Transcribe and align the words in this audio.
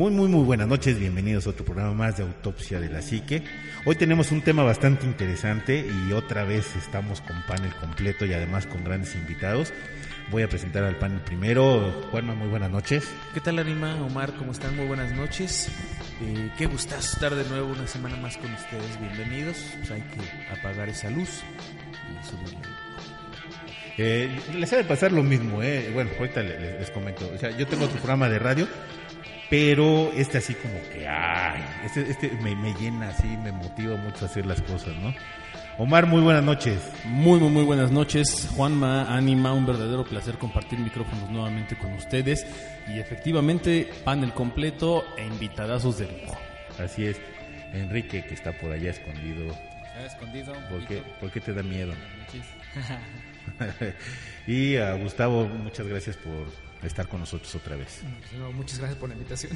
Muy, 0.00 0.12
muy, 0.12 0.28
muy 0.28 0.44
buenas 0.44 0.66
noches, 0.66 0.98
bienvenidos 0.98 1.46
a 1.46 1.50
otro 1.50 1.62
programa 1.62 1.92
más 1.92 2.16
de 2.16 2.22
Autopsia 2.22 2.80
de 2.80 2.88
la 2.88 3.02
Psique. 3.02 3.42
Hoy 3.84 3.96
tenemos 3.96 4.32
un 4.32 4.40
tema 4.40 4.62
bastante 4.62 5.04
interesante 5.04 5.86
y 5.86 6.12
otra 6.12 6.44
vez 6.44 6.74
estamos 6.74 7.20
con 7.20 7.36
panel 7.46 7.70
completo 7.74 8.24
y 8.24 8.32
además 8.32 8.66
con 8.66 8.82
grandes 8.82 9.14
invitados. 9.14 9.74
Voy 10.30 10.42
a 10.42 10.48
presentar 10.48 10.84
al 10.84 10.96
panel 10.96 11.20
primero. 11.20 12.08
Juanma, 12.10 12.34
muy 12.34 12.48
buenas 12.48 12.70
noches. 12.70 13.12
¿Qué 13.34 13.40
tal, 13.40 13.58
Anima? 13.58 14.02
Omar, 14.02 14.32
¿cómo 14.38 14.52
están? 14.52 14.74
Muy 14.74 14.86
buenas 14.86 15.12
noches. 15.12 15.68
Eh, 16.22 16.50
qué 16.56 16.64
gustazo 16.64 17.16
estar 17.16 17.34
de 17.34 17.44
nuevo 17.50 17.70
una 17.70 17.86
semana 17.86 18.16
más 18.16 18.38
con 18.38 18.50
ustedes. 18.54 18.98
Bienvenidos. 18.98 19.58
Pues 19.80 19.90
hay 19.90 20.00
que 20.00 20.58
apagar 20.58 20.88
esa 20.88 21.10
luz 21.10 21.42
y 22.08 22.26
subirla. 22.26 22.70
Eh, 23.98 24.30
les 24.54 24.72
ha 24.72 24.76
de 24.78 24.84
pasar 24.84 25.12
lo 25.12 25.22
mismo, 25.22 25.62
¿eh? 25.62 25.90
Bueno, 25.92 26.10
ahorita 26.18 26.42
les, 26.42 26.80
les 26.80 26.90
comento. 26.90 27.30
O 27.34 27.36
sea, 27.36 27.50
yo 27.50 27.66
tengo 27.66 27.84
otro 27.84 27.98
programa 27.98 28.30
de 28.30 28.38
radio, 28.38 28.66
pero 29.50 30.12
este 30.16 30.38
así 30.38 30.54
como 30.54 30.80
que, 30.92 31.06
ay, 31.06 31.62
este, 31.84 32.08
este 32.08 32.30
me, 32.42 32.54
me 32.54 32.72
llena 32.74 33.08
así, 33.08 33.26
me 33.26 33.50
motiva 33.50 33.96
mucho 33.96 34.24
a 34.24 34.28
hacer 34.28 34.46
las 34.46 34.62
cosas, 34.62 34.94
¿no? 34.96 35.12
Omar, 35.76 36.06
muy 36.06 36.20
buenas 36.20 36.44
noches. 36.44 36.78
Muy, 37.04 37.40
muy, 37.40 37.48
muy 37.48 37.64
buenas 37.64 37.90
noches. 37.90 38.48
Juanma, 38.54 39.16
Anima, 39.16 39.54
un 39.54 39.64
verdadero 39.64 40.04
placer 40.04 40.36
compartir 40.36 40.78
micrófonos 40.78 41.30
nuevamente 41.30 41.76
con 41.76 41.92
ustedes. 41.94 42.46
Y 42.86 42.98
efectivamente, 42.98 43.88
panel 44.04 44.34
completo 44.34 45.04
e 45.16 45.24
invitadazos 45.24 45.98
de 45.98 46.04
lujo. 46.06 46.38
Así 46.78 47.06
es. 47.06 47.18
Enrique, 47.72 48.22
que 48.26 48.34
está 48.34 48.52
por 48.52 48.72
allá 48.72 48.90
escondido. 48.90 49.54
Está 49.86 50.06
escondido. 50.06 50.52
un 50.52 50.64
¿Por 50.64 50.86
qué, 50.86 51.02
por 51.18 51.30
qué 51.30 51.40
te 51.40 51.54
da 51.54 51.62
miedo? 51.62 51.94
Buenas 51.94 52.34
noches. 53.80 53.94
y 54.46 54.76
a 54.76 54.92
Gustavo, 54.94 55.48
muchas 55.48 55.86
gracias 55.86 56.16
por 56.18 56.69
estar 56.82 57.08
con 57.08 57.20
nosotros 57.20 57.54
otra 57.54 57.76
vez. 57.76 58.00
No, 58.38 58.52
muchas 58.52 58.78
gracias 58.78 58.98
por 58.98 59.08
la 59.08 59.14
invitación. 59.14 59.52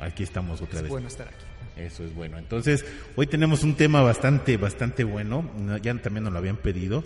Aquí 0.00 0.22
estamos 0.22 0.60
otra 0.60 0.78
es 0.78 0.82
vez. 0.82 0.90
bueno 0.90 1.08
estar 1.08 1.28
aquí. 1.28 1.44
Eso 1.76 2.04
es 2.04 2.14
bueno. 2.14 2.38
Entonces, 2.38 2.84
hoy 3.16 3.26
tenemos 3.26 3.62
un 3.62 3.74
tema 3.76 4.02
bastante, 4.02 4.56
bastante 4.56 5.04
bueno. 5.04 5.48
No, 5.58 5.76
Ya 5.78 5.94
también 5.94 6.24
nos 6.24 6.32
lo 6.32 6.38
habían 6.38 6.56
pedido. 6.56 7.04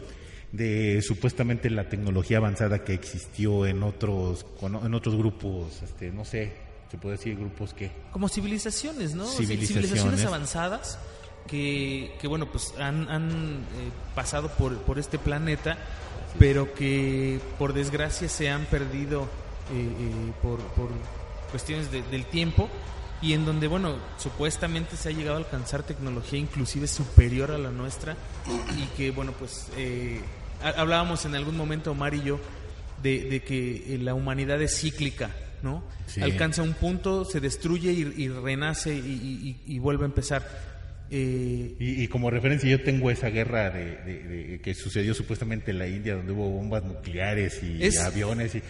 De 0.52 1.02
supuestamente 1.02 1.68
la 1.70 1.88
tecnología 1.88 2.38
avanzada 2.38 2.84
que 2.84 2.94
existió 2.94 3.66
en 3.66 3.82
otros, 3.82 4.46
en 4.62 4.94
otros 4.94 5.16
grupos, 5.16 5.82
este, 5.82 6.10
no 6.10 6.24
sé, 6.24 6.52
se 6.90 6.98
puede 6.98 7.16
decir 7.16 7.36
grupos 7.36 7.74
que. 7.74 7.90
Como 8.12 8.28
civilizaciones, 8.28 9.14
¿no? 9.14 9.26
Civilizaciones. 9.26 9.88
Civilizaciones 9.90 10.24
avanzadas 10.24 10.98
que, 11.46 12.14
que 12.20 12.28
bueno, 12.28 12.46
pues 12.46 12.74
han, 12.78 13.08
han, 13.08 13.30
eh, 13.30 13.90
pasado 14.14 14.48
por, 14.48 14.76
por 14.78 14.98
este 14.98 15.18
planeta, 15.18 15.78
pero 16.38 16.72
que 16.74 17.40
por 17.58 17.72
desgracia 17.72 18.28
se 18.28 18.50
han 18.50 18.64
perdido 18.66 19.22
eh, 19.72 19.88
eh, 19.88 20.32
por, 20.42 20.58
por 20.74 20.88
cuestiones 21.50 21.90
de- 21.90 22.02
del 22.02 22.24
tiempo 22.26 22.68
y 23.22 23.32
en 23.32 23.46
donde, 23.46 23.66
bueno, 23.66 23.96
supuestamente 24.18 24.96
se 24.96 25.08
ha 25.08 25.12
llegado 25.12 25.36
a 25.36 25.38
alcanzar 25.38 25.82
tecnología 25.82 26.38
inclusive 26.38 26.86
superior 26.86 27.50
a 27.50 27.58
la 27.58 27.70
nuestra 27.70 28.16
y 28.76 28.84
que, 28.96 29.10
bueno, 29.10 29.32
pues 29.38 29.68
eh, 29.76 30.20
ha- 30.62 30.80
hablábamos 30.80 31.24
en 31.24 31.34
algún 31.34 31.56
momento, 31.56 31.92
Omar 31.92 32.14
y 32.14 32.22
yo, 32.22 32.38
de, 33.02 33.20
de 33.24 33.42
que 33.42 33.94
eh, 33.94 33.98
la 33.98 34.12
humanidad 34.14 34.60
es 34.60 34.78
cíclica, 34.80 35.30
¿no? 35.62 35.82
Sí. 36.06 36.20
Alcanza 36.22 36.62
un 36.62 36.74
punto, 36.74 37.24
se 37.24 37.40
destruye 37.40 37.90
y, 37.92 38.24
y 38.24 38.28
renace 38.28 38.94
y, 38.94 38.98
y- 38.98 39.48
y- 39.66 39.74
y 39.76 39.78
vuelve 39.78 40.04
a 40.04 40.06
empezar. 40.06 40.75
Eh, 41.10 41.74
Y, 41.78 42.02
y 42.02 42.08
como 42.08 42.30
referencia 42.30 42.68
yo 42.68 42.82
tengo 42.82 43.10
esa 43.10 43.28
guerra 43.30 43.70
de, 43.70 43.96
de- 44.04 44.22
de- 44.24 44.60
que 44.60 44.74
sucedió 44.74 45.14
supuestamente 45.14 45.70
en 45.70 45.78
la 45.78 45.86
India 45.86 46.14
donde 46.16 46.32
hubo 46.32 46.50
bombas 46.50 46.82
nucleares 46.84 47.60
y 47.62 47.82
Es- 47.84 47.98
aviones 48.00 48.54
y 48.56 48.62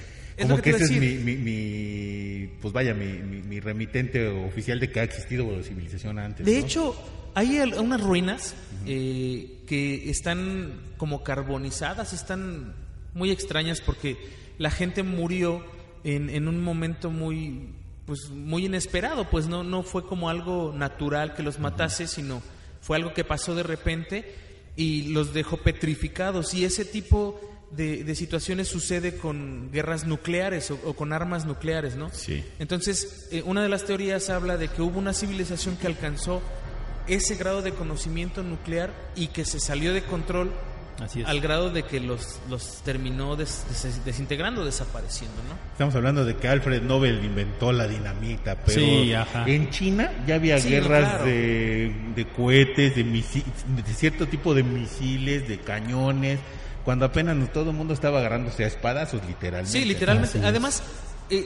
como 0.43 0.61
que 0.61 0.71
ese 0.71 0.85
es 0.85 0.91
mi, 0.91 1.15
mi, 1.15 1.37
mi- 1.37 2.49
pues 2.61 2.75
vaya 2.75 2.93
mi, 2.93 3.07
mi- 3.07 3.41
mi 3.43 3.59
remitente 3.61 4.27
oficial 4.29 4.79
de 4.81 4.91
que 4.91 5.01
ha 5.01 5.05
existido 5.05 5.63
civilización 5.63 6.19
antes. 6.19 6.45
De 6.45 6.53
¿no? 6.53 6.67
hecho, 6.67 6.95
hay 7.35 7.59
unas 7.79 8.01
ruinas 8.03 8.55
eh, 8.87 9.61
que 9.67 10.11
están 10.11 10.73
como 10.99 11.25
carbonizadas, 11.25 12.13
están 12.13 12.75
muy 13.15 13.31
extrañas 13.31 13.81
porque 13.81 14.17
la 14.59 14.71
gente 14.71 15.03
murió 15.03 15.65
en, 16.05 16.29
en 16.29 16.49
un 16.49 16.61
momento 16.63 17.11
muy 17.11 17.71
pues 18.07 18.31
muy 18.31 18.67
inesperado, 18.67 19.29
pues 19.29 19.47
no 19.47 19.65
no 19.65 19.83
fue 19.83 20.07
como 20.07 20.31
algo 20.31 20.73
natural 20.75 21.35
que 21.35 21.43
los 21.43 21.59
matase, 21.59 22.07
sino 22.07 22.43
fue 22.81 22.97
algo 22.97 23.13
que 23.13 23.25
pasó 23.25 23.55
de 23.55 23.65
repente 23.65 24.35
y 24.77 25.09
los 25.09 25.35
dejó 25.35 25.57
petrificados 25.57 26.55
y 26.55 26.65
ese 26.65 26.85
tipo 26.85 27.41
de, 27.71 28.05
de 28.05 28.15
situaciones 28.15 28.69
sucede 28.69 29.17
con 29.17 29.71
guerras 29.73 30.07
nucleares 30.07 30.71
o, 30.71 30.79
o 30.85 30.95
con 30.95 31.13
armas 31.13 31.47
nucleares, 31.47 31.97
¿no? 31.97 32.11
Sí. 32.13 32.45
Entonces, 32.59 33.29
eh, 33.33 33.43
una 33.45 33.63
de 33.63 33.69
las 33.69 33.85
teorías 33.85 34.31
habla 34.31 34.57
de 34.57 34.69
que 34.69 34.83
hubo 34.83 34.99
una 34.99 35.13
civilización 35.13 35.77
que 35.77 35.87
alcanzó 35.87 36.43
ese 37.09 37.37
grado 37.37 37.63
de 37.63 37.73
conocimiento 37.73 38.43
nuclear 38.43 38.93
y 39.17 39.29
que 39.29 39.45
se 39.45 39.61
salió 39.61 39.93
de 39.93 40.03
control 40.03 40.53
Así 41.03 41.21
es. 41.21 41.27
al 41.29 41.41
grado 41.41 41.71
de 41.71 41.83
que 41.83 42.01
los, 42.01 42.39
los 42.49 42.83
terminó 42.85 43.37
des- 43.37 43.65
des- 43.83 44.05
desintegrando, 44.05 44.65
desapareciendo, 44.65 45.37
¿no? 45.49 45.55
Estamos 45.73 45.95
hablando 45.95 46.25
de 46.25 46.37
que 46.37 46.49
Alfred 46.49 46.83
Nobel 46.83 47.25
inventó 47.25 47.71
la 47.73 47.87
dinamita, 47.87 48.57
pero 48.65 48.81
Sí, 48.81 49.13
ajá. 49.13 49.45
en 49.47 49.69
China 49.71 50.11
ya 50.27 50.37
había 50.37 50.59
Sí, 50.59 50.71
guerras 50.71 51.09
claro. 51.11 51.25
de, 51.27 51.95
de 52.15 52.27
cohetes, 52.29 52.97
de, 52.97 53.05
misi- 53.05 53.45
de 53.77 53.93
cierto 53.95 54.27
tipo 54.27 54.55
de 54.55 54.63
misiles, 54.63 55.47
de 55.49 55.59
cañones, 55.59 56.39
cuando 56.85 57.05
apenas 57.05 57.37
todo 57.53 57.71
el 57.71 57.77
mundo 57.77 57.93
estaba 57.93 58.21
agarrándose 58.21 58.65
a 58.65 58.69
espadazos, 58.69 59.21
literalmente. 59.27 59.79
Sí, 59.79 59.85
literalmente. 59.85 60.39
Así. 60.39 60.47
Además, 60.47 60.83
eh, 61.31 61.45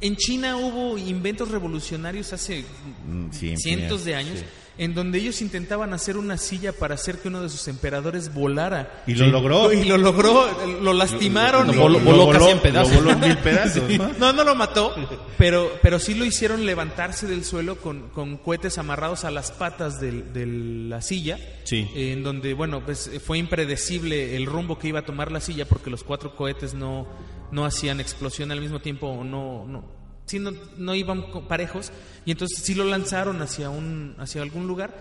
en 0.00 0.16
China 0.16 0.56
hubo 0.56 0.96
inventos 0.96 1.50
revolucionarios 1.50 2.32
hace 2.32 2.64
Mm, 3.06 3.30
sí, 3.30 3.54
cientos 3.58 4.04
de 4.06 4.14
años 4.14 4.38
en 4.80 4.94
donde 4.94 5.18
ellos 5.18 5.42
intentaban 5.42 5.92
hacer 5.92 6.16
una 6.16 6.38
silla 6.38 6.72
para 6.72 6.94
hacer 6.94 7.18
que 7.18 7.28
uno 7.28 7.42
de 7.42 7.50
sus 7.50 7.68
emperadores 7.68 8.32
volara. 8.32 9.02
Y 9.06 9.14
lo 9.14 9.26
logró. 9.26 9.70
Y 9.72 9.84
lo 9.84 9.98
logró, 9.98 10.48
lo 10.80 10.94
lastimaron. 10.94 11.66
Lo 11.66 11.74
y- 11.74 11.76
voló- 11.76 11.98
Lo 12.00 12.04
voló 12.26 12.30
casi 12.30 12.48
en 12.50 12.58
pedazos. 12.60 12.94
Lo 12.94 13.00
voló 13.02 13.10
en 13.12 13.20
mil 13.20 13.36
pedazos, 13.38 13.90
¿no? 13.90 14.10
No, 14.18 14.32
no 14.32 14.42
lo 14.42 14.54
mató, 14.54 14.94
pero, 15.36 15.70
pero 15.82 15.98
sí 15.98 16.14
lo 16.14 16.24
hicieron 16.24 16.64
levantarse 16.64 17.26
del 17.26 17.44
suelo 17.44 17.76
con, 17.76 18.08
con 18.08 18.38
cohetes 18.38 18.78
amarrados 18.78 19.24
a 19.24 19.30
las 19.30 19.50
patas 19.52 20.00
del- 20.00 20.32
de 20.32 20.46
la 20.46 21.02
silla. 21.02 21.38
Sí. 21.64 21.86
En 21.94 22.22
donde, 22.22 22.54
bueno, 22.54 22.82
pues 22.84 23.10
fue 23.24 23.36
impredecible 23.38 24.34
el 24.34 24.46
rumbo 24.46 24.78
que 24.78 24.88
iba 24.88 25.00
a 25.00 25.04
tomar 25.04 25.30
la 25.30 25.40
silla 25.40 25.66
porque 25.66 25.90
los 25.90 26.02
cuatro 26.04 26.34
cohetes 26.34 26.72
no, 26.72 27.06
no 27.52 27.66
hacían 27.66 28.00
explosión 28.00 28.50
al 28.50 28.60
mismo 28.62 28.80
tiempo 28.80 29.08
o 29.08 29.24
no, 29.24 29.66
no, 29.68 29.84
sí, 30.30 30.38
no, 30.38 30.52
no 30.78 30.94
iban 30.94 31.24
parejos 31.48 31.90
y 32.24 32.30
entonces 32.30 32.58
sí 32.62 32.74
lo 32.74 32.84
lanzaron 32.84 33.42
hacia, 33.42 33.68
un, 33.70 34.14
hacia 34.18 34.42
algún 34.42 34.66
lugar 34.66 34.94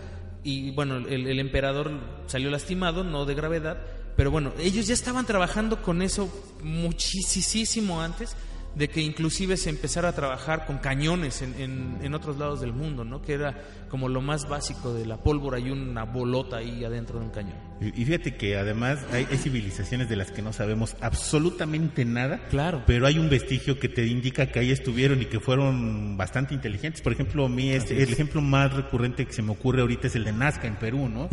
y 0.43 0.71
bueno, 0.71 0.97
el, 0.97 1.27
el 1.27 1.39
emperador 1.39 1.91
salió 2.27 2.49
lastimado, 2.49 3.03
no 3.03 3.25
de 3.25 3.35
gravedad, 3.35 3.77
pero 4.15 4.31
bueno, 4.31 4.51
ellos 4.59 4.87
ya 4.87 4.93
estaban 4.93 5.25
trabajando 5.25 5.81
con 5.81 6.01
eso 6.01 6.29
muchísimo 6.63 8.01
antes 8.01 8.35
de 8.75 8.87
que 8.89 9.01
inclusive 9.01 9.57
se 9.57 9.69
empezara 9.69 10.09
a 10.09 10.15
trabajar 10.15 10.65
con 10.65 10.77
cañones 10.77 11.41
en, 11.41 11.59
en- 11.59 11.97
en 12.01 12.13
otros 12.13 12.37
lados 12.37 12.61
del 12.61 12.71
mundo, 12.71 13.03
¿no? 13.03 13.21
Que 13.21 13.33
era 13.33 13.57
como 13.89 14.07
lo 14.07 14.21
más 14.21 14.47
básico 14.47 14.93
de 14.93 15.05
la 15.05 15.17
pólvora 15.17 15.59
y 15.59 15.71
una 15.71 16.03
bolota 16.05 16.57
ahí 16.57 16.83
adentro 16.85 17.19
de 17.19 17.25
un 17.25 17.31
cañón. 17.31 17.68
Y 17.81 18.03
fíjate 18.03 18.35
que 18.35 18.57
además 18.57 18.99
hay, 19.13 19.25
hay 19.31 19.37
civilizaciones 19.37 20.09
de 20.09 20.17
las 20.17 20.31
que 20.31 20.41
no 20.41 20.51
sabemos 20.51 20.97
absolutamente 20.99 22.03
nada. 22.03 22.41
Claro. 22.49 22.83
Pero 22.85 23.07
hay 23.07 23.17
un 23.17 23.29
vestigio 23.29 23.79
que 23.79 23.87
te 23.87 24.05
indica 24.05 24.47
que 24.47 24.59
ahí 24.59 24.71
estuvieron 24.71 25.21
y 25.21 25.25
que 25.25 25.39
fueron 25.39 26.17
bastante 26.17 26.53
inteligentes. 26.53 27.01
Por 27.01 27.13
ejemplo, 27.13 27.45
a 27.45 27.49
mí 27.49 27.71
este, 27.71 28.03
el 28.03 28.11
ejemplo 28.11 28.41
más 28.41 28.73
recurrente 28.73 29.25
que 29.25 29.31
se 29.31 29.41
me 29.41 29.51
ocurre 29.51 29.81
ahorita 29.81 30.07
es 30.07 30.15
el 30.15 30.25
de 30.25 30.33
Nazca 30.33 30.67
en 30.67 30.75
Perú, 30.75 31.07
¿no? 31.07 31.29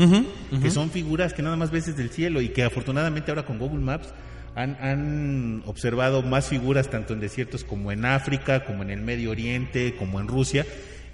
Que 0.60 0.70
son 0.70 0.90
figuras 0.90 1.32
que 1.34 1.42
nada 1.42 1.56
más 1.56 1.70
ves 1.70 1.86
desde 1.86 2.02
el 2.02 2.10
cielo 2.10 2.40
y 2.40 2.50
que 2.50 2.62
afortunadamente 2.62 3.30
ahora 3.30 3.44
con 3.44 3.58
Google 3.58 3.80
Maps 3.80 4.12
han, 4.54 4.76
han 4.80 5.62
observado 5.66 6.22
más 6.22 6.48
figuras 6.48 6.88
tanto 6.90 7.12
en 7.12 7.20
desiertos 7.20 7.64
como 7.64 7.90
en 7.90 8.04
África, 8.04 8.64
como 8.64 8.82
en 8.82 8.90
el 8.90 9.00
Medio 9.00 9.32
Oriente, 9.32 9.96
como 9.98 10.20
en 10.20 10.28
Rusia, 10.28 10.64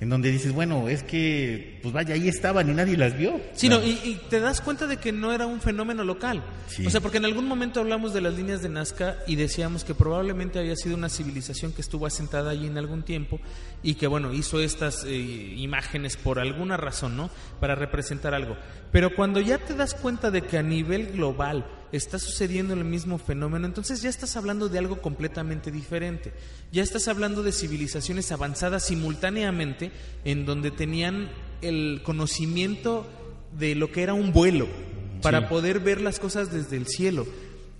en 0.02 0.08
donde 0.08 0.32
dices, 0.32 0.52
bueno, 0.52 0.88
es 0.88 1.04
que, 1.04 1.78
pues 1.81 1.94
vaya, 1.94 2.16
ahí 2.16 2.26
estaban 2.26 2.69
y 2.69 2.75
nadie 2.75 2.96
las 2.96 3.16
vio. 3.16 3.40
Sí, 3.54 3.69
no, 3.69 3.81
y, 3.81 3.90
y 4.02 4.20
te 4.28 4.40
das 4.40 4.60
cuenta 4.60 4.88
de 4.88 4.96
que 4.96 5.12
no 5.12 5.32
era 5.32 5.46
un 5.46 5.60
fenómeno 5.60 6.02
local. 6.02 6.43
Sí. 6.66 6.84
O 6.84 6.90
sea, 6.90 7.00
porque 7.00 7.19
en 7.19 7.25
algún 7.25 7.46
momento 7.46 7.78
hablamos 7.78 8.12
de 8.12 8.20
las 8.20 8.34
líneas 8.34 8.62
de 8.62 8.69
Nazca 8.69 9.19
y 9.28 9.37
decíamos 9.37 9.84
que 9.84 9.94
probablemente 9.94 10.58
había 10.58 10.75
sido 10.75 10.96
una 10.96 11.08
civilización 11.08 11.72
que 11.72 11.82
estuvo 11.82 12.04
asentada 12.04 12.50
allí 12.50 12.66
en 12.66 12.78
algún 12.78 13.04
tiempo 13.04 13.38
y 13.84 13.94
que, 13.94 14.08
bueno, 14.08 14.32
hizo 14.32 14.58
estas 14.58 15.04
eh, 15.04 15.14
imágenes 15.14 16.16
por 16.16 16.40
alguna 16.40 16.76
razón, 16.76 17.16
¿no? 17.16 17.31
Para 17.60 17.76
representar 17.76 18.34
algo. 18.34 18.56
Pero 18.90 19.14
cuando 19.14 19.38
ya 19.38 19.58
te 19.58 19.76
das 19.76 19.94
cuenta 19.94 20.32
de 20.32 20.43
que 20.43 20.58
a 20.58 20.64
nivel 20.64 21.12
global 21.12 21.64
está 21.93 22.19
sucediendo 22.19 22.75
el 22.75 22.85
mismo 22.85 23.19
fenómeno, 23.19 23.67
entonces 23.67 24.03
ya 24.03 24.09
estás 24.09 24.37
hablando 24.37 24.69
de 24.69 24.79
algo 24.79 25.00
completamente 25.00 25.71
diferente. 25.71 26.33
Ya 26.73 26.83
estás 26.83 27.06
hablando 27.06 27.43
de 27.43 27.53
civilizaciones 27.53 28.33
avanzadas 28.33 28.87
simultáneamente 28.87 29.93
en 30.25 30.47
donde 30.47 30.71
tenían 30.71 31.31
el 31.61 32.00
conocimiento 32.03 33.06
de 33.59 33.75
lo 33.75 33.93
que 33.93 34.03
era 34.03 34.15
un 34.15 34.33
vuelo 34.33 34.67
para 35.21 35.49
poder 35.49 35.81
ver 35.81 36.00
las 36.00 36.19
cosas 36.19 36.50
desde 36.50 36.77
el 36.77 36.87
cielo 36.87 37.27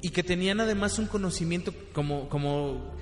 y 0.01 0.11
que 0.11 0.23
tenían 0.23 0.61
además 0.61 0.99
un 0.99 1.07
conocimiento 1.07 1.75
como 1.93 2.29
como 2.29 2.93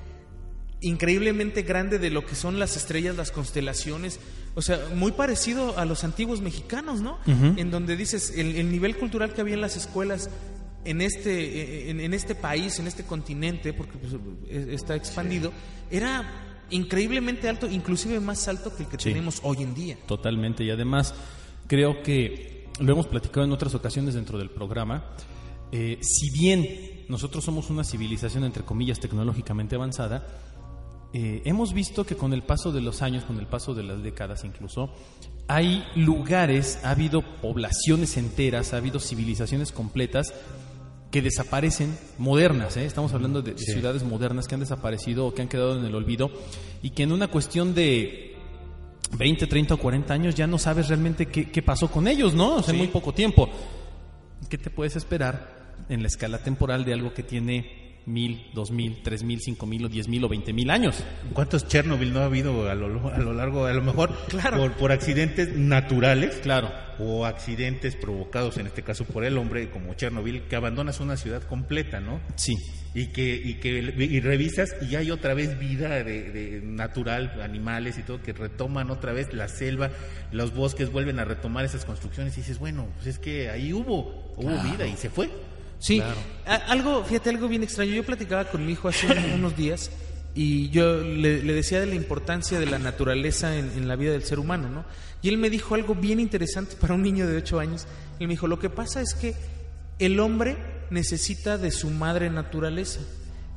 increíblemente 0.81 1.63
grande 1.63 1.99
de 1.99 2.11
lo 2.11 2.25
que 2.25 2.35
son 2.35 2.59
las 2.59 2.77
estrellas, 2.77 3.17
las 3.17 3.31
constelaciones, 3.31 4.19
o 4.55 4.63
sea, 4.63 4.81
muy 4.95 5.13
parecido 5.13 5.79
a 5.79 5.85
los 5.85 6.05
antiguos 6.05 6.41
mexicanos, 6.41 7.01
¿no? 7.01 7.19
En 7.27 7.71
donde 7.71 7.97
dices, 7.97 8.33
el, 8.37 8.57
el 8.57 8.71
nivel 8.71 8.97
cultural 8.97 9.33
que 9.33 9.41
había 9.41 9.55
en 9.55 9.61
las 9.61 9.77
escuelas 9.77 10.31
en 10.85 11.01
este, 11.01 11.91
en, 11.91 12.01
en 12.01 12.15
este 12.15 12.35
país, 12.35 12.79
en 12.79 12.87
este 12.87 13.05
continente, 13.05 13.73
porque 13.73 13.99
pues, 13.99 14.13
es- 14.49 14.69
está 14.69 14.95
expandido, 14.97 15.53
era 15.91 16.57
increíblemente 16.71 17.49
alto, 17.49 17.69
inclusive 17.69 18.21
más 18.21 18.47
alto 18.49 18.75
que 18.75 18.85
el 18.85 18.89
que 18.89 18.97
Sí. 18.99 19.11
tenemos 19.11 19.41
hoy 19.43 19.59
en 19.63 19.75
día. 19.75 19.99
Totalmente. 20.07 20.65
Y 20.65 20.71
además, 20.71 21.15
creo 21.67 22.03
que 22.03 22.69
lo 22.79 22.93
hemos 22.93 23.07
platicado 23.09 23.45
en 23.45 23.53
otras 23.53 23.75
ocasiones 23.75 24.15
dentro 24.15 24.39
del 24.39 24.51
programa. 24.51 25.05
eh, 25.73 25.99
si 26.03 26.31
bien 26.31 27.05
nosotros 27.09 27.45
somos 27.45 27.71
una 27.71 27.85
civilización, 27.85 28.43
entre 28.43 28.65
comillas, 28.65 28.99
tecnológicamente 28.99 29.77
avanzada, 29.77 30.27
eh, 31.13 31.43
hemos 31.45 31.73
visto 31.75 32.05
que 32.05 32.17
con 32.17 32.33
el 32.33 32.43
paso 32.43 32.73
de 32.73 32.81
los 32.81 33.03
años, 33.03 33.23
con 33.25 33.39
el 33.39 33.47
paso 33.47 33.73
de 33.73 33.85
las 33.85 34.03
décadas 34.03 34.43
incluso, 34.45 34.93
hay 35.47 35.85
lugares, 35.95 36.81
ha 36.83 36.91
habido 36.91 37.23
poblaciones 37.41 38.17
enteras, 38.17 38.73
ha 38.73 38.79
habido 38.79 38.99
civilizaciones 38.99 39.71
completas 39.71 40.35
que 41.11 41.23
desaparecen, 41.23 41.97
modernas, 42.19 42.77
¿eh? 42.77 42.85
estamos 42.85 43.13
hablando 43.13 43.43
de, 43.43 43.55
de 43.55 43.59
ciudades 43.59 44.05
modernas 44.05 44.47
que 44.47 44.55
han 44.55 44.61
desaparecido 44.61 45.27
o 45.27 45.35
que 45.35 45.43
han 45.43 45.49
quedado 45.49 45.77
en 45.79 45.85
el 45.85 45.95
olvido 45.95 46.31
y 46.83 46.91
que 46.91 47.03
en 47.03 47.13
una 47.13 47.29
cuestión 47.29 47.75
de 47.75 48.37
20, 49.17 49.47
30 49.47 49.75
o 49.75 49.79
40 49.79 50.15
años 50.15 50.35
ya 50.35 50.47
no 50.47 50.59
sabes 50.59 50.89
realmente 50.89 51.27
qué, 51.27 51.51
qué 51.51 51.63
pasó 51.63 51.91
con 51.91 52.07
ellos, 52.07 52.35
¿no? 52.35 52.57
O 52.57 52.63
sea, 52.63 52.75
muy 52.75 52.87
poco 52.87 53.13
tiempo. 53.13 53.49
¿Qué 54.49 54.57
te 54.57 54.71
puedes 54.71 54.97
esperar 54.97 55.75
en 55.89 56.03
la 56.03 56.09
escala 56.09 56.39
temporal 56.43 56.85
de 56.85 56.93
algo 56.93 57.13
que 57.13 57.23
tiene 57.23 57.90
mil, 58.11 58.51
dos 58.53 58.71
mil, 58.71 58.99
tres 59.03 59.23
mil, 59.23 59.41
cinco 59.41 59.65
mil 59.67 59.85
o 59.85 59.89
diez 59.89 60.09
mil 60.09 60.23
o 60.25 60.29
veinte 60.29 60.53
mil 60.53 60.69
años? 60.71 61.03
¿Cuántos 61.33 61.67
Chernobyl 61.67 62.13
no 62.13 62.21
ha 62.21 62.25
habido 62.27 62.69
a 62.69 62.75
lo, 62.75 63.09
a 63.09 63.19
lo 63.19 63.33
largo, 63.33 63.65
a 63.67 63.73
lo 63.73 63.83
mejor 63.83 64.15
Claro. 64.29 64.59
por, 64.59 64.73
por 64.73 64.93
accidentes 64.93 65.57
naturales 65.57 66.37
Claro. 66.43 66.71
o 66.99 67.25
accidentes 67.25 67.97
provocados, 67.97 68.59
en 68.59 68.67
este 68.67 68.83
caso 68.83 69.05
por 69.05 69.25
el 69.25 69.39
hombre, 69.39 69.71
como 69.71 69.95
Chernobyl, 69.95 70.43
que 70.43 70.57
abandonas 70.57 71.01
una 71.01 71.17
ciudad 71.17 71.43
completa, 71.45 72.01
¿no? 72.01 72.21
Sí. 72.35 72.55
Y 72.93 73.07
que, 73.07 73.37
y 73.37 73.55
que 73.61 73.69
y 73.79 74.19
revisas 74.21 74.75
y 74.83 74.97
hay 74.97 75.13
otra 75.13 75.33
vez 75.33 75.59
vida 75.61 76.03
de, 76.03 76.31
de 76.33 76.61
natural, 76.61 77.41
animales 77.41 77.97
y 77.99 78.03
todo, 78.03 78.21
que 78.21 78.33
retoman 78.33 78.91
otra 78.91 79.13
vez 79.13 79.33
la 79.33 79.47
selva, 79.47 79.91
los 80.33 80.53
bosques 80.53 80.91
vuelven 80.91 81.21
a 81.21 81.25
retomar 81.25 81.65
esas 81.65 81.85
construcciones 81.85 82.35
y 82.37 82.41
dices, 82.41 82.59
bueno, 82.59 82.89
pues 82.97 83.07
es 83.07 83.19
que 83.21 83.49
ahí 83.49 83.73
hubo, 83.73 84.35
hubo 84.37 84.63
vida 84.65 84.89
y 84.89 84.97
se 84.97 85.09
fue. 85.09 85.31
Sí, 85.81 86.01
algo, 86.69 87.05
fíjate, 87.05 87.31
algo 87.31 87.49
bien 87.49 87.63
extraño. 87.63 87.93
Yo 87.93 88.05
platicaba 88.05 88.45
con 88.45 88.65
mi 88.65 88.73
hijo 88.73 88.89
hace 88.89 89.07
un- 89.07 89.33
unos 89.35 89.57
días 89.57 89.91
y 90.35 90.69
yo 90.71 90.99
le, 91.03 91.43
le 91.43 91.53
decía 91.55 91.81
de 91.81 91.87
la 91.87 91.95
importancia 91.97 92.61
de 92.61 92.67
la 92.67 92.79
naturaleza 92.79 93.57
en, 93.57 93.71
en 93.71 93.89
la 93.89 93.97
vida 93.97 94.13
del 94.13 94.23
ser 94.23 94.39
humano, 94.39 94.69
¿no? 94.69 94.85
Y 95.23 95.29
él 95.29 95.39
me 95.39 95.51
dijo 95.51 95.75
algo 95.75 95.95
bien 95.95 96.21
interesante 96.21 96.77
para 96.81 96.95
un 96.95 97.03
niño 97.03 97.27
de 97.27 97.37
8 97.39 97.59
años. 97.61 97.87
Él 98.21 98.29
me 98.29 98.35
dijo, 98.35 98.47
lo 98.47 98.59
que 98.61 98.71
pasa 98.71 99.01
es 99.01 99.15
que 99.15 99.35
el 99.99 100.21
hombre 100.21 100.57
necesita 100.91 101.59
de 101.59 101.71
su 101.71 101.91
madre 101.91 102.31
naturaleza, 102.31 103.01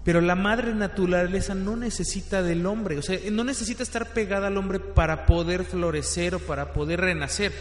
pero 0.04 0.20
la 0.20 0.36
madre 0.36 0.74
naturaleza 0.76 1.56
no 1.56 1.76
necesita 1.78 2.42
del 2.44 2.66
hombre, 2.66 2.98
o 2.98 3.02
sea, 3.02 3.18
no 3.32 3.44
necesita 3.44 3.84
estar 3.84 4.12
pegada 4.14 4.48
al 4.48 4.58
hombre 4.58 4.80
para 4.80 5.26
poder 5.26 5.64
florecer 5.64 6.36
o 6.36 6.40
para 6.40 6.74
poder 6.74 7.00
renacer. 7.02 7.52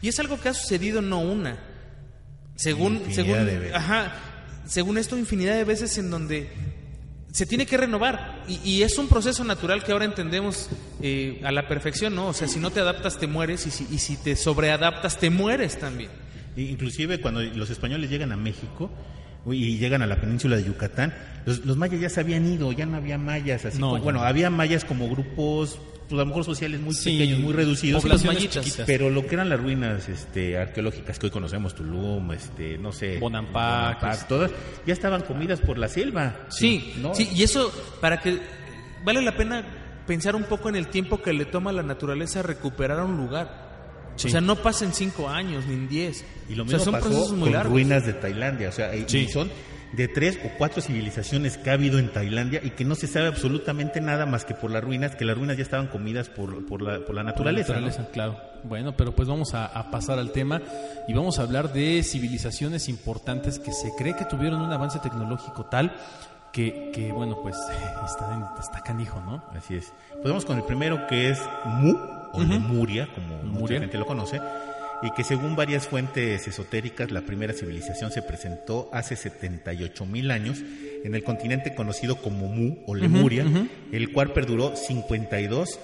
Y 0.00 0.08
es 0.08 0.18
algo 0.18 0.40
que 0.40 0.48
ha 0.48 0.54
sucedido 0.54 1.00
no 1.02 1.20
una, 1.20 1.58
según, 2.56 2.94
Infinidad 2.96 3.14
según, 3.14 3.46
de 3.46 3.58
veces. 3.58 3.74
ajá, 3.76 4.12
según 4.66 4.98
esto, 4.98 5.18
infinidad 5.18 5.54
de 5.56 5.64
veces 5.64 5.96
en 5.98 6.10
donde 6.10 6.48
se 7.32 7.46
tiene 7.46 7.66
que 7.66 7.76
renovar. 7.76 8.42
Y, 8.48 8.60
y 8.62 8.82
es 8.82 8.98
un 8.98 9.08
proceso 9.08 9.42
natural 9.44 9.82
que 9.84 9.92
ahora 9.92 10.04
entendemos 10.04 10.68
eh, 11.00 11.40
a 11.44 11.50
la 11.52 11.66
perfección, 11.68 12.14
¿no? 12.14 12.28
O 12.28 12.32
sea, 12.32 12.46
si 12.48 12.58
no 12.60 12.70
te 12.70 12.80
adaptas, 12.80 13.18
te 13.18 13.26
mueres, 13.26 13.66
y 13.66 13.70
si, 13.70 13.86
y 13.90 13.98
si 13.98 14.16
te 14.16 14.36
sobreadaptas, 14.36 15.18
te 15.18 15.30
mueres 15.30 15.78
también. 15.78 16.10
Inclusive 16.56 17.20
cuando 17.20 17.40
los 17.42 17.70
españoles 17.70 18.10
llegan 18.10 18.30
a 18.32 18.36
México 18.36 18.90
y 19.46 19.78
llegan 19.78 20.02
a 20.02 20.06
la 20.06 20.20
península 20.20 20.56
de 20.56 20.64
Yucatán, 20.64 21.14
los, 21.46 21.64
los 21.64 21.76
mayas 21.78 22.00
ya 22.00 22.08
se 22.10 22.20
habían 22.20 22.46
ido, 22.46 22.70
ya 22.72 22.84
no 22.86 22.98
había 22.98 23.16
mayas, 23.18 23.64
así 23.64 23.78
No, 23.78 23.90
como- 23.92 24.02
bueno, 24.04 24.20
no. 24.20 24.26
había 24.26 24.50
mayas 24.50 24.84
como 24.84 25.08
grupos, 25.08 25.78
pues 26.12 26.20
a 26.20 26.24
lo 26.24 26.26
mejor 26.26 26.44
sociales 26.44 26.80
muy 26.80 26.94
Sí, 26.94 27.10
pequeños, 27.18 27.40
muy 27.40 27.52
reducidos, 27.52 28.02
poblaciones 28.02 28.48
chiquitas. 28.48 28.84
pero 28.86 29.10
lo 29.10 29.26
que 29.26 29.34
eran 29.34 29.48
las 29.48 29.58
ruinas 29.60 30.08
este, 30.08 30.56
arqueológicas 30.58 31.18
que 31.18 31.26
hoy 31.26 31.32
conocemos, 31.32 31.74
Tulum, 31.74 32.32
este, 32.32 32.78
no 32.78 32.92
sé, 32.92 33.18
Bonampak, 33.18 34.00
Bonampak, 34.00 34.28
todas, 34.28 34.50
ya 34.86 34.92
estaban 34.92 35.22
comidas 35.22 35.60
por 35.60 35.78
la 35.78 35.88
selva. 35.88 36.46
Sí, 36.50 36.94
¿no? 37.00 37.14
sí, 37.14 37.28
y 37.34 37.42
eso 37.42 37.72
para 38.00 38.20
que 38.20 38.38
vale 39.04 39.20
la 39.22 39.36
pena 39.36 39.64
pensar 40.06 40.36
un 40.36 40.44
poco 40.44 40.68
en 40.68 40.76
el 40.76 40.88
tiempo 40.88 41.22
que 41.22 41.32
le 41.32 41.44
toma 41.46 41.70
a 41.70 41.72
la 41.72 41.82
naturaleza 41.82 42.42
recuperar 42.42 43.00
un 43.02 43.16
lugar. 43.16 43.72
Sí. 44.16 44.28
O 44.28 44.30
sea, 44.30 44.40
no 44.42 44.56
pasa 44.56 44.84
en 44.84 44.92
cinco 44.92 45.28
años 45.28 45.64
ni 45.66 45.72
en 45.74 45.88
diez. 45.88 46.24
Y 46.48 46.54
lo 46.54 46.64
O 46.64 46.68
sea, 46.68 46.76
mismo 46.78 46.84
son 46.92 46.92
pasó 47.00 47.06
procesos 47.08 47.32
muy 47.32 47.44
con 47.44 47.52
largos. 47.54 47.72
ruinas 47.72 48.04
de 48.04 48.12
Tailandia, 48.12 48.68
o 48.68 48.72
sea, 48.72 48.90
Sí. 49.06 49.18
y 49.20 49.28
son 49.28 49.50
de 49.92 50.08
tres 50.08 50.38
o 50.44 50.48
cuatro 50.56 50.80
civilizaciones 50.80 51.58
que 51.58 51.70
ha 51.70 51.74
habido 51.74 51.98
en 51.98 52.10
Tailandia 52.12 52.60
y 52.62 52.70
que 52.70 52.84
no 52.84 52.94
se 52.94 53.06
sabe 53.06 53.26
absolutamente 53.28 54.00
nada 54.00 54.24
más 54.26 54.44
que 54.44 54.54
por 54.54 54.70
las 54.70 54.82
ruinas, 54.82 55.14
que 55.16 55.24
las 55.24 55.36
ruinas 55.36 55.56
ya 55.56 55.62
estaban 55.62 55.88
comidas 55.88 56.28
por, 56.30 56.64
por, 56.66 56.80
la, 56.82 57.00
por 57.04 57.14
la 57.14 57.22
naturaleza. 57.22 57.74
¿no? 57.74 57.80
Naturaleza, 57.82 58.10
claro. 58.12 58.38
Bueno, 58.64 58.92
pero 58.96 59.14
pues 59.14 59.28
vamos 59.28 59.54
a, 59.54 59.66
a 59.66 59.90
pasar 59.90 60.18
al 60.18 60.30
tema 60.32 60.62
y 61.08 61.12
vamos 61.14 61.38
a 61.38 61.42
hablar 61.42 61.72
de 61.72 62.02
civilizaciones 62.02 62.88
importantes 62.88 63.58
que 63.58 63.72
se 63.72 63.90
cree 63.98 64.14
que 64.16 64.24
tuvieron 64.24 64.60
un 64.62 64.72
avance 64.72 64.98
tecnológico 65.00 65.66
tal 65.66 65.92
que, 66.52 66.90
que 66.94 67.10
bueno, 67.12 67.38
pues 67.42 67.56
está, 68.06 68.34
en- 68.34 68.60
está 68.60 68.80
canijo, 68.82 69.20
¿no? 69.20 69.42
Así 69.56 69.74
es. 69.74 69.92
Podemos 70.22 70.44
con 70.44 70.56
el 70.58 70.64
primero 70.64 71.06
que 71.06 71.30
es 71.30 71.40
Mu, 71.64 71.94
o 72.32 72.42
Lemuria, 72.42 73.08
como 73.14 73.36
mucha 73.38 73.44
Lemuria. 73.52 73.80
gente 73.80 73.98
lo 73.98 74.06
conoce, 74.06 74.40
y 75.02 75.10
que 75.12 75.24
según 75.24 75.56
varias 75.56 75.88
fuentes 75.88 76.46
esotéricas, 76.46 77.10
la 77.10 77.22
primera 77.22 77.52
civilización 77.52 78.10
se 78.12 78.22
presentó 78.22 78.88
hace 78.92 79.16
78 79.16 80.06
mil 80.06 80.30
años 80.30 80.58
en 81.04 81.14
el 81.14 81.24
continente 81.24 81.74
conocido 81.74 82.16
como 82.16 82.46
Mu 82.46 82.76
o 82.86 82.94
Lemuria, 82.94 83.44
el 83.90 84.12
cual 84.12 84.32
perduró 84.32 84.76
52 84.76 85.80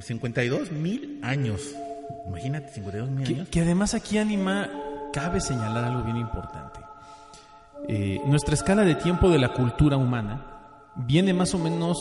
52 0.00 0.72
mil 0.72 1.20
años. 1.22 1.74
Imagínate, 2.26 2.72
52 2.72 3.10
mil 3.10 3.26
años. 3.26 3.48
que 3.48 3.60
además 3.60 3.94
aquí, 3.94 4.18
Anima, 4.18 4.68
cabe 5.12 5.40
señalar 5.40 5.84
algo 5.84 6.02
bien 6.02 6.16
importante. 6.16 6.80
Eh, 7.88 8.20
nuestra 8.26 8.54
escala 8.54 8.82
de 8.82 8.94
tiempo 8.96 9.30
de 9.30 9.38
la 9.38 9.52
cultura 9.52 9.96
humana 9.96 10.44
viene 10.96 11.32
más 11.32 11.54
o 11.54 11.58
menos, 11.58 11.98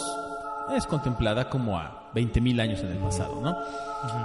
es 0.76 0.86
contemplada 0.88 1.50
como 1.50 1.78
a 1.78 2.10
20.000 2.14 2.62
años 2.62 2.80
en 2.82 2.92
el 2.92 2.98
pasado, 2.98 3.40
¿no? 3.42 3.56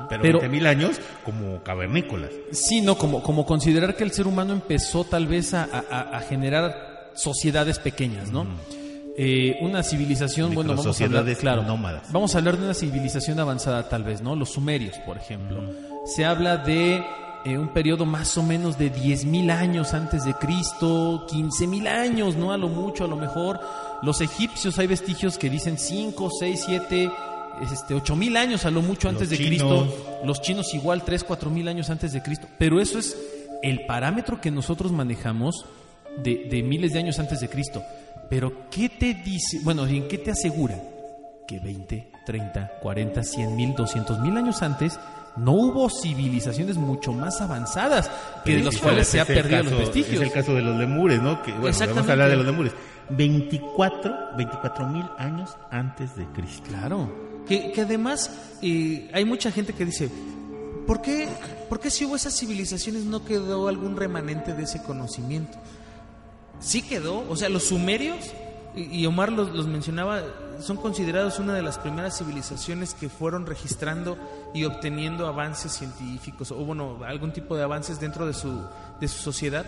Pero, 0.08 0.22
Pero- 0.22 0.40
20.000 0.40 0.66
años 0.66 1.00
como 1.24 1.62
cavernícolas. 1.62 2.30
Sí, 2.52 2.80
no, 2.80 2.96
como, 2.96 3.22
como 3.22 3.44
considerar 3.46 3.96
que 3.96 4.04
el 4.04 4.12
ser 4.12 4.26
humano 4.26 4.52
empezó 4.52 5.04
tal 5.04 5.26
vez 5.26 5.54
a, 5.54 5.64
a- 5.90 6.16
a 6.16 6.20
generar 6.20 7.10
sociedades 7.14 7.78
pequeñas, 7.78 8.30
¿no? 8.30 8.46
Eh, 9.16 9.58
una 9.60 9.82
civilización, 9.82 10.54
bueno, 10.54 10.74
vamos 10.76 10.98
a 11.00 11.04
hablar, 11.04 11.24
claro, 11.36 11.62
nómadas. 11.62 12.10
vamos 12.12 12.34
a 12.34 12.38
hablar 12.38 12.56
de 12.56 12.64
una 12.64 12.74
civilización 12.74 13.38
avanzada 13.40 13.88
tal 13.88 14.04
vez, 14.04 14.22
¿no? 14.22 14.34
Los 14.36 14.50
sumerios, 14.50 14.96
por 15.04 15.16
ejemplo. 15.18 15.60
Se 16.06 16.24
habla 16.24 16.56
de 16.58 17.04
eh, 17.44 17.58
un 17.58 17.68
periodo 17.68 18.06
más 18.06 18.38
o 18.38 18.42
menos 18.42 18.78
de 18.78 18.90
10.000 18.92 19.50
años 19.50 19.92
antes 19.94 20.24
de 20.24 20.32
Cristo, 20.34 21.26
15.000 21.28 21.88
años, 21.88 22.36
¿no? 22.36 22.52
A 22.52 22.56
lo 22.56 22.68
mucho, 22.68 23.04
a 23.04 23.08
lo 23.08 23.16
mejor. 23.16 23.60
Los 24.02 24.20
egipcios, 24.20 24.78
hay 24.78 24.86
vestigios 24.86 25.36
que 25.38 25.50
dicen 25.50 25.78
5, 25.78 26.30
6, 26.38 26.62
7, 26.66 27.10
este, 27.62 27.94
8.000 27.94 28.36
años 28.38 28.64
a 28.64 28.70
lo 28.70 28.80
mucho 28.82 29.08
Los 29.08 29.14
antes 29.20 29.30
de 29.30 29.36
chinos. 29.36 29.48
Cristo. 29.88 30.20
Los 30.24 30.40
chinos 30.40 30.74
igual, 30.74 31.02
3, 31.04 31.24
4 31.24 31.50
mil 31.50 31.68
años 31.68 31.90
antes 31.90 32.12
de 32.12 32.22
Cristo. 32.22 32.46
Pero 32.58 32.80
eso 32.80 32.98
es 32.98 33.16
el 33.62 33.84
parámetro 33.86 34.40
que 34.40 34.50
nosotros 34.50 34.90
manejamos 34.92 35.66
de, 36.22 36.46
de 36.50 36.62
miles 36.62 36.92
de 36.92 37.00
años 37.00 37.18
antes 37.18 37.40
de 37.40 37.48
Cristo. 37.48 37.82
Pero, 38.30 38.68
¿qué 38.70 38.88
te 38.88 39.12
dice? 39.14 39.58
Bueno, 39.64 39.86
¿y 39.88 39.96
en 39.98 40.08
qué 40.08 40.16
te 40.18 40.30
asegura 40.30 40.78
que 41.46 41.58
20, 41.58 42.10
30, 42.24 42.70
40, 42.80 43.22
100 43.22 43.56
mil, 43.56 43.74
200 43.74 44.20
mil 44.20 44.36
años 44.36 44.62
antes 44.62 44.98
no 45.36 45.52
hubo 45.52 45.88
civilizaciones 45.90 46.76
mucho 46.76 47.12
más 47.12 47.40
avanzadas 47.40 48.10
que 48.44 48.56
de 48.62 48.70
Sí, 48.72 48.78
cuales 48.78 49.02
es 49.02 49.08
se 49.08 49.20
ha 49.20 49.24
perdido 49.24 49.58
caso- 49.64 49.70
los 49.70 49.78
vestigios? 49.80 50.14
Es 50.14 50.20
el 50.28 50.32
caso 50.32 50.54
de 50.54 50.62
los 50.62 50.76
lemures, 50.78 51.20
¿no? 51.20 51.42
Que, 51.42 51.50
bueno, 51.52 51.62
vamos 51.64 51.80
a 51.80 51.84
Exactamente. 51.84 52.12
hablar 52.12 52.30
de 52.30 52.36
los 52.36 52.46
lemures. 52.46 52.72
24, 53.10 54.36
24 54.36 54.86
mil 54.86 55.04
años 55.18 55.56
antes 55.70 56.16
de 56.16 56.26
Cristo. 56.26 56.64
Claro. 56.68 57.30
Que, 57.46 57.72
además 57.80 58.30
eh, 58.62 59.10
hay 59.12 59.24
mucha 59.24 59.50
gente 59.50 59.72
que 59.72 59.84
dice, 59.84 60.08
¿por 60.86 61.02
qué, 61.02 61.28
¿por 61.68 61.80
qué 61.80 61.90
si 61.90 62.04
hubo 62.04 62.16
esas 62.16 62.38
civilizaciones 62.38 63.04
no 63.04 63.24
quedó 63.24 63.68
algún 63.68 63.96
remanente 63.96 64.54
de 64.54 64.64
ese 64.64 64.82
conocimiento? 64.82 65.58
Sí 66.60 66.82
quedó, 66.82 67.28
o 67.28 67.36
sea, 67.36 67.48
los 67.48 67.64
sumerios, 67.64 68.18
y, 68.76 69.00
y 69.00 69.06
Omar 69.06 69.32
los, 69.32 69.50
los 69.50 69.66
mencionaba, 69.66 70.22
son 70.60 70.76
considerados 70.76 71.38
una 71.38 71.54
de 71.54 71.62
las 71.62 71.78
primeras 71.78 72.18
civilizaciones 72.18 72.94
que 72.94 73.08
fueron 73.08 73.46
registrando 73.46 74.16
y 74.54 74.64
obteniendo 74.64 75.26
avances 75.26 75.72
científicos, 75.72 76.52
o 76.52 76.56
bueno, 76.56 76.98
algún 77.04 77.32
tipo 77.32 77.56
de 77.56 77.64
avances 77.64 77.98
dentro 77.98 78.26
de 78.26 78.34
su, 78.34 78.62
de 79.00 79.08
su 79.08 79.18
sociedad. 79.18 79.66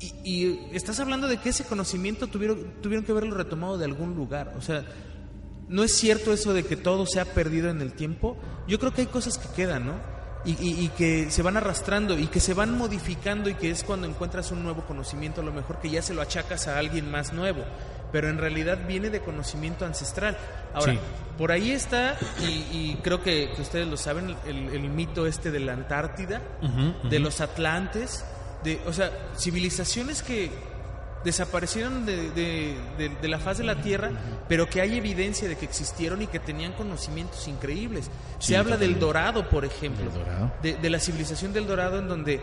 Y, 0.00 0.12
y 0.24 0.68
estás 0.72 1.00
hablando 1.00 1.26
de 1.28 1.38
que 1.38 1.48
ese 1.50 1.64
conocimiento 1.64 2.26
tuvieron, 2.26 2.74
tuvieron 2.82 3.04
que 3.04 3.12
haberlo 3.12 3.34
retomado 3.36 3.78
de 3.78 3.86
algún 3.86 4.14
lugar. 4.14 4.52
O 4.58 4.60
sea, 4.60 4.84
no 5.68 5.82
es 5.84 5.92
cierto 5.92 6.32
eso 6.32 6.52
de 6.52 6.64
que 6.64 6.76
todo 6.76 7.06
se 7.06 7.18
ha 7.20 7.24
perdido 7.24 7.70
en 7.70 7.80
el 7.80 7.92
tiempo. 7.94 8.36
Yo 8.68 8.78
creo 8.78 8.92
que 8.92 9.02
hay 9.02 9.06
cosas 9.06 9.38
que 9.38 9.48
quedan, 9.54 9.86
¿no? 9.86 9.94
Y, 10.44 10.50
y- 10.62 10.84
y 10.84 10.88
que 10.90 11.30
se 11.30 11.42
van 11.42 11.56
arrastrando 11.56 12.16
y 12.16 12.26
que 12.28 12.38
se 12.38 12.54
van 12.54 12.76
modificando 12.78 13.48
y 13.50 13.54
que 13.54 13.70
es 13.70 13.82
cuando 13.82 14.06
encuentras 14.06 14.52
un 14.52 14.62
nuevo 14.62 14.84
conocimiento, 14.86 15.40
a 15.40 15.44
lo 15.44 15.52
mejor 15.52 15.80
que 15.80 15.90
ya 15.90 16.02
se 16.02 16.14
lo 16.14 16.22
achacas 16.22 16.68
a 16.68 16.78
alguien 16.78 17.10
más 17.10 17.32
nuevo. 17.32 17.64
Pero 18.12 18.28
en 18.28 18.38
realidad 18.38 18.86
viene 18.86 19.10
de 19.10 19.20
conocimiento 19.20 19.84
ancestral. 19.86 20.36
Ahora, 20.72 20.92
Sí. 20.92 20.98
por 21.36 21.50
ahí 21.50 21.72
está, 21.72 22.16
y, 22.40 22.44
y 22.92 23.00
creo 23.02 23.22
que, 23.22 23.50
que 23.56 23.62
ustedes 23.62 23.88
lo 23.88 23.96
saben, 23.96 24.36
el, 24.46 24.68
el 24.68 24.88
mito 24.88 25.26
este 25.26 25.50
de 25.50 25.58
la 25.58 25.72
Antártida, 25.72 26.40
de 27.10 27.18
los 27.18 27.40
Atlantes, 27.40 28.24
de, 28.66 28.80
o 28.86 28.92
sea, 28.92 29.10
civilizaciones 29.38 30.22
que 30.22 30.50
desaparecieron 31.24 32.04
de, 32.06 32.30
de- 32.30 32.76
de- 32.98 33.08
de 33.20 33.28
la 33.28 33.38
faz 33.38 33.58
de 33.58 33.64
la 33.64 33.80
Tierra, 33.80 34.10
pero 34.48 34.68
que 34.68 34.80
hay 34.80 34.96
evidencia 34.96 35.48
de 35.48 35.56
que 35.56 35.64
existieron 35.64 36.22
y 36.22 36.26
que 36.26 36.38
tenían 36.38 36.72
conocimientos 36.74 37.48
increíbles. 37.48 38.10
Se 38.38 38.56
habla 38.56 38.76
del 38.76 38.98
Dorado, 38.98 39.48
por 39.48 39.64
ejemplo, 39.64 40.10
Dorado. 40.10 40.52
De, 40.62 40.90
la 40.90 41.00
civilización 41.00 41.52
del 41.52 41.66
Dorado, 41.66 41.98
en 41.98 42.06
donde 42.08 42.40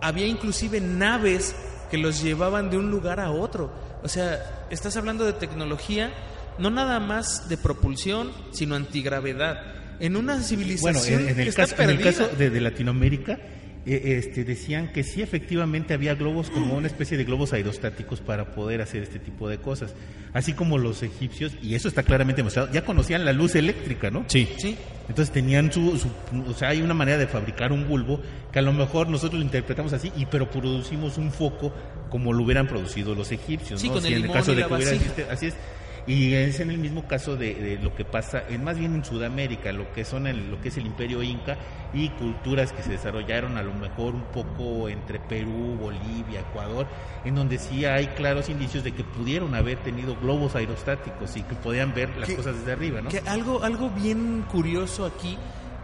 había 0.00 0.26
inclusive 0.26 0.80
naves 0.80 1.54
que 1.90 1.98
los 1.98 2.22
llevaban 2.22 2.70
de 2.70 2.76
un 2.76 2.90
lugar 2.90 3.18
a 3.18 3.30
otro. 3.30 3.72
O 4.04 4.08
sea, 4.08 4.66
estás 4.70 4.96
hablando 4.96 5.24
de 5.24 5.32
tecnología, 5.32 6.12
no 6.58 6.70
nada 6.70 7.00
más 7.00 7.48
de 7.48 7.56
propulsión, 7.56 8.30
sino 8.52 8.74
antigravedad. 8.76 9.58
En 10.00 10.16
una 10.16 10.34
Bueno, 10.34 10.46
civilización 10.46 11.22
en, 11.22 11.28
en 11.30 11.34
que 11.36 11.42
el 11.42 11.48
está 11.48 11.62
caso, 11.66 11.82
en 11.82 11.90
el 11.90 11.96
perdida. 11.98 12.24
caso 12.26 12.36
de, 12.36 12.60
Latinoamérica, 12.60 13.38
este, 13.84 14.44
decían 14.44 14.92
que 14.92 15.02
sí, 15.02 15.22
efectivamente 15.22 15.92
había 15.94 16.14
globos 16.14 16.50
como 16.50 16.74
una 16.76 16.86
especie 16.86 17.16
de 17.16 17.24
globos 17.24 17.52
aerostáticos 17.52 18.20
para 18.20 18.54
poder 18.54 18.80
hacer 18.80 19.02
este 19.02 19.18
tipo 19.18 19.48
de 19.48 19.58
cosas. 19.58 19.94
Así 20.32 20.52
como 20.54 20.78
los 20.78 21.02
egipcios, 21.02 21.52
y 21.60 21.74
eso 21.74 21.88
está 21.88 22.02
claramente 22.04 22.38
demostrado, 22.40 22.70
ya 22.72 22.84
conocían 22.84 23.24
la 23.24 23.32
luz 23.34 23.54
eléctrica, 23.54 24.10
¿no? 24.10 24.24
Sí. 24.28 24.48
Sí. 24.56 24.76
Entonces 25.08 25.30
tenían 25.32 25.70
su, 25.72 25.98
su- 25.98 26.08
o 26.50 26.54
sea, 26.54 26.68
hay 26.68 26.80
una 26.80 26.94
manera 26.94 27.18
de 27.18 27.26
fabricar 27.26 27.70
un 27.72 27.86
bulbo 27.86 28.20
que 28.50 28.58
a 28.60 28.62
lo 28.62 28.72
mejor 28.72 29.08
nosotros 29.08 29.40
lo 29.40 29.44
interpretamos 29.44 29.92
así, 29.92 30.10
y 30.16 30.24
pero 30.26 30.48
producimos 30.50 31.18
un 31.18 31.30
foco 31.32 31.74
como 32.08 32.32
lo 32.32 32.44
hubieran 32.44 32.66
producido 32.68 33.14
los 33.14 33.30
egipcios, 33.32 33.80
Sí, 33.80 33.88
¿no? 33.88 33.94
con 33.94 34.02
Si 34.02 34.08
el 34.08 34.12
en 34.14 34.16
el 34.16 34.22
limón 34.22 34.36
caso 34.38 34.54
de 34.54 34.64
que 34.64 34.72
hubiera 34.72 34.92
así 35.30 35.46
es. 35.46 35.54
Y 36.04 36.34
es 36.34 36.58
en 36.58 36.70
el 36.70 36.78
mismo 36.78 37.06
caso 37.06 37.36
de, 37.36 37.54
de 37.54 37.78
lo 37.78 37.94
que 37.94 38.04
pasa, 38.04 38.42
en, 38.48 38.64
más 38.64 38.76
bien 38.76 38.92
en 38.94 39.04
Sudamérica, 39.04 39.70
lo 39.70 39.92
que 39.92 40.04
son 40.04 40.26
el, 40.26 40.50
lo 40.50 40.60
que 40.60 40.68
es 40.68 40.76
el 40.76 40.86
Imperio 40.86 41.22
Inca 41.22 41.56
y 41.94 42.08
culturas 42.10 42.72
que 42.72 42.82
se 42.82 42.90
desarrollaron 42.90 43.56
a 43.56 43.62
lo 43.62 43.72
mejor 43.72 44.14
un 44.16 44.24
poco 44.24 44.88
entre 44.88 45.20
Perú, 45.20 45.76
Bolivia, 45.80 46.40
Ecuador, 46.40 46.88
en 47.24 47.36
donde 47.36 47.56
sí 47.58 47.84
hay 47.84 48.08
claros 48.08 48.48
indicios 48.48 48.82
de 48.82 48.90
que 48.92 49.04
pudieron 49.04 49.54
haber 49.54 49.78
tenido 49.84 50.16
globos 50.16 50.56
aerostáticos 50.56 51.36
y 51.36 51.42
que 51.42 51.54
podían 51.54 51.94
ver 51.94 52.10
las 52.18 52.28
Que- 52.30 52.34
cosas 52.36 52.56
desde 52.58 52.72
arriba, 52.72 53.00
¿no? 53.00 53.08
Que 53.08 53.20
algo, 53.20 53.62
algo 53.62 53.88
bien 53.90 54.44
curioso 54.50 55.06
aquí, 55.06 55.38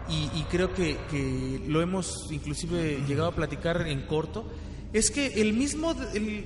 y, 0.09 0.29
y 0.37 0.43
creo 0.49 0.73
que, 0.73 0.97
que 1.09 1.61
lo 1.67 1.81
hemos 1.81 2.29
inclusive 2.31 2.99
llegado 3.07 3.29
a 3.29 3.35
platicar 3.35 3.87
en 3.87 4.01
corto, 4.01 4.45
es 4.91 5.11
que 5.11 5.27
el 5.39 5.53
mismo, 5.53 5.95
el, 6.13 6.45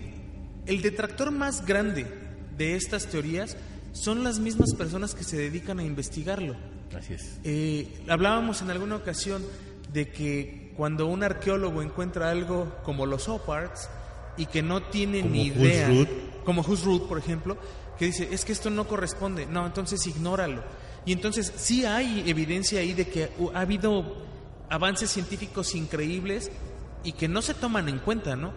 el 0.67 0.81
detractor 0.83 1.31
más 1.31 1.65
grande 1.65 2.21
de 2.57 2.75
estas 2.75 3.07
teorías 3.07 3.57
son 3.93 4.23
las 4.23 4.39
mismas 4.39 4.73
personas 4.73 5.13
que 5.13 5.23
se 5.23 5.37
dedican 5.37 5.79
a 5.79 5.83
investigarlo. 5.83 6.55
Así 6.97 7.13
es. 7.13 7.39
Eh, 7.43 7.87
hablábamos 8.07 8.61
en 8.61 8.71
alguna 8.71 8.95
ocasión 8.95 9.43
de 9.91 10.09
que 10.09 10.73
cuando 10.75 11.07
un 11.07 11.23
arqueólogo 11.23 11.81
encuentra 11.81 12.29
algo 12.29 12.75
como 12.83 13.05
los 13.05 13.29
Oparts 13.29 13.89
y 14.37 14.47
que 14.47 14.61
no 14.61 14.83
tiene 14.83 15.21
Como 15.21 15.31
ni 15.31 15.47
idea, 15.47 15.89
como 16.43 16.61
Husrud, 16.61 17.03
por 17.03 17.17
ejemplo, 17.17 17.57
que 17.97 18.05
dice, 18.05 18.27
es 18.31 18.43
que 18.43 18.51
esto 18.51 18.69
no 18.69 18.87
corresponde, 18.87 19.45
no, 19.45 19.65
entonces 19.65 20.05
ignóralo. 20.07 20.63
Y 21.05 21.13
entonces 21.13 21.53
sí 21.55 21.85
hay 21.85 22.23
evidencia 22.27 22.79
ahí 22.79 22.93
de 22.93 23.07
que 23.07 23.29
ha 23.53 23.59
habido 23.59 24.15
avances 24.69 25.11
científicos 25.11 25.75
increíbles 25.75 26.51
y 27.03 27.11
que 27.11 27.27
no 27.27 27.41
se 27.41 27.53
toman 27.53 27.89
en 27.89 27.99
cuenta, 27.99 28.35
¿no? 28.35 28.53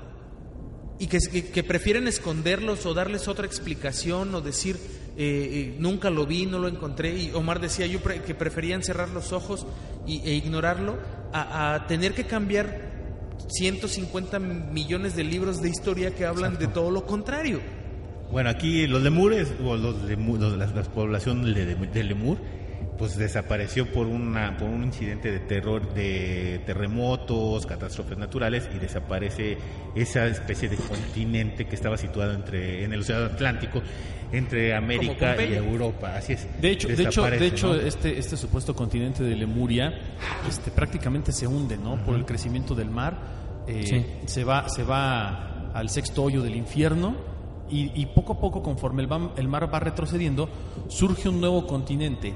Y 0.99 1.07
que, 1.09 1.19
que- 1.53 1.63
prefieren 1.65 2.09
esconderlos 2.09 2.87
o 2.87 2.95
darles 2.95 3.29
otra 3.29 3.45
explicación 3.47 4.35
o 4.35 4.41
decir 4.41 4.77
eh, 5.19 5.19
eh, 5.19 5.77
nunca 5.79 6.11
lo 6.11 6.27
vi, 6.27 6.47
no 6.47 6.59
lo 6.59 6.69
encontré 6.69 7.17
y 7.17 7.31
Omar 7.35 7.61
decía 7.61 7.87
yo 7.87 8.01
pre- 8.01 8.23
que 8.23 8.35
preferían 8.35 8.83
cerrar 8.83 9.09
los 9.11 9.33
ojos 9.33 9.67
y- 10.07 10.21
e 10.29 10.35
ignorarlo 10.35 10.97
a, 11.33 11.75
a 11.75 11.87
tener 11.87 12.13
que 12.15 12.25
cambiar 12.25 12.95
150 13.49 14.39
millones 14.39 15.15
de 15.17 15.25
libros 15.25 15.61
de 15.63 15.69
historia 15.69 16.15
que 16.15 16.25
hablan 16.27 16.59
de 16.59 16.67
todo 16.67 16.91
lo 16.91 17.05
contrario. 17.07 17.61
Bueno, 18.31 18.51
aquí 18.51 18.87
los 18.89 19.03
lemures, 19.03 19.49
o 19.65 19.77
los 19.77 20.03
lemu- 20.03 20.39
los- 20.39 20.57
la, 20.57 20.67
la 20.67 20.83
población 20.83 21.55
de, 21.55 21.75
de 21.77 22.05
lemur, 22.05 22.39
pues 22.99 23.17
desapareció 23.17 23.87
por, 23.93 24.07
una, 24.07 24.57
por 24.57 24.69
un 24.69 24.85
incidente 24.85 25.31
de 25.31 25.41
terror, 25.41 25.93
de 25.95 26.61
terremotos, 26.65 27.67
catástrofes 27.67 28.17
naturales, 28.17 28.69
y 28.75 28.79
desaparece 28.79 29.59
esa 29.95 30.27
especie 30.27 30.69
de 30.69 30.77
continente 30.77 31.67
que 31.67 31.75
estaba 31.75 31.97
situado 31.97 32.33
entre, 32.33 32.85
en 32.85 32.93
el 32.93 33.01
Océano 33.01 33.27
Atlántico, 33.27 33.83
entre 34.33 34.75
América 34.75 35.37
y. 35.43 35.55
Europa. 35.55 36.17
Así 36.17 36.33
es. 36.33 36.47
De 36.61 36.71
hecho, 36.71 36.89
de 36.89 37.03
hecho, 37.03 37.23
de 37.25 37.47
hecho 37.47 37.69
¿no? 37.69 37.81
este, 37.81 38.19
este 38.19 38.37
supuesto 38.37 38.75
continente 38.75 39.23
de 39.23 39.37
Lemuria 39.37 39.93
este, 40.49 40.71
prácticamente 40.71 41.33
se 41.33 41.47
hunde 41.47 41.77
¿no? 41.77 41.97
por 42.05 42.15
el 42.17 42.25
crecimiento 42.25 42.75
del 42.75 42.91
mar. 42.91 43.19
Eh, 43.69 43.83
Sí. 43.85 44.07
se, 44.27 44.45
va, 44.45 44.69
se 44.69 44.85
va 44.85 45.71
al 45.75 45.89
sexto 45.91 46.23
hoyo 46.23 46.41
del 46.43 46.55
infierno 46.57 47.15
y, 47.69 47.91
y 48.01 48.07
poco 48.07 48.35
a 48.35 48.41
poco, 48.41 48.63
conforme 48.63 49.03
el, 49.03 49.11
va- 49.11 49.33
el 49.37 49.49
mar 49.49 49.69
va 49.73 49.81
retrocediendo, 49.81 50.49
surge 50.89 51.29
un 51.29 51.41
nuevo 51.41 51.67
continente 51.67 52.33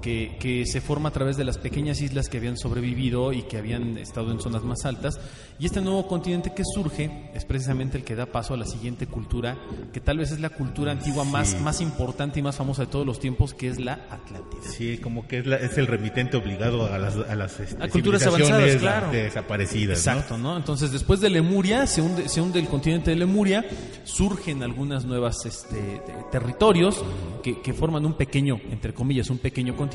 que, 0.00 0.36
que 0.40 0.64
se 0.66 0.80
forma 0.80 1.08
a 1.08 1.12
través 1.12 1.36
de 1.36 1.44
las 1.44 1.58
pequeñas 1.58 2.00
islas 2.00 2.28
que 2.28 2.36
habían 2.38 2.56
sobrevivido 2.56 3.32
y 3.32 3.42
que 3.42 3.56
habían 3.58 3.98
estado 3.98 4.30
en 4.32 4.40
zonas 4.40 4.62
más 4.62 4.84
altas. 4.84 5.18
Y 5.58 5.66
este 5.66 5.80
nuevo 5.80 6.06
continente 6.06 6.52
que 6.54 6.62
surge 6.64 7.30
es 7.34 7.44
precisamente 7.44 7.98
el 7.98 8.04
que 8.04 8.14
da 8.14 8.26
paso 8.26 8.54
a 8.54 8.56
la 8.56 8.64
siguiente 8.64 9.06
cultura, 9.08 9.56
que 9.92 10.00
tal 10.00 10.18
vez 10.18 10.30
es 10.30 10.38
la 10.40 10.50
cultura 10.50 10.92
antigua 10.92 11.24
más, 11.24 11.60
más 11.60 11.80
importante 11.80 12.38
y 12.38 12.42
más 12.42 12.54
famosa 12.56 12.82
de 12.82 12.88
todos 12.92 13.04
los 13.04 13.18
tiempos, 13.18 13.54
que 13.54 13.68
es 13.68 13.80
la 13.80 13.94
Atlántida. 14.10 14.62
Sí, 14.62 14.98
como 14.98 15.26
que 15.26 15.38
es, 15.40 15.46
la- 15.46 15.56
es 15.56 15.76
el 15.78 15.88
remitente 15.88 16.36
obligado 16.36 16.86
a 16.92 16.96
las, 16.98 17.16
a 17.16 17.34
las 17.34 17.58
este, 17.58 17.82
A 17.82 17.88
culturas 17.88 18.24
avanzadas, 18.24 18.76
claro. 18.76 19.10
desaparecidas. 19.10 20.06
¿no? 20.06 20.12
Exacto, 20.12 20.38
¿no? 20.38 20.56
Entonces, 20.56 20.92
después 20.92 21.18
de 21.20 21.30
Lemuria, 21.30 21.86
se 21.88 22.02
hunde, 22.02 22.28
se 22.28 22.40
hunde 22.40 22.60
el 22.60 22.68
continente 22.68 23.10
de 23.10 23.16
Lemuria, 23.16 23.64
surgen 24.04 24.62
algunas 24.62 25.04
nuevas 25.04 25.44
este, 25.44 25.76
te- 26.06 26.14
territorios 26.30 27.02
que, 27.42 27.60
que 27.60 27.72
forman 27.72 28.06
un 28.06 28.14
pequeño, 28.14 28.60
entre 28.70 28.94
comillas, 28.94 29.28
un 29.30 29.38
pequeño 29.38 29.72
continente 29.74 29.87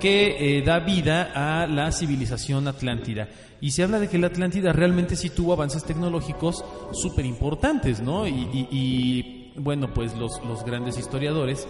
que 0.00 0.58
eh, 0.58 0.62
da 0.62 0.78
vida 0.80 1.30
a 1.34 1.66
la 1.66 1.90
civilización 1.92 2.68
atlántida. 2.68 3.28
Y 3.60 3.72
se 3.72 3.82
habla 3.82 3.98
de 3.98 4.08
que 4.08 4.18
la 4.18 4.28
Atlántida 4.28 4.72
realmente 4.72 5.16
sí 5.16 5.30
tuvo 5.30 5.52
avances 5.52 5.82
tecnológicos 5.84 6.64
súper 6.92 7.26
importantes, 7.26 8.00
¿no? 8.00 8.26
Y, 8.28 8.30
y- 8.52 8.68
y, 8.70 9.52
bueno, 9.56 9.92
pues 9.92 10.16
los, 10.16 10.40
los 10.46 10.64
grandes 10.64 10.96
historiadores 10.98 11.66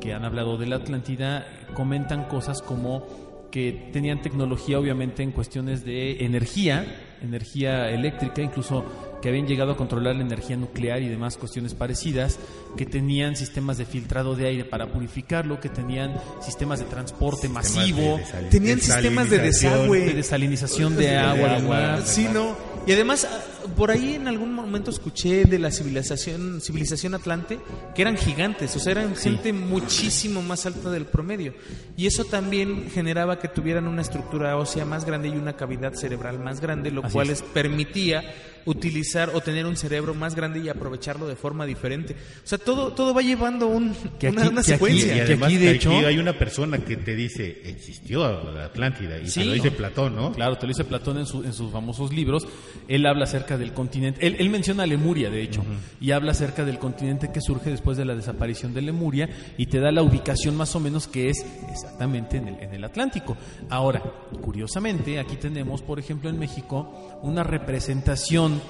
que 0.00 0.12
han 0.14 0.24
hablado 0.24 0.56
de 0.56 0.66
la 0.66 0.76
Atlántida 0.76 1.44
comentan 1.74 2.24
cosas 2.28 2.62
como 2.62 3.02
que 3.50 3.90
tenían 3.92 4.22
tecnología 4.22 4.78
obviamente 4.78 5.22
en 5.24 5.32
cuestiones 5.32 5.84
de 5.84 6.24
energía, 6.24 6.86
energía 7.20 7.90
eléctrica, 7.90 8.40
incluso 8.40 8.84
que 9.22 9.28
habían 9.28 9.46
llegado 9.46 9.72
a 9.72 9.76
controlar 9.76 10.16
la 10.16 10.22
energía 10.22 10.56
nuclear 10.56 11.00
y 11.00 11.08
demás 11.08 11.36
cuestiones 11.38 11.74
parecidas, 11.74 12.38
que 12.76 12.84
tenían 12.84 13.36
sistemas 13.36 13.78
de 13.78 13.86
filtrado 13.86 14.34
de 14.34 14.48
aire 14.48 14.64
para 14.64 14.92
purificarlo, 14.92 15.60
que 15.60 15.68
tenían 15.68 16.14
sistemas 16.42 16.80
de 16.80 16.86
transporte 16.86 17.42
Sistemas 17.48 17.74
masivo, 17.76 18.18
de 18.18 18.48
Tenían 18.50 18.80
sistemas 18.80 19.30
de 19.30 19.38
desagüe. 19.38 20.00
de 20.00 20.12
desalinización 20.14 20.96
de 20.96 21.16
agua, 21.16 21.58
mar. 21.60 22.02
Sí, 22.04 22.26
no. 22.32 22.56
Y 22.84 22.90
además, 22.90 23.28
por 23.76 23.92
ahí 23.92 24.14
en 24.14 24.26
algún 24.26 24.52
momento 24.52 24.90
escuché 24.90 25.44
de 25.44 25.58
la 25.60 25.70
civilización, 25.70 26.60
civilización 26.60 27.14
Atlante, 27.14 27.60
que 27.94 28.02
eran 28.02 28.16
gigantes, 28.16 28.74
o 28.74 28.80
sea, 28.80 28.90
eran 28.90 29.14
gente 29.14 29.52
muchísimo 29.52 30.42
más 30.42 30.66
alta 30.66 30.90
del 30.90 31.06
promedio. 31.06 31.54
Y 31.96 32.08
eso 32.08 32.24
también 32.24 32.90
generaba 32.90 33.38
que 33.38 33.46
tuvieran 33.46 33.86
una 33.86 34.02
estructura 34.02 34.56
ósea 34.56 34.84
más 34.84 35.04
grande 35.04 35.28
y 35.28 35.36
una 35.36 35.52
cavidad 35.54 35.94
cerebral 35.94 36.40
más 36.40 36.60
grande, 36.60 36.90
lo 36.90 37.04
Así 37.04 37.12
cual 37.12 37.30
es. 37.30 37.40
les 37.40 37.50
permitía 37.50 38.24
utilizar 38.64 39.11
o 39.34 39.40
tener 39.40 39.66
un 39.66 39.76
cerebro 39.76 40.14
más 40.14 40.34
grande 40.34 40.60
y 40.60 40.68
aprovecharlo 40.68 41.26
de 41.28 41.36
forma 41.36 41.66
diferente. 41.66 42.14
O 42.14 42.46
sea, 42.46 42.58
todo, 42.58 42.92
todo 42.92 43.12
va 43.14 43.22
llevando 43.22 43.66
un, 43.68 43.94
Que 44.18 44.28
una, 44.28 44.42
aquí- 44.42 44.48
una 44.52 44.62
que 44.62 44.72
aquí- 44.72 44.72
secuencia. 44.72 45.12
Y 45.12 45.16
que 45.16 45.22
además 45.22 45.46
aquí, 45.48 45.56
de 45.58 45.68
aquí 45.68 45.76
hecho- 45.76 45.90
hay 46.06 46.18
una 46.18 46.38
persona 46.38 46.78
que 46.78 46.96
te 46.96 47.14
dice 47.14 47.62
existió 47.64 48.52
la 48.52 48.64
Atlántida 48.66 49.18
y 49.18 49.28
Sí. 49.28 49.40
te 49.40 49.46
lo 49.46 49.52
dice 49.52 49.70
Platón, 49.70 50.16
¿no? 50.16 50.32
Claro, 50.32 50.56
te 50.56 50.66
lo 50.66 50.68
dice 50.68 50.84
Platón 50.84 51.18
en, 51.18 51.26
su- 51.26 51.42
en 51.44 51.52
sus 51.52 51.70
famosos 51.72 52.12
libros. 52.12 52.46
Él 52.88 53.04
habla 53.06 53.24
acerca 53.24 53.58
del 53.58 53.72
continente. 53.72 54.26
Él, 54.26 54.36
él 54.38 54.48
menciona 54.50 54.86
Lemuria, 54.86 55.30
de 55.30 55.42
hecho, 55.42 55.62
y 56.00 56.10
habla 56.12 56.32
acerca 56.32 56.64
del 56.64 56.78
continente 56.78 57.30
que 57.32 57.40
surge 57.40 57.70
después 57.70 57.96
de 57.96 58.04
la 58.04 58.14
desaparición 58.14 58.72
de 58.74 58.82
Lemuria 58.82 59.28
y 59.56 59.66
te 59.66 59.80
da 59.80 59.90
la 59.92 60.02
ubicación 60.02 60.56
más 60.56 60.74
o 60.76 60.80
menos 60.80 61.06
que 61.08 61.28
es 61.30 61.44
exactamente 61.70 62.36
en 62.38 62.48
el, 62.48 62.58
en 62.60 62.74
el 62.74 62.84
Atlántico. 62.84 63.36
Ahora, 63.68 64.00
curiosamente, 64.40 65.18
aquí 65.18 65.36
tenemos, 65.36 65.82
por 65.82 65.98
ejemplo, 65.98 66.30
en 66.30 66.38
México, 66.38 67.18
una 67.22 67.42
representación 67.42 68.60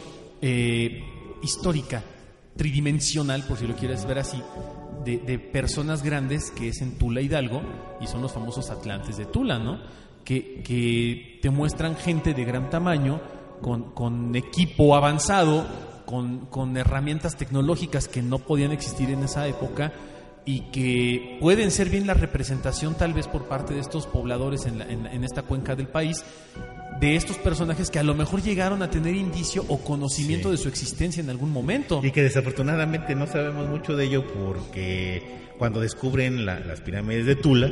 eh, 0.43 1.03
histórica, 1.43 2.03
tridimensional, 2.57 3.45
por 3.45 3.57
si 3.59 3.67
lo 3.67 3.75
quieres 3.75 4.05
ver 4.07 4.19
así, 4.19 4.43
de, 5.05 5.39
personas 5.39 6.03
grandes 6.03 6.51
que 6.51 6.69
es 6.69 6.81
en 6.83 6.99
Tula 6.99 7.21
Hidalgo 7.21 7.63
y 8.01 8.07
son 8.07 8.23
los 8.23 8.33
famosos 8.33 8.71
atlantes 8.71 9.17
de 9.17 9.25
Tula, 9.27 9.59
¿no? 9.59 9.81
Que, 10.25 10.63
que 10.63 11.39
te 11.43 11.51
muestran 11.51 11.97
gente 11.97 12.35
de 12.35 12.45
gran 12.45 12.71
tamaño, 12.71 13.21
con, 13.61 13.93
con 13.93 14.35
equipo 14.37 14.95
avanzado, 14.95 15.67
con, 16.07 16.47
con 16.47 16.77
herramientas 16.77 17.37
tecnológicas 17.37 18.07
que 18.07 18.23
no 18.23 18.39
podían 18.39 18.71
existir 18.73 19.11
en 19.11 19.25
esa 19.25 19.47
época 19.49 19.93
y 20.45 20.61
que 20.73 21.39
pueden 21.41 21.71
ser 21.71 21.89
bien 21.89 22.07
la 22.07 22.15
representación 22.15 22.95
tal 22.97 23.13
vez 23.15 23.29
por 23.29 23.45
parte 23.47 23.75
de 23.75 23.81
estos 23.81 24.07
pobladores 24.07 24.67
en, 24.67 24.79
la- 24.81 24.89
en- 24.89 25.07
en 25.07 25.25
esta 25.25 25.43
cuenca 25.43 25.75
del 25.77 25.87
país 25.89 26.25
de 27.01 27.17
estos 27.17 27.37
personajes 27.39 27.91
que 27.91 27.99
a 27.99 28.03
lo 28.03 28.15
mejor 28.15 28.43
llegaron 28.43 28.83
a 28.83 28.91
tener 28.91 29.15
indicio 29.17 29.65
o 29.69 29.79
conocimiento 29.79 30.49
Sí. 30.49 30.53
de 30.53 30.63
su 30.63 30.69
existencia 30.69 31.21
en 31.23 31.31
algún 31.31 31.51
momento. 31.51 32.01
Y 32.03 32.11
que 32.13 32.23
desafortunadamente 32.23 33.15
no 33.15 33.27
sabemos 33.27 33.69
mucho 33.69 33.97
de 33.97 34.05
ello 34.05 34.25
porque 34.33 35.23
cuando 35.59 35.81
descubren 35.81 36.47
la- 36.47 36.61
las 36.61 36.81
pirámides 36.81 37.27
de 37.27 37.37
Tula, 37.37 37.71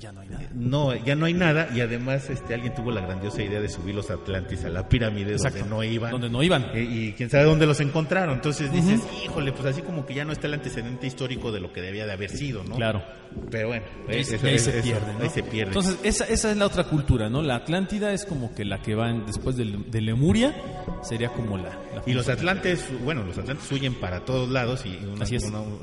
Ya 0.00 0.12
no 0.12 0.20
hay 0.20 0.28
nada. 0.28 0.48
no, 0.54 0.94
ya 0.94 1.14
no 1.16 1.26
hay 1.26 1.34
nada 1.34 1.68
y 1.74 1.80
además 1.80 2.28
este 2.30 2.54
alguien 2.54 2.74
tuvo 2.74 2.90
la 2.90 3.00
grandiosa 3.00 3.42
idea 3.42 3.60
de 3.60 3.68
subir 3.68 3.94
los 3.94 4.10
Atlantis 4.10 4.64
a 4.64 4.68
la 4.68 4.88
pirámide 4.88 5.32
Exacto. 5.32 5.60
donde 5.60 5.74
no 5.74 5.84
iban. 5.84 6.10
Donde 6.10 6.28
no 6.30 6.42
iban. 6.42 6.66
Eh, 6.74 6.82
y 6.82 7.12
quién 7.12 7.30
sabe 7.30 7.44
dónde 7.44 7.66
los 7.66 7.80
encontraron. 7.80 8.34
Entonces 8.34 8.70
dices, 8.72 9.00
híjole, 9.24 9.52
pues 9.52 9.66
así 9.66 9.82
como 9.82 10.04
que 10.06 10.14
ya 10.14 10.24
no 10.24 10.32
está 10.32 10.46
el 10.46 10.54
antecedente 10.54 11.06
histórico 11.06 11.50
de 11.52 11.60
lo 11.60 11.72
que 11.72 11.80
debía 11.80 12.06
de 12.06 12.12
haber 12.12 12.30
sido, 12.30 12.62
¿no? 12.64 12.76
Claro. 12.76 13.02
Pero 13.50 13.68
bueno, 13.68 13.84
ahí, 14.08 14.20
eso- 14.20 14.30
se 14.30 14.82
pierde, 14.82 15.12
¿no? 15.18 15.22
ahí 15.24 15.28
se 15.28 15.42
pierde. 15.42 15.68
Entonces, 15.68 15.98
esa, 16.04 16.24
esa 16.24 16.50
es 16.50 16.56
la 16.56 16.66
otra 16.66 16.84
cultura, 16.84 17.28
¿no? 17.28 17.42
La 17.42 17.56
Atlántida 17.56 18.12
es 18.12 18.24
como 18.24 18.54
que 18.54 18.64
la 18.64 18.80
que 18.80 18.94
va 18.94 19.10
en- 19.10 19.26
después 19.26 19.56
de, 19.56 19.64
de 19.88 20.00
Lemuria, 20.00 20.54
sería 21.02 21.28
como 21.30 21.58
la... 21.58 21.64
la 21.94 22.02
y 22.06 22.12
los 22.14 22.28
atlantes, 22.28 22.88
bueno, 23.04 23.24
los 23.24 23.36
atlantes 23.36 23.70
huyen 23.72 23.94
para 23.94 24.24
todos 24.24 24.48
lados 24.48 24.84
y 24.86 24.98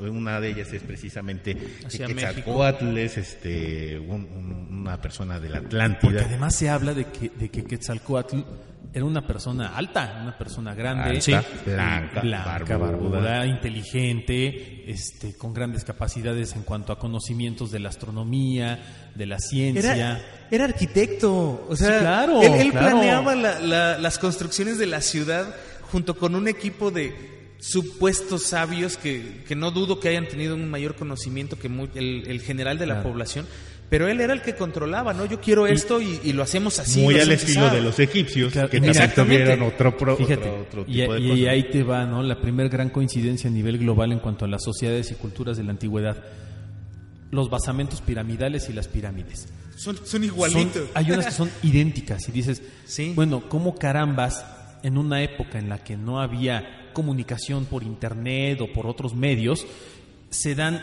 una, 0.08 0.40
de 0.40 0.48
ellas 0.48 0.72
es 0.72 0.82
precisamente 0.82 1.56
Hacia 1.86 2.06
que 2.06 2.14
México. 2.14 2.34
Quetzalcóatl 2.34 2.98
es 2.98 3.18
este, 3.18 3.98
un- 4.08 4.24
un- 4.32 4.78
una 4.80 5.00
persona 5.00 5.40
de 5.40 5.48
la 5.48 5.60
Porque 5.60 5.76
Atlántida. 5.76 6.22
además 6.24 6.54
se 6.54 6.68
habla 6.70 6.94
de 6.94 7.06
que, 7.06 7.30
de 7.30 7.48
que 7.50 7.64
Quetzalcóatl 7.64 8.38
era 8.92 9.04
una 9.04 9.26
persona 9.26 9.74
alta, 9.76 10.20
una 10.22 10.38
persona 10.38 10.72
grande, 10.74 11.18
Alta, 11.18 11.44
blanca, 11.66 12.20
blanca, 12.20 12.76
barbuda. 12.76 13.18
barbuda, 13.20 13.46
inteligente, 13.46 14.88
este, 14.90 15.34
con 15.36 15.52
grandes 15.52 15.84
capacidades 15.84 16.54
en 16.54 16.62
cuanto 16.62 16.92
a 16.92 16.98
conocimientos 16.98 17.70
de 17.72 17.80
la 17.80 17.88
astronomía, 17.88 19.10
de 19.14 19.26
la 19.26 19.38
ciencia. 19.40 19.94
Era, 19.94 20.22
era 20.50 20.64
arquitecto, 20.64 21.66
o 21.68 21.74
sea, 21.76 21.94
Sí, 21.94 22.00
claro, 22.00 22.42
él, 22.42 22.54
él 22.54 22.70
claro. 22.70 22.90
planeaba 22.90 23.34
la- 23.34 23.58
la- 23.58 23.98
las 23.98 24.18
construcciones 24.18 24.78
de 24.78 24.86
la 24.86 25.00
ciudad 25.00 25.54
junto 25.90 26.16
con 26.16 26.34
un 26.36 26.46
equipo 26.46 26.90
de 26.90 27.34
supuestos 27.58 28.44
sabios 28.44 28.96
que, 28.96 29.42
que 29.48 29.56
no 29.56 29.70
dudo 29.70 29.98
que 29.98 30.08
hayan 30.08 30.26
tenido 30.28 30.54
un 30.54 30.68
mayor 30.70 30.94
conocimiento 30.96 31.58
que 31.58 31.68
el, 31.94 32.24
el 32.26 32.40
general 32.42 32.78
de 32.78 32.86
la 32.86 32.94
Claro. 32.96 33.08
población, 33.10 33.46
pero 33.90 34.08
él 34.08 34.20
era 34.20 34.32
el 34.32 34.42
que 34.42 34.54
controlaba, 34.54 35.12
¿no? 35.14 35.24
Yo 35.26 35.40
quiero 35.40 35.66
esto 35.66 36.00
y, 36.00 36.18
y 36.24 36.32
lo 36.32 36.42
hacemos 36.42 36.78
así. 36.78 37.00
Muy 37.02 37.18
al 37.20 37.30
estilo 37.30 37.70
de 37.70 37.80
los 37.80 37.98
egipcios, 38.00 38.52
Claro, 38.52 38.68
que 38.70 38.80
mira, 38.80 39.12
tuvieron 39.14 39.62
otro, 39.62 39.96
pro- 39.96 40.16
Fíjate, 40.16 40.48
otro, 40.48 40.60
otro 40.62 40.84
y, 40.88 41.00
tipo 41.00 41.14
de 41.14 41.20
y 41.20 41.28
cosas. 41.30 41.46
ahí 41.48 41.62
te 41.70 41.82
va, 41.82 42.04
¿no? 42.06 42.22
La 42.22 42.40
primera 42.40 42.68
gran 42.68 42.90
coincidencia 42.90 43.48
a 43.48 43.52
nivel 43.52 43.78
global 43.78 44.10
en 44.12 44.18
cuanto 44.18 44.44
a 44.44 44.48
las 44.48 44.62
sociedades 44.64 45.10
y 45.10 45.14
culturas 45.14 45.56
de 45.56 45.64
la 45.64 45.70
antigüedad. 45.70 46.16
Los 47.30 47.50
basamentos 47.50 48.00
piramidales 48.00 48.68
y 48.68 48.72
las 48.72 48.88
pirámides. 48.88 49.48
Son, 49.76 49.96
son 49.96 50.06
Son- 50.06 50.24
igualitos. 50.24 50.88
hay 50.94 51.10
unas 51.10 51.26
que 51.26 51.32
son 51.32 51.50
idénticas 51.62 52.28
y 52.28 52.32
dices, 52.32 52.62
Sí. 52.86 53.12
bueno, 53.14 53.48
¿cómo 53.48 53.74
carambas 53.76 54.44
en 54.82 54.98
una 54.98 55.22
época 55.22 55.58
en 55.58 55.68
la 55.68 55.78
que 55.82 55.96
no 55.96 56.20
había 56.20 56.90
comunicación 56.92 57.64
por 57.64 57.82
internet 57.82 58.60
o 58.60 58.72
por 58.72 58.86
otros 58.86 59.14
medios, 59.14 59.66
se 60.30 60.54
dan 60.54 60.82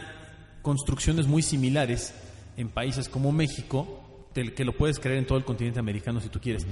construcciones 0.62 1.28
muy 1.28 1.42
similares 1.42 2.14
en 2.58 2.70
países 2.70 3.10
como 3.10 3.32
México, 3.32 4.28
que 4.34 4.64
lo 4.66 4.74
puedes 4.74 5.00
creer 5.00 5.18
en 5.20 5.26
todo 5.26 5.38
el 5.38 5.44
continente 5.46 5.80
americano 5.80 6.20
si 6.22 6.30
tú 6.30 6.40
quieres. 6.40 6.66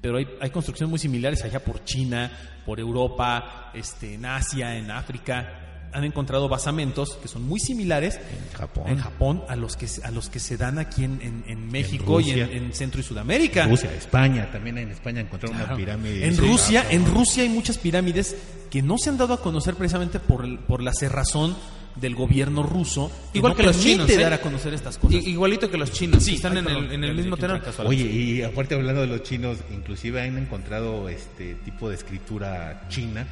Pero 0.00 0.16
hay, 0.16 0.26
hay 0.40 0.50
construcciones 0.50 0.90
muy 0.90 0.98
similares 0.98 1.44
allá 1.44 1.62
por 1.64 1.84
China, 1.84 2.30
por 2.66 2.80
Europa, 2.80 3.70
este, 3.74 4.14
en 4.14 4.24
Asia, 4.26 4.76
en 4.76 4.90
África. 4.90 5.90
Han 5.94 6.04
encontrado 6.04 6.48
basamentos 6.48 7.16
que 7.20 7.28
son 7.28 7.42
muy 7.46 7.60
similares 7.60 8.16
En 8.16 8.58
Japón. 8.58 8.84
en 8.88 8.98
Japón 8.98 9.42
a 9.48 9.56
los 9.56 9.76
que, 9.76 9.86
a 10.02 10.10
los 10.10 10.30
que 10.30 10.40
se 10.40 10.56
dan 10.56 10.78
aquí 10.78 11.04
en, 11.04 11.20
en- 11.20 11.44
en 11.46 11.70
México 11.70 12.18
y 12.18 12.30
en, 12.30 12.72
Centro 12.72 12.98
y 13.00 13.04
Sudamérica. 13.04 13.66
Rusia, 13.66 13.92
España, 13.94 14.50
también 14.50 14.78
en 14.78 14.90
España 14.90 15.20
encontraron 15.20 15.56
Claro. 15.58 15.74
una 15.74 15.76
pirámide. 15.76 16.26
En. 16.26 16.36
Rusia, 16.38 16.86
en 16.88 17.04
Rusia 17.04 17.42
hay 17.42 17.50
muchas 17.50 17.76
pirámides 17.76 18.34
que 18.70 18.80
no 18.80 18.96
se 18.96 19.10
han 19.10 19.18
dado 19.18 19.34
a 19.34 19.42
conocer 19.42 19.74
precisamente 19.74 20.18
por, 20.18 20.64
por 20.64 20.82
la 20.82 20.94
cerrazón 20.94 21.54
del 21.96 22.14
gobierno 22.14 22.62
ruso. 22.62 23.10
Igual 23.34 23.52
no 23.52 23.56
que 23.56 23.62
los 23.64 23.76
permite 23.76 23.92
chinos, 24.04 24.10
¿eh? 24.10 24.18
dar 24.22 24.32
a 24.32 24.40
conocer 24.40 24.72
estas 24.74 24.98
cosas. 24.98 25.26
Igualito 25.26 25.70
que 25.70 25.76
los 25.76 25.90
chinos. 25.92 26.22
Sí, 26.22 26.34
están 26.36 26.52
ay, 26.56 26.58
en 26.58 26.68
el, 26.68 26.92
en 26.92 27.04
el 27.04 27.14
mismo 27.14 27.36
la- 27.36 27.60
Oye, 27.84 28.04
y 28.04 28.42
aparte 28.42 28.74
hablando 28.74 29.02
de 29.02 29.06
los 29.08 29.22
chinos, 29.22 29.58
inclusive 29.72 30.20
han 30.22 30.38
encontrado 30.38 31.08
este 31.08 31.54
tipo 31.64 31.88
de 31.88 31.96
escritura 31.96 32.86
china 32.88 33.26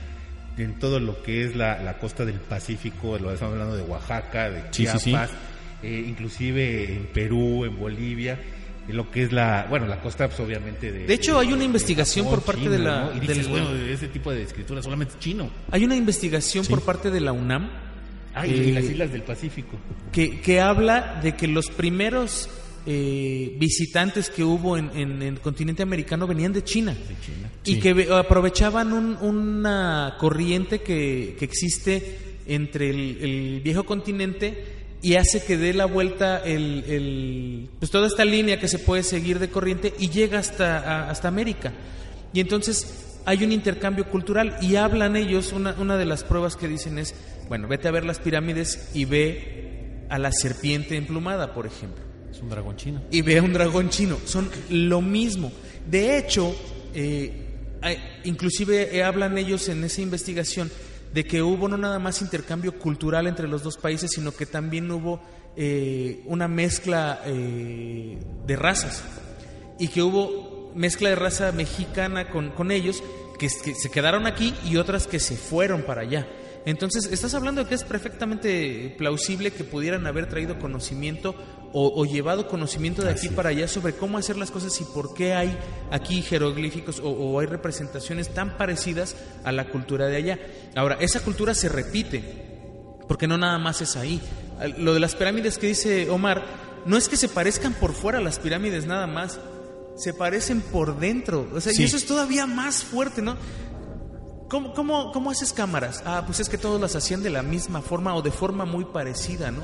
en 0.58 0.78
todo 0.78 1.00
lo 1.00 1.22
que 1.22 1.44
es 1.46 1.56
la, 1.56 1.82
la 1.82 1.96
costa 1.98 2.24
del 2.26 2.34
Pacífico, 2.36 3.18
lo 3.18 3.32
estamos 3.32 3.54
hablando 3.54 3.76
de 3.76 3.82
Oaxaca, 3.82 4.50
de 4.50 4.60
Sí, 4.72 4.86
sí, 4.86 5.10
Chiapas, 5.10 5.30
sí. 5.30 5.36
eh, 5.84 6.04
inclusive 6.06 6.96
en 6.96 7.06
Perú, 7.06 7.64
en 7.64 7.78
Bolivia, 7.78 8.38
en 8.86 8.94
lo 8.96 9.10
que 9.10 9.22
es 9.22 9.32
la, 9.32 9.66
bueno, 9.70 9.86
la 9.86 10.00
costa 10.00 10.28
pues, 10.28 10.38
obviamente 10.40 10.92
de... 10.92 11.06
De 11.06 11.14
hecho, 11.14 11.38
hay 11.38 11.48
una 11.48 11.58
de 11.60 11.64
investigación 11.64 12.26
Japón, 12.26 12.40
por 12.40 12.44
parte 12.46 12.62
China, 12.64 12.72
de 12.76 12.78
la- 12.78 13.04
¿no? 13.04 13.16
Y 13.16 13.20
dices, 13.20 13.36
del- 13.38 13.48
bueno, 13.48 13.70
ese 13.74 14.08
tipo 14.08 14.30
de 14.32 14.42
escritura 14.42 14.82
solamente 14.82 15.14
es 15.14 15.20
chino. 15.20 15.48
Hay 15.70 15.84
una 15.84 15.96
investigación 15.96 16.66
por 16.66 16.82
parte 16.82 17.10
de 17.10 17.20
la 17.22 17.32
UNAM 17.32 17.70
Ah, 18.34 18.46
y 18.46 18.50
Eh, 18.52 18.68
en 18.68 18.74
las 18.74 18.84
islas 18.84 19.12
del 19.12 19.22
Pacífico. 19.22 19.76
que, 20.12 20.40
que 20.40 20.60
habla 20.60 21.20
de 21.22 21.34
que 21.36 21.46
los 21.48 21.66
primeros 21.68 22.48
eh, 22.86 23.56
visitantes 23.58 24.30
que 24.30 24.42
hubo 24.42 24.76
en, 24.78 24.90
en 24.96 25.22
el 25.22 25.40
continente 25.40 25.82
americano 25.82 26.26
venían 26.26 26.52
de 26.52 26.64
China. 26.64 26.96
Y 27.64 27.78
que 27.78 27.92
ve- 27.92 28.08
aprovechaban 28.14 28.92
un- 28.92 29.16
una 29.20 30.16
corriente 30.18 30.80
que, 30.80 31.36
que 31.38 31.44
existe 31.44 32.18
entre 32.46 32.88
el, 32.90 33.18
el 33.20 33.60
viejo 33.62 33.84
continente 33.84 34.64
y 35.02 35.14
hace 35.16 35.42
que 35.44 35.56
dé 35.58 35.74
la 35.74 35.84
vuelta 35.86 36.38
el, 36.38 36.84
el- 36.88 37.68
pues 37.78 37.90
toda 37.90 38.06
esta 38.06 38.24
línea 38.24 38.58
que 38.58 38.68
se 38.68 38.78
puede 38.78 39.02
seguir 39.02 39.38
de 39.38 39.50
corriente 39.50 39.92
y 39.98 40.08
llega 40.08 40.38
hasta, 40.38 40.78
a- 40.78 41.10
hasta 41.10 41.28
América. 41.28 41.72
Y 42.32 42.40
entonces 42.40 43.09
hay 43.24 43.44
un 43.44 43.52
intercambio 43.52 44.06
cultural 44.06 44.56
y 44.60 44.76
hablan 44.76 45.16
ellos, 45.16 45.52
una, 45.52 45.74
una 45.78 45.96
de 45.96 46.04
las 46.04 46.24
pruebas 46.24 46.56
que 46.56 46.68
dicen 46.68 46.98
es, 46.98 47.14
bueno, 47.48 47.68
vete 47.68 47.88
a 47.88 47.90
ver 47.90 48.04
las 48.04 48.18
pirámides 48.18 48.90
y 48.94 49.04
ve 49.04 50.06
a 50.08 50.18
la 50.18 50.32
serpiente 50.32 50.96
emplumada, 50.96 51.54
por 51.54 51.66
ejemplo 51.66 52.02
Es 52.30 52.40
un 52.40 52.48
dragón 52.48 52.76
chino. 52.76 53.02
y 53.10 53.22
ve 53.22 53.38
a 53.38 53.42
un 53.42 53.52
dragón 53.52 53.90
chino. 53.90 54.18
Son 54.24 54.50
lo 54.70 55.00
mismo. 55.00 55.52
De 55.88 56.18
hecho, 56.18 56.54
eh, 56.94 57.46
inclusive 58.24 58.96
eh, 58.96 59.02
hablan 59.02 59.38
ellos 59.38 59.68
en 59.68 59.84
esa 59.84 60.00
investigación 60.00 60.70
de 61.12 61.24
que 61.24 61.42
hubo 61.42 61.68
no 61.68 61.76
nada 61.76 61.98
más 61.98 62.22
intercambio 62.22 62.78
cultural 62.78 63.26
entre 63.26 63.48
los 63.48 63.62
dos 63.62 63.76
países, 63.76 64.10
sino 64.12 64.32
que 64.32 64.46
también 64.46 64.90
hubo 64.90 65.20
eh, 65.56 66.22
una 66.26 66.46
mezcla 66.46 67.22
eh, 67.26 68.18
de 68.46 68.56
razas 68.56 69.02
y 69.78 69.88
que 69.88 70.02
hubo 70.02 70.49
mezcla 70.74 71.08
de 71.08 71.16
raza 71.16 71.52
mexicana 71.52 72.30
con, 72.30 72.50
con 72.50 72.70
ellos 72.70 73.02
que, 73.38 73.48
que 73.48 73.74
se 73.74 73.90
quedaron 73.90 74.26
aquí 74.26 74.54
y 74.64 74.76
otras 74.76 75.06
que 75.06 75.20
se 75.20 75.36
fueron 75.36 75.82
para 75.82 76.02
allá. 76.02 76.26
Entonces, 76.66 77.06
estás 77.10 77.32
hablando 77.34 77.62
de 77.62 77.68
que 77.68 77.74
es 77.74 77.84
perfectamente 77.84 78.94
plausible 78.98 79.50
que 79.50 79.64
pudieran 79.64 80.06
haber 80.06 80.28
traído 80.28 80.58
conocimiento 80.58 81.34
o, 81.72 81.92
o 81.94 82.04
llevado 82.04 82.48
conocimiento 82.48 83.02
de 83.02 83.10
aquí 83.10 83.28
para 83.28 83.48
allá 83.48 83.66
sobre 83.66 83.94
cómo 83.94 84.18
hacer 84.18 84.36
las 84.36 84.50
cosas 84.50 84.78
y 84.80 84.84
por 84.84 85.14
qué 85.14 85.32
hay 85.32 85.56
aquí 85.90 86.20
jeroglíficos 86.20 87.00
o, 87.00 87.08
o 87.08 87.40
hay 87.40 87.46
representaciones 87.46 88.34
tan 88.34 88.58
parecidas 88.58 89.16
a 89.44 89.52
la 89.52 89.68
cultura 89.68 90.06
de 90.06 90.16
allá. 90.16 90.38
Ahora, 90.76 90.98
esa 91.00 91.20
cultura 91.20 91.54
se 91.54 91.70
repite, 91.70 92.22
porque 93.08 93.26
no 93.26 93.38
nada 93.38 93.58
más 93.58 93.80
es 93.80 93.96
ahí. 93.96 94.20
Lo 94.76 94.92
de 94.92 95.00
las 95.00 95.14
pirámides 95.14 95.56
que 95.56 95.68
dice 95.68 96.10
Omar, 96.10 96.44
no 96.84 96.98
es 96.98 97.08
que 97.08 97.16
se 97.16 97.28
parezcan 97.28 97.72
por 97.72 97.94
fuera 97.94 98.20
las 98.20 98.38
pirámides 98.38 98.86
nada 98.86 99.06
más, 99.06 99.40
se 100.02 100.14
parecen 100.14 100.60
por 100.60 100.98
dentro. 100.98 101.48
O 101.54 101.60
sea, 101.60 101.72
Sí. 101.72 101.82
y 101.82 101.84
eso 101.84 101.96
es 101.96 102.06
todavía 102.06 102.46
más 102.46 102.82
fuerte, 102.82 103.22
¿no? 103.22 103.36
¿Cómo, 104.48 104.74
cómo, 104.74 105.12
cómo 105.12 105.30
haces 105.30 105.52
cámaras? 105.52 106.02
Ah, 106.04 106.24
pues 106.26 106.40
es 106.40 106.48
que 106.48 106.58
todos 106.58 106.80
las 106.80 106.96
hacían 106.96 107.22
de 107.22 107.30
la 107.30 107.42
misma 107.42 107.82
forma 107.82 108.16
o 108.16 108.22
de 108.22 108.32
forma 108.32 108.64
muy 108.64 108.84
parecida, 108.84 109.52
¿no? 109.52 109.62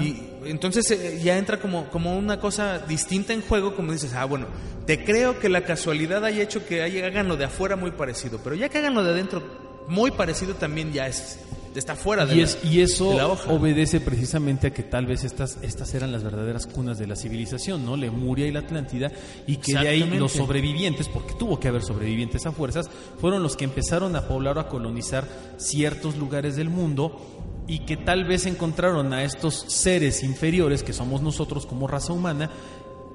Y 0.00 0.30
entonces 0.46 0.90
eh, 0.92 1.20
ya 1.22 1.36
entra 1.36 1.60
como, 1.60 1.90
como 1.90 2.16
una 2.18 2.40
cosa 2.40 2.78
distinta 2.78 3.34
en 3.34 3.42
juego, 3.42 3.76
como 3.76 3.92
dices, 3.92 4.14
ah, 4.14 4.24
bueno, 4.24 4.46
te 4.86 5.04
creo 5.04 5.38
que 5.38 5.50
la 5.50 5.64
casualidad 5.64 6.24
haya 6.24 6.42
hecho 6.42 6.64
que 6.66 6.82
hagan 6.82 7.28
lo 7.28 7.36
de 7.36 7.44
afuera 7.44 7.76
muy 7.76 7.90
parecido, 7.90 8.40
pero 8.42 8.56
ya 8.56 8.70
que 8.70 8.78
hagan 8.78 8.94
lo 8.94 9.04
de 9.04 9.10
adentro 9.10 9.42
muy 9.88 10.10
parecido 10.10 10.54
también 10.54 10.90
ya 10.92 11.06
es, 11.06 11.38
está 11.80 11.96
fuera 11.96 12.24
de 12.26 12.34
Y, 12.34 12.38
la- 12.38 12.44
es- 12.44 12.58
y 12.64 12.80
eso 12.80 13.10
de 13.10 13.16
la 13.16 13.28
hoja. 13.28 13.52
obedece 13.52 14.00
precisamente 14.00 14.68
a 14.68 14.72
que 14.72 14.82
tal 14.82 15.06
vez 15.06 15.24
estas, 15.24 15.58
estas 15.62 15.92
eran 15.94 16.12
las 16.12 16.22
verdaderas 16.22 16.66
cunas 16.66 16.98
de 16.98 17.06
la 17.06 17.16
civilización, 17.16 17.84
¿no? 17.84 17.96
Lemuria 17.96 18.46
y 18.46 18.52
la 18.52 18.60
Atlántida, 18.60 19.10
y 19.46 19.56
que 19.56 19.72
de 19.74 19.88
ahí 19.88 20.04
los 20.18 20.32
sobrevivientes, 20.32 21.08
porque 21.08 21.34
tuvo 21.38 21.58
que 21.60 21.68
haber 21.68 21.82
sobrevivientes 21.82 22.46
a 22.46 22.52
fuerzas, 22.52 22.88
fueron 23.20 23.42
los 23.42 23.56
que 23.56 23.64
empezaron 23.64 24.14
a 24.16 24.28
poblar 24.28 24.58
o 24.58 24.60
a 24.60 24.68
colonizar 24.68 25.24
ciertos 25.56 26.16
lugares 26.16 26.56
del 26.56 26.68
mundo 26.70 27.20
y 27.66 27.80
que 27.80 27.96
tal 27.96 28.24
vez 28.24 28.44
encontraron 28.46 29.12
a 29.14 29.24
estos 29.24 29.54
seres 29.68 30.22
inferiores 30.22 30.82
que 30.82 30.92
somos 30.92 31.22
nosotros 31.22 31.64
como 31.66 31.86
raza 31.86 32.12
humana 32.12 32.50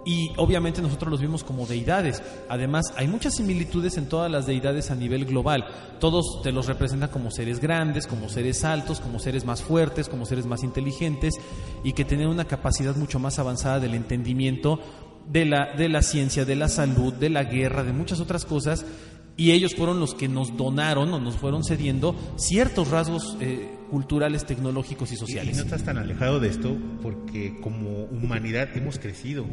y 0.10 0.32
obviamente 0.38 0.82
nosotros 0.82 1.12
los 1.12 1.22
vimos 1.22 1.44
como 1.44 1.68
deidades. 1.68 2.24
Además, 2.50 2.92
hay 2.96 3.08
muchas 3.08 3.36
similitudes 3.36 3.96
en 3.96 4.10
todas 4.10 4.32
las 4.32 4.48
deidades 4.48 4.90
a 4.90 4.96
nivel 4.96 5.24
global. 5.24 5.68
Todos 6.00 6.42
te 6.42 6.52
los 6.52 6.66
representan 6.66 7.12
como 7.12 7.30
seres 7.30 7.60
grandes, 7.60 8.08
como 8.08 8.28
seres 8.28 8.64
altos, 8.64 9.02
como 9.02 9.20
seres 9.20 9.46
más 9.46 9.62
fuertes, 9.62 10.10
como 10.10 10.26
seres 10.26 10.48
más 10.48 10.64
inteligentes 10.64 11.36
y 11.84 11.94
que 11.94 12.06
tienen 12.06 12.28
una 12.28 12.46
capacidad 12.46 12.96
mucho 12.96 13.20
más 13.20 13.38
avanzada 13.38 13.80
del 13.80 13.94
entendimiento 13.94 14.80
de 15.28 15.46
la, 15.46 15.76
de 15.78 15.90
la 15.90 16.02
ciencia, 16.02 16.44
de 16.44 16.56
la 16.56 16.70
salud, 16.70 17.14
de 17.14 17.30
la 17.30 17.44
guerra, 17.44 17.84
de 17.84 17.94
muchas 17.94 18.20
otras 18.20 18.46
cosas. 18.46 18.88
Y 19.40 19.52
ellos 19.54 19.74
fueron 19.74 20.00
los 20.00 20.14
que 20.14 20.28
nos 20.28 20.56
donaron 20.58 21.14
o 21.14 21.20
nos 21.20 21.36
fueron 21.38 21.64
cediendo 21.64 22.14
ciertos 22.36 22.90
rasgos 22.90 23.38
eh, 23.40 23.74
culturales, 23.90 24.46
tecnológicos 24.46 25.10
y 25.12 25.14
Y, 25.14 25.16
y 25.16 25.20
sociales. 25.20 25.56
no 25.58 25.64
estás 25.64 25.84
tan 25.84 25.98
alejado 25.98 26.40
de 26.40 26.50
esto 26.50 26.76
porque 27.02 27.60
como 27.62 28.04
humanidad 28.06 28.70
hemos 28.76 29.00
crecido. 29.00 29.46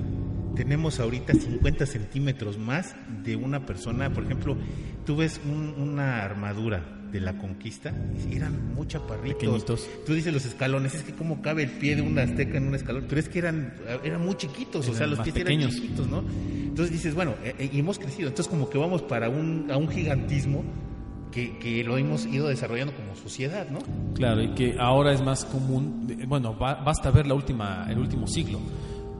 Tenemos 0.56 0.98
ahorita 1.00 1.34
50 1.34 1.86
centímetros 1.86 2.58
más 2.58 2.94
de 3.22 3.36
una 3.36 3.64
persona. 3.64 4.12
Por 4.12 4.24
ejemplo, 4.24 4.56
tú 5.04 5.16
ves 5.16 5.40
un- 5.44 5.74
una 5.80 6.22
armadura 6.24 6.95
de 7.16 7.20
la 7.22 7.36
conquista 7.38 7.92
eran 8.30 8.74
muy 8.74 8.86
chaparritos. 8.86 9.34
Pequeñitos. 9.40 9.88
Tú 10.06 10.14
dices 10.14 10.32
los 10.32 10.44
escalones, 10.46 10.94
es 10.94 11.02
que 11.02 11.12
cómo 11.12 11.42
cabe 11.42 11.64
el 11.64 11.70
pie 11.72 11.96
de 11.96 12.02
un 12.02 12.18
azteca 12.18 12.56
en 12.58 12.68
un 12.68 12.74
escalón, 12.74 13.06
pero 13.08 13.20
es 13.20 13.28
que 13.28 13.38
eran, 13.40 13.74
eran 14.04 14.24
muy 14.24 14.36
chiquitos, 14.36 14.88
o 14.88 14.92
sea, 14.92 15.04
Eran 15.06 15.10
los 15.10 15.20
pies 15.20 15.34
pequeños. 15.34 15.72
eran 15.72 15.82
chiquitos, 15.82 16.08
¿no? 16.08 16.22
Entonces 16.68 16.92
dices, 16.92 17.14
bueno, 17.14 17.34
eh, 17.44 17.54
eh, 17.58 17.70
y 17.72 17.78
hemos 17.80 17.98
crecido, 17.98 18.28
entonces 18.28 18.50
como 18.50 18.68
que 18.70 18.78
vamos 18.78 19.02
para 19.02 19.28
un, 19.28 19.68
a 19.70 19.76
un 19.76 19.88
gigantismo 19.88 20.62
que, 21.32 21.58
que 21.58 21.82
lo 21.84 21.98
hemos 21.98 22.24
ido 22.26 22.48
desarrollando 22.48 22.94
como 22.94 23.14
sociedad, 23.16 23.68
¿no? 23.70 23.78
Claro, 24.14 24.42
y 24.42 24.54
que 24.54 24.76
ahora 24.78 25.12
es 25.12 25.22
más 25.22 25.44
común, 25.44 26.06
bueno, 26.28 26.54
ba- 26.54 26.76
basta 26.84 27.10
ver 27.10 27.26
la 27.26 27.34
última, 27.34 27.86
el 27.90 27.98
último 27.98 28.26
siglo. 28.26 28.60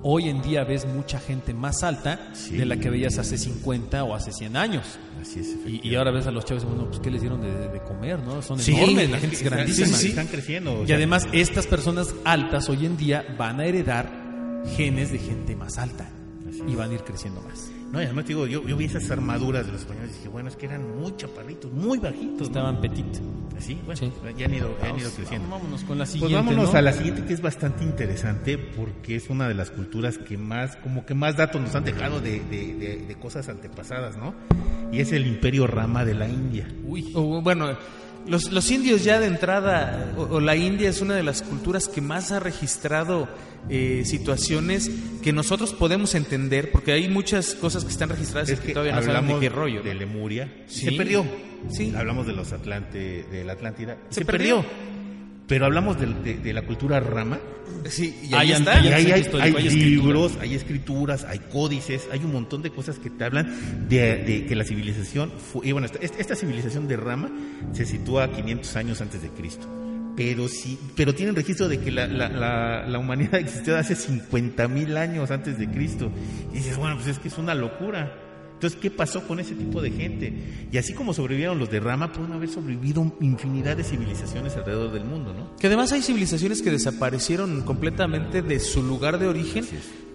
Hoy 0.09 0.29
en 0.29 0.41
día 0.41 0.63
ves 0.63 0.87
mucha 0.87 1.19
gente 1.19 1.53
más 1.53 1.83
alta 1.83 2.29
Sí. 2.33 2.57
de 2.57 2.65
la 2.65 2.77
que 2.77 2.91
veías 2.91 3.19
hace 3.19 3.37
50 3.37 4.05
o 4.05 4.15
hace 4.15 4.31
100 4.31 4.57
años. 4.57 4.85
Así 5.21 5.41
es, 5.41 5.57
Y, 5.67 5.81
y 5.89 5.97
ahora 5.97 6.13
ves 6.13 6.29
a 6.29 6.31
los 6.31 6.45
chavos, 6.45 6.65
bueno, 6.65 6.87
pues 6.87 7.01
¿qué 7.01 7.11
les 7.11 7.23
dieron 7.23 7.43
de, 7.43 7.51
de 7.69 7.81
comer, 7.81 8.21
no? 8.21 8.41
Son 8.41 8.57
Sí, 8.61 8.73
enormes, 8.77 9.11
la 9.11 9.19
gente 9.19 9.35
es 9.35 9.43
grandísima. 9.43 9.87
sí, 9.89 9.95
sí, 9.95 10.09
están 10.11 10.29
creciendo. 10.29 10.85
Y 10.87 10.93
además 10.93 11.27
estas 11.33 11.67
personas 11.67 12.15
altas 12.25 12.69
hoy 12.69 12.87
en 12.87 12.97
día 12.97 13.25
van 13.37 13.59
a 13.59 13.65
heredar 13.67 14.63
genes 14.77 15.11
de 15.11 15.19
gente 15.19 15.57
más 15.57 15.77
alta 15.77 16.09
y 16.69 16.75
van 16.77 16.91
a 16.91 16.95
ir 16.95 17.01
creciendo 17.03 17.41
más. 17.43 17.69
No, 17.93 18.01
y 18.01 18.05
además 18.05 18.25
te 18.25 18.29
digo, 18.31 18.47
yo, 18.47 18.67
yo 18.67 18.77
vi 18.77 18.87
esas 18.87 19.11
armaduras 19.11 19.65
de 19.67 19.73
los 19.73 19.83
españoles 19.83 20.11
y 20.11 20.15
dije, 20.17 20.29
bueno, 20.29 20.49
es 20.49 20.57
que 20.57 20.67
eran 20.67 20.99
muy 21.01 21.17
chaparritos, 21.17 21.73
muy 21.73 21.99
bajitos. 21.99 22.41
¿no? 22.41 22.47
Estaban 22.47 22.81
petit. 22.81 23.07
Así, 23.57 23.75
bueno, 23.87 23.97
Sí. 23.97 24.13
ya 24.37 24.47
han 24.47 24.55
ido, 24.55 24.77
ya 24.83 24.89
han 24.91 24.99
ido 24.99 25.11
creciendo. 25.13 25.49
Vámonos 25.49 25.85
con 25.85 25.97
la 25.99 26.03
Pues 26.05 26.11
siguiente. 26.11 26.35
vámonos 26.37 26.73
¿no? 26.73 26.79
a 26.79 26.83
la 26.83 26.93
siguiente 26.93 27.25
que 27.25 27.33
es 27.33 27.41
bastante 27.41 27.85
interesante 27.85 28.59
porque 28.59 29.17
es 29.17 29.31
una 29.31 29.49
de 29.49 29.55
las 29.55 29.71
culturas 29.71 30.19
que 30.19 30.37
más, 30.37 30.77
como 30.77 31.07
que 31.07 31.15
más 31.15 31.37
datos 31.37 31.61
nos 31.61 31.75
han 31.75 31.85
dejado 31.85 32.21
de, 32.21 32.41
de- 32.41 32.75
de- 32.75 32.97
de 33.07 33.15
cosas 33.15 33.49
antepasadas, 33.49 34.17
¿no? 34.17 34.35
Y 34.93 35.01
es 35.01 35.13
el 35.13 35.27
imperio 35.27 35.67
Rama 35.67 36.05
de 36.05 36.15
la 36.15 36.29
India. 36.29 36.69
Uy, 36.85 37.13
O, 37.15 37.41
bueno, 37.41 37.77
los, 38.27 38.51
los 38.53 38.71
indios 38.71 39.05
ya 39.05 39.21
de 39.21 39.27
entrada, 39.27 40.13
o, 40.17 40.23
o 40.23 40.41
la 40.41 40.57
India 40.57 40.89
es 40.91 41.01
una 41.01 41.15
de 41.15 41.23
las 41.23 41.43
culturas 41.43 41.89
que 41.89 42.01
más 42.01 42.33
ha 42.33 42.41
registrado 42.41 43.29
eh, 43.69 44.03
situaciones 44.05 44.91
que 45.23 45.33
nosotros 45.33 45.73
podemos 45.73 46.15
entender, 46.15 46.71
porque 46.71 46.93
hay 46.93 47.09
muchas 47.09 47.55
cosas 47.55 47.85
que 47.85 47.91
están 47.91 48.09
registradas 48.09 48.49
y 48.49 48.53
Es 48.53 48.61
que 48.61 48.69
que 48.69 48.73
todavía 48.75 48.95
no 48.95 49.01
saben 49.03 49.17
hablamos 49.17 49.41
de 49.41 49.49
qué 49.49 49.55
rollo. 49.55 49.83
de. 49.83 49.95
Lemuria. 49.95 50.53
Sí. 50.67 50.87
Se 50.87 50.93
perdió. 50.93 51.25
Sí. 51.71 51.93
Hablamos 51.97 52.27
de 52.27 52.33
los 52.35 52.53
Atlante, 52.53 53.25
de 53.31 53.45
la 53.45 53.55
Atlántida. 53.55 53.97
Se 54.11 54.21
Se, 54.21 54.25
perdió. 54.25 54.63
perdió. 54.63 54.97
Pero 55.49 55.65
hablamos 55.67 55.99
de, 56.01 56.07
de- 56.07 56.39
de 56.39 56.53
la 56.53 56.63
cultura 56.63 56.99
Rama. 56.99 57.39
Sí, 57.89 58.17
y 58.29 58.35
ahí 58.35 58.51
está. 58.51 58.81
Y 58.85 58.89
ahí 58.89 58.93
hay, 59.07 59.13
hay 59.13 59.21
escritura. 59.21 59.47
libros, 59.85 60.33
hay 60.41 60.55
escrituras, 60.57 61.25
hay 61.25 61.39
códices, 61.39 62.09
hay 62.11 62.19
un 62.25 62.33
montón 62.33 62.63
de 62.63 62.71
cosas 62.71 62.99
que 62.99 63.11
te 63.11 63.23
hablan 63.25 63.89
de, 63.89 64.17
de 64.25 64.47
que 64.47 64.57
la 64.57 64.65
civilización 64.65 65.31
fue, 65.53 65.69
y 65.69 65.73
bueno, 65.73 65.87
esta, 65.87 65.99
esta 66.19 66.35
civilización 66.35 66.89
de 66.89 66.97
Rama 66.97 67.31
se 67.73 67.85
sitúa 67.85 68.31
500 68.33 68.75
años 68.77 69.01
antes 69.01 69.23
de 69.23 69.29
Cristo. 69.29 69.69
Pero 70.17 70.49
sí, 70.49 70.79
pero 70.97 71.15
tienen 71.15 71.37
registro 71.37 71.69
de 71.69 71.79
que 71.79 71.93
la, 71.93 72.07
la, 72.07 72.29
la, 72.29 72.87
la 72.87 72.99
humanidad 72.99 73.35
existió 73.41 73.77
hace 73.77 73.95
50 73.95 74.67
mil 74.69 74.97
años 74.97 75.31
antes 75.31 75.59
de 75.59 75.69
Cristo. 75.69 76.11
Y 76.53 76.57
dices, 76.57 76.77
bueno, 76.77 76.97
pues 76.97 77.09
es 77.09 77.19
que 77.19 77.29
es 77.29 77.39
una 77.39 77.55
locura. 77.55 78.23
Entonces, 78.57 78.79
¿qué 78.81 78.91
pasó 78.91 79.23
con 79.29 79.39
ese 79.39 79.55
tipo 79.55 79.83
de 79.83 79.91
gente? 79.91 80.33
Y 80.73 80.79
así 80.79 80.95
como 80.95 81.13
sobrevivieron 81.13 81.59
los 81.59 81.69
de 81.69 81.79
Rama, 81.79 82.11
pueden 82.11 82.33
haber 82.33 82.49
sobrevivido 82.49 83.13
infinidad 83.21 83.77
de 83.77 83.85
civilizaciones 83.85 84.57
alrededor 84.57 84.93
del 84.93 85.05
mundo, 85.05 85.35
¿no? 85.35 85.55
Que 85.57 85.67
además 85.67 85.93
hay 85.93 86.01
civilizaciones 86.01 86.63
que 86.63 86.71
desaparecieron 86.71 87.61
completamente 87.63 88.41
de 88.41 88.59
su 88.59 88.83
lugar 88.83 89.19
de 89.19 89.27
origen, 89.27 89.67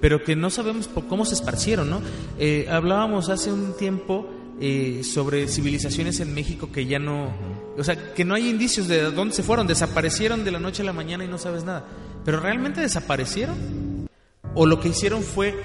pero 0.01 0.23
que 0.23 0.35
no 0.35 0.49
sabemos 0.49 0.87
por 0.87 1.05
cómo 1.05 1.23
se 1.23 1.35
esparcieron, 1.35 1.91
¿no? 1.91 2.01
Eh, 2.39 2.65
hablábamos 2.67 3.29
hace 3.29 3.51
un 3.51 3.77
tiempo 3.77 4.27
eh, 4.61 5.01
sobre 5.03 5.47
civilizaciones 5.47 6.19
en 6.19 6.33
México 6.33 6.69
que 6.71 6.85
ya 6.85 6.99
no, 6.99 7.33
o 7.77 7.83
sea, 7.83 8.13
que 8.13 8.23
no 8.23 8.35
hay 8.35 8.47
indicios 8.49 8.87
de 8.87 9.01
dónde 9.11 9.33
se 9.33 9.41
fueron, 9.43 9.65
desaparecieron 9.67 10.43
de 10.45 10.51
la 10.51 10.59
noche 10.59 10.83
a 10.83 10.85
la 10.85 10.93
mañana 10.93 11.25
y 11.25 11.27
no 11.27 11.37
sabes 11.39 11.63
nada. 11.63 11.85
Pero 12.23 12.39
realmente 12.39 12.79
desaparecieron 12.81 14.07
o 14.53 14.65
lo 14.65 14.79
que 14.79 14.89
hicieron 14.89 15.23
fue 15.23 15.55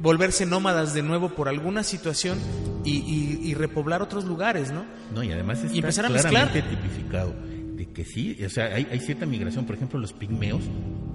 volverse 0.00 0.46
nómadas 0.46 0.94
de 0.94 1.02
nuevo 1.02 1.30
por 1.30 1.48
alguna 1.48 1.82
situación 1.82 2.38
y, 2.84 2.98
y- 2.98 3.40
y 3.50 3.54
repoblar 3.54 4.00
otros 4.00 4.24
lugares, 4.24 4.70
¿no? 4.72 4.84
No, 5.14 5.22
y 5.22 5.32
además 5.32 5.58
está 5.58 5.74
Y 5.74 5.78
empezar 5.80 6.06
a 6.06 6.08
mezclar. 6.08 6.50
claramente 6.50 6.62
tipificado 6.76 7.34
de 7.78 7.86
que 7.86 8.04
sí, 8.04 8.36
o 8.44 8.50
sea, 8.50 8.66
hay, 8.74 8.88
hay 8.90 8.98
cierta 8.98 9.24
migración, 9.24 9.64
por 9.64 9.76
ejemplo, 9.76 10.00
los 10.00 10.12
pigmeos, 10.12 10.62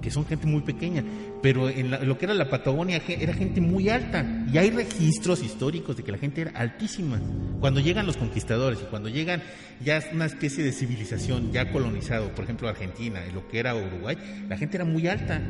que 0.00 0.10
son 0.10 0.24
gente 0.24 0.46
muy 0.46 0.62
pequeña, 0.62 1.04
pero 1.42 1.68
en 1.68 1.90
la- 1.90 1.98
lo 2.00 2.16
que 2.16 2.24
era 2.24 2.32
la 2.34 2.48
Patagonia 2.48 3.02
era 3.06 3.34
gente 3.34 3.60
muy 3.60 3.90
alta 3.90 4.46
y 4.50 4.56
hay 4.56 4.70
registros 4.70 5.42
históricos 5.42 5.96
de 5.96 6.02
que 6.02 6.10
la 6.12 6.16
gente 6.18 6.40
era 6.40 6.52
altísima. 6.52 7.20
Cuando 7.60 7.80
llegan 7.80 8.06
los 8.06 8.16
conquistadores 8.16 8.78
y 8.82 8.86
cuando 8.86 9.10
llegan 9.10 9.42
ya 9.84 10.02
una 10.14 10.24
especie 10.24 10.64
de 10.64 10.72
civilización 10.72 11.52
ya 11.52 11.70
colonizado, 11.70 12.34
por 12.34 12.44
ejemplo 12.44 12.66
Argentina, 12.68 13.20
lo 13.34 13.46
que 13.46 13.58
era 13.58 13.74
Uruguay, 13.76 14.16
la 14.48 14.56
gente 14.56 14.78
era 14.78 14.86
muy 14.86 15.06
alta, 15.06 15.42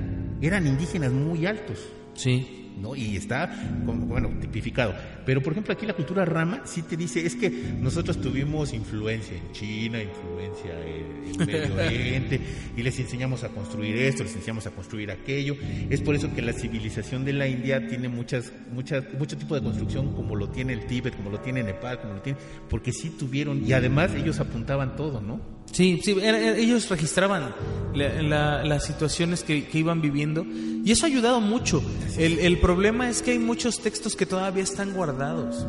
eran 0.43 0.67
indígenas 0.67 1.13
muy 1.13 1.47
altos. 1.47 1.79
Sí. 2.15 2.64
¿No? 2.81 2.95
Y 2.97 3.17
está, 3.17 3.51
bueno, 3.85 4.31
tipificado. 4.41 4.95
Pero, 5.25 5.41
por 5.43 5.53
ejemplo, 5.53 5.73
aquí 5.73 5.87
la 5.87 5.95
cultura 5.95 6.25
rama 6.25 6.63
sí 6.65 6.83
te 6.83 6.97
dice, 6.97 7.25
es 7.25 7.35
que 7.37 7.51
nosotros 7.81 8.21
tuvimos 8.21 8.73
influencia 8.73 9.37
en 9.37 9.53
China, 9.53 9.99
influencia 10.03 10.73
en, 10.87 11.33
en 11.41 11.47
Medio 11.47 11.75
Oriente, 11.75 12.41
y 12.77 12.83
les 12.83 12.99
enseñamos 12.99 13.43
a 13.45 13.49
construir 13.49 13.97
esto, 13.97 14.23
les 14.25 14.35
enseñamos 14.35 14.67
a 14.67 14.71
construir 14.71 15.11
aquello. 15.11 15.57
Es 15.91 16.01
por 16.01 16.15
eso 16.15 16.33
que 16.35 16.43
la 16.43 16.53
civilización 16.53 17.25
de 17.25 17.33
la 17.33 17.47
India 17.49 17.87
tiene 17.89 18.09
muchas, 18.09 18.53
muchas, 18.73 19.05
mucho 19.19 19.37
tipo 19.37 19.55
de 19.55 19.63
construcción, 19.63 20.15
como 20.15 20.37
lo 20.37 20.49
tiene 20.51 20.73
el 20.75 20.87
Tíbet, 20.87 21.17
como 21.17 21.31
lo 21.31 21.41
tiene 21.41 21.63
Nepal, 21.63 22.01
como 22.01 22.15
lo 22.15 22.21
tiene, 22.21 22.39
porque 22.69 22.93
sí 22.93 23.11
tuvieron, 23.19 23.65
y 23.67 23.73
además 23.73 24.11
ellos 24.15 24.41
apuntaban 24.41 24.97
todo, 24.97 25.21
¿no? 25.21 25.41
Sí, 25.73 26.01
sí, 26.05 26.15
era- 26.23 26.39
era- 26.39 26.57
ellos 26.59 26.89
registraban 26.91 27.55
la- 27.95 28.23
la- 28.23 28.65
las 28.65 28.85
situaciones 28.85 29.43
que, 29.43 29.65
que 29.67 29.79
iban 29.79 30.03
viviendo 30.03 30.45
y 30.45 30.91
eso 30.93 31.07
ha 31.07 31.09
ayudado 31.09 31.41
mucho. 31.41 31.83
El, 32.19 32.39
el 32.41 32.59
problema 32.65 33.11
es 33.11 33.21
que 33.21 33.33
hay 33.33 33.39
muchos 33.39 33.79
textos 33.79 34.17
que 34.17 34.25
todavía 34.25 34.63
están 34.63 34.95
guardados. 34.95 35.67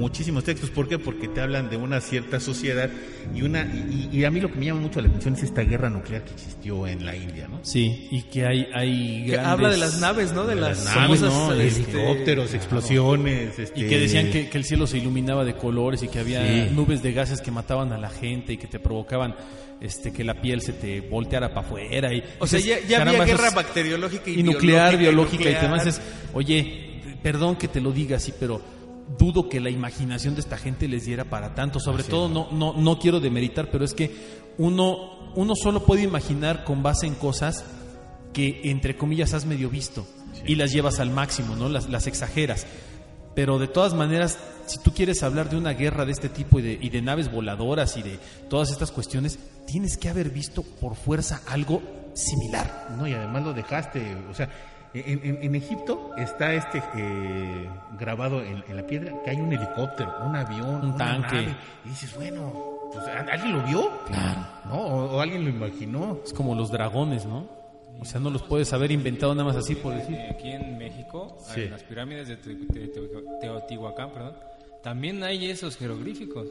Muchísimos 0.00 0.42
textos. 0.44 0.70
¿Por 0.70 0.88
qué? 0.88 0.98
Porque 0.98 1.28
te 1.28 1.40
hablan 1.40 1.70
de 1.70 1.76
una 1.76 2.00
cierta 2.00 2.40
sociedad 2.40 2.90
y 3.34 3.42
una 3.42 3.62
y, 3.62 4.08
y 4.12 4.24
a 4.24 4.30
mí 4.30 4.40
lo 4.40 4.50
que 4.50 4.58
me 4.58 4.66
llama 4.66 4.80
mucho 4.80 5.00
la 5.00 5.08
atención 5.08 5.34
es 5.34 5.42
esta 5.44 5.62
guerra 5.62 5.90
nuclear 5.90 6.24
que 6.24 6.32
existió 6.32 6.86
en 6.86 7.04
la 7.06 7.14
India, 7.14 7.46
¿no? 7.48 7.60
Sí, 7.62 8.08
y 8.10 8.22
que 8.22 8.46
hay, 8.46 8.66
hay 8.74 9.24
Que 9.26 9.32
grandes- 9.32 9.46
habla 9.46 9.68
de 9.70 9.76
las 9.76 10.00
naves, 10.00 10.32
¿no? 10.32 10.44
De, 10.46 10.54
las, 10.56 10.84
naves, 10.84 11.20
famosas, 11.20 11.32
¿no? 11.32 11.52
este, 11.52 11.82
helicópteros, 12.00 12.54
explosiones, 12.54 13.58
este, 13.58 13.80
Y 13.80 13.88
que 13.88 13.98
decían 13.98 14.30
que, 14.30 14.48
que 14.48 14.58
el 14.58 14.64
cielo 14.64 14.86
se 14.86 14.98
iluminaba 14.98 15.44
de 15.44 15.54
colores 15.54 16.02
y 16.02 16.08
que 16.08 16.18
había 16.18 16.40
Sí. 16.40 16.74
nubes 16.74 17.02
de 17.02 17.12
gases 17.12 17.40
que 17.40 17.50
mataban 17.50 17.92
a 17.92 17.98
la 17.98 18.08
gente 18.10 18.54
y 18.54 18.56
que 18.56 18.66
te 18.66 18.78
provocaban 18.80 19.34
este 19.80 20.12
que 20.12 20.24
la 20.24 20.34
piel 20.40 20.60
se 20.60 20.72
te 20.72 21.00
volteara 21.00 21.48
para 21.54 21.66
afuera. 21.66 22.12
Y, 22.12 22.22
O 22.38 22.46
sea, 22.46 22.58
ya, 22.60 22.78
ya 22.86 22.98
"Caramba, 22.98 23.22
había 23.22 23.34
guerra 23.36 23.50
bacteriológica 23.50 24.28
y, 24.30 24.40
y 24.40 24.42
nuclear, 24.42 24.96
biológica, 24.98 25.42
biológica 25.42 25.42
y 25.50 25.52
nuclear. 25.54 25.62
demás. 25.62 25.86
Es, 25.86 26.00
oye, 26.32 27.16
perdón 27.22 27.56
que 27.56 27.68
te 27.68 27.80
lo 27.80 27.92
diga 27.92 28.16
así, 28.16 28.32
pero 28.38 28.60
dudo 29.18 29.48
que 29.48 29.60
la 29.60 29.70
imaginación 29.70 30.34
de 30.34 30.40
esta 30.40 30.56
gente 30.56 30.88
les 30.88 31.04
diera 31.04 31.24
para 31.24 31.54
tanto. 31.54 31.80
Sobre 31.80 32.04
todo, 32.04 32.28
no, 32.28 32.48
no, 32.52 32.74
no 32.74 32.98
quiero 32.98 33.20
demeritar, 33.20 33.70
pero 33.70 33.84
es 33.84 33.94
que 33.94 34.14
uno, 34.58 35.32
uno 35.34 35.54
solo 35.54 35.84
puede 35.84 36.02
imaginar 36.02 36.64
con 36.64 36.82
base 36.82 37.06
en 37.06 37.14
cosas 37.14 37.64
que, 38.32 38.60
entre 38.64 38.96
comillas, 38.96 39.34
has 39.34 39.46
medio 39.46 39.70
visto 39.70 40.06
y 40.46 40.54
las 40.54 40.72
llevas 40.72 41.00
al 41.00 41.10
máximo, 41.10 41.56
¿no? 41.56 41.68
Las, 41.68 41.88
las 41.88 42.06
exageras. 42.06 42.66
Pero 43.34 43.58
de 43.58 43.68
todas 43.68 43.94
maneras, 43.94 44.38
si 44.66 44.78
tú 44.78 44.92
quieres 44.92 45.22
hablar 45.22 45.50
de 45.50 45.56
una 45.56 45.72
guerra 45.72 46.04
de 46.04 46.12
este 46.12 46.28
tipo 46.28 46.58
y 46.58 46.62
de, 46.62 46.78
y 46.80 46.90
de 46.90 47.02
naves 47.02 47.30
voladoras 47.30 47.96
y 47.96 48.02
de 48.02 48.18
todas 48.48 48.70
estas 48.70 48.90
cuestiones, 48.90 49.38
tienes 49.66 49.96
que 49.96 50.08
haber 50.08 50.30
visto 50.30 50.62
por 50.62 50.96
fuerza 50.96 51.42
algo 51.48 51.82
similar. 52.14 52.88
No, 52.96 53.06
y 53.06 53.12
además 53.12 53.44
lo 53.44 53.52
dejaste, 53.52 54.16
o 54.30 54.34
sea, 54.34 54.50
en, 54.94 55.20
en- 55.24 55.42
en 55.42 55.54
Egipto 55.54 56.10
está 56.16 56.52
este 56.54 56.82
eh, 56.96 57.68
grabado 57.98 58.42
en, 58.42 58.64
en 58.68 58.76
la 58.76 58.86
piedra 58.86 59.12
que 59.24 59.30
hay 59.30 59.36
un 59.40 59.52
helicóptero, 59.52 60.12
un 60.24 60.34
avión, 60.36 60.76
Un 60.76 60.84
una 60.90 60.96
tanque. 60.96 61.36
nave. 61.36 61.56
Y 61.84 61.88
dices, 61.90 62.14
bueno, 62.16 62.52
pues, 62.92 63.04
¿alguien 63.06 63.52
lo 63.56 63.62
vio? 63.64 63.90
Claro. 64.06 64.40
¿No? 64.66 64.74
O, 64.78 65.16
o 65.16 65.20
alguien 65.20 65.44
lo 65.44 65.50
imaginó. 65.50 66.18
Es 66.24 66.32
como 66.32 66.54
los 66.54 66.70
dragones, 66.70 67.24
¿no? 67.26 67.46
O 68.00 68.04
sea, 68.04 68.18
no 68.20 68.30
los 68.30 68.42
puedes 68.42 68.72
haber 68.72 68.90
inventado 68.92 69.34
nada 69.34 69.46
más 69.48 69.56
así 69.56 69.74
por 69.74 69.94
decir. 69.94 70.18
Aquí 70.30 70.50
en 70.50 70.78
México, 70.78 71.36
Sí. 71.40 71.62
en 71.64 71.70
las 71.72 71.82
pirámides 71.82 72.28
de, 72.28 72.36
Te- 72.38 72.54
de 72.54 72.88
Te- 72.88 73.08
Teotihuacán, 73.42 74.10
perdón, 74.10 74.36
también 74.82 75.22
hay 75.22 75.50
esos 75.50 75.76
jeroglíficos. 75.76 76.48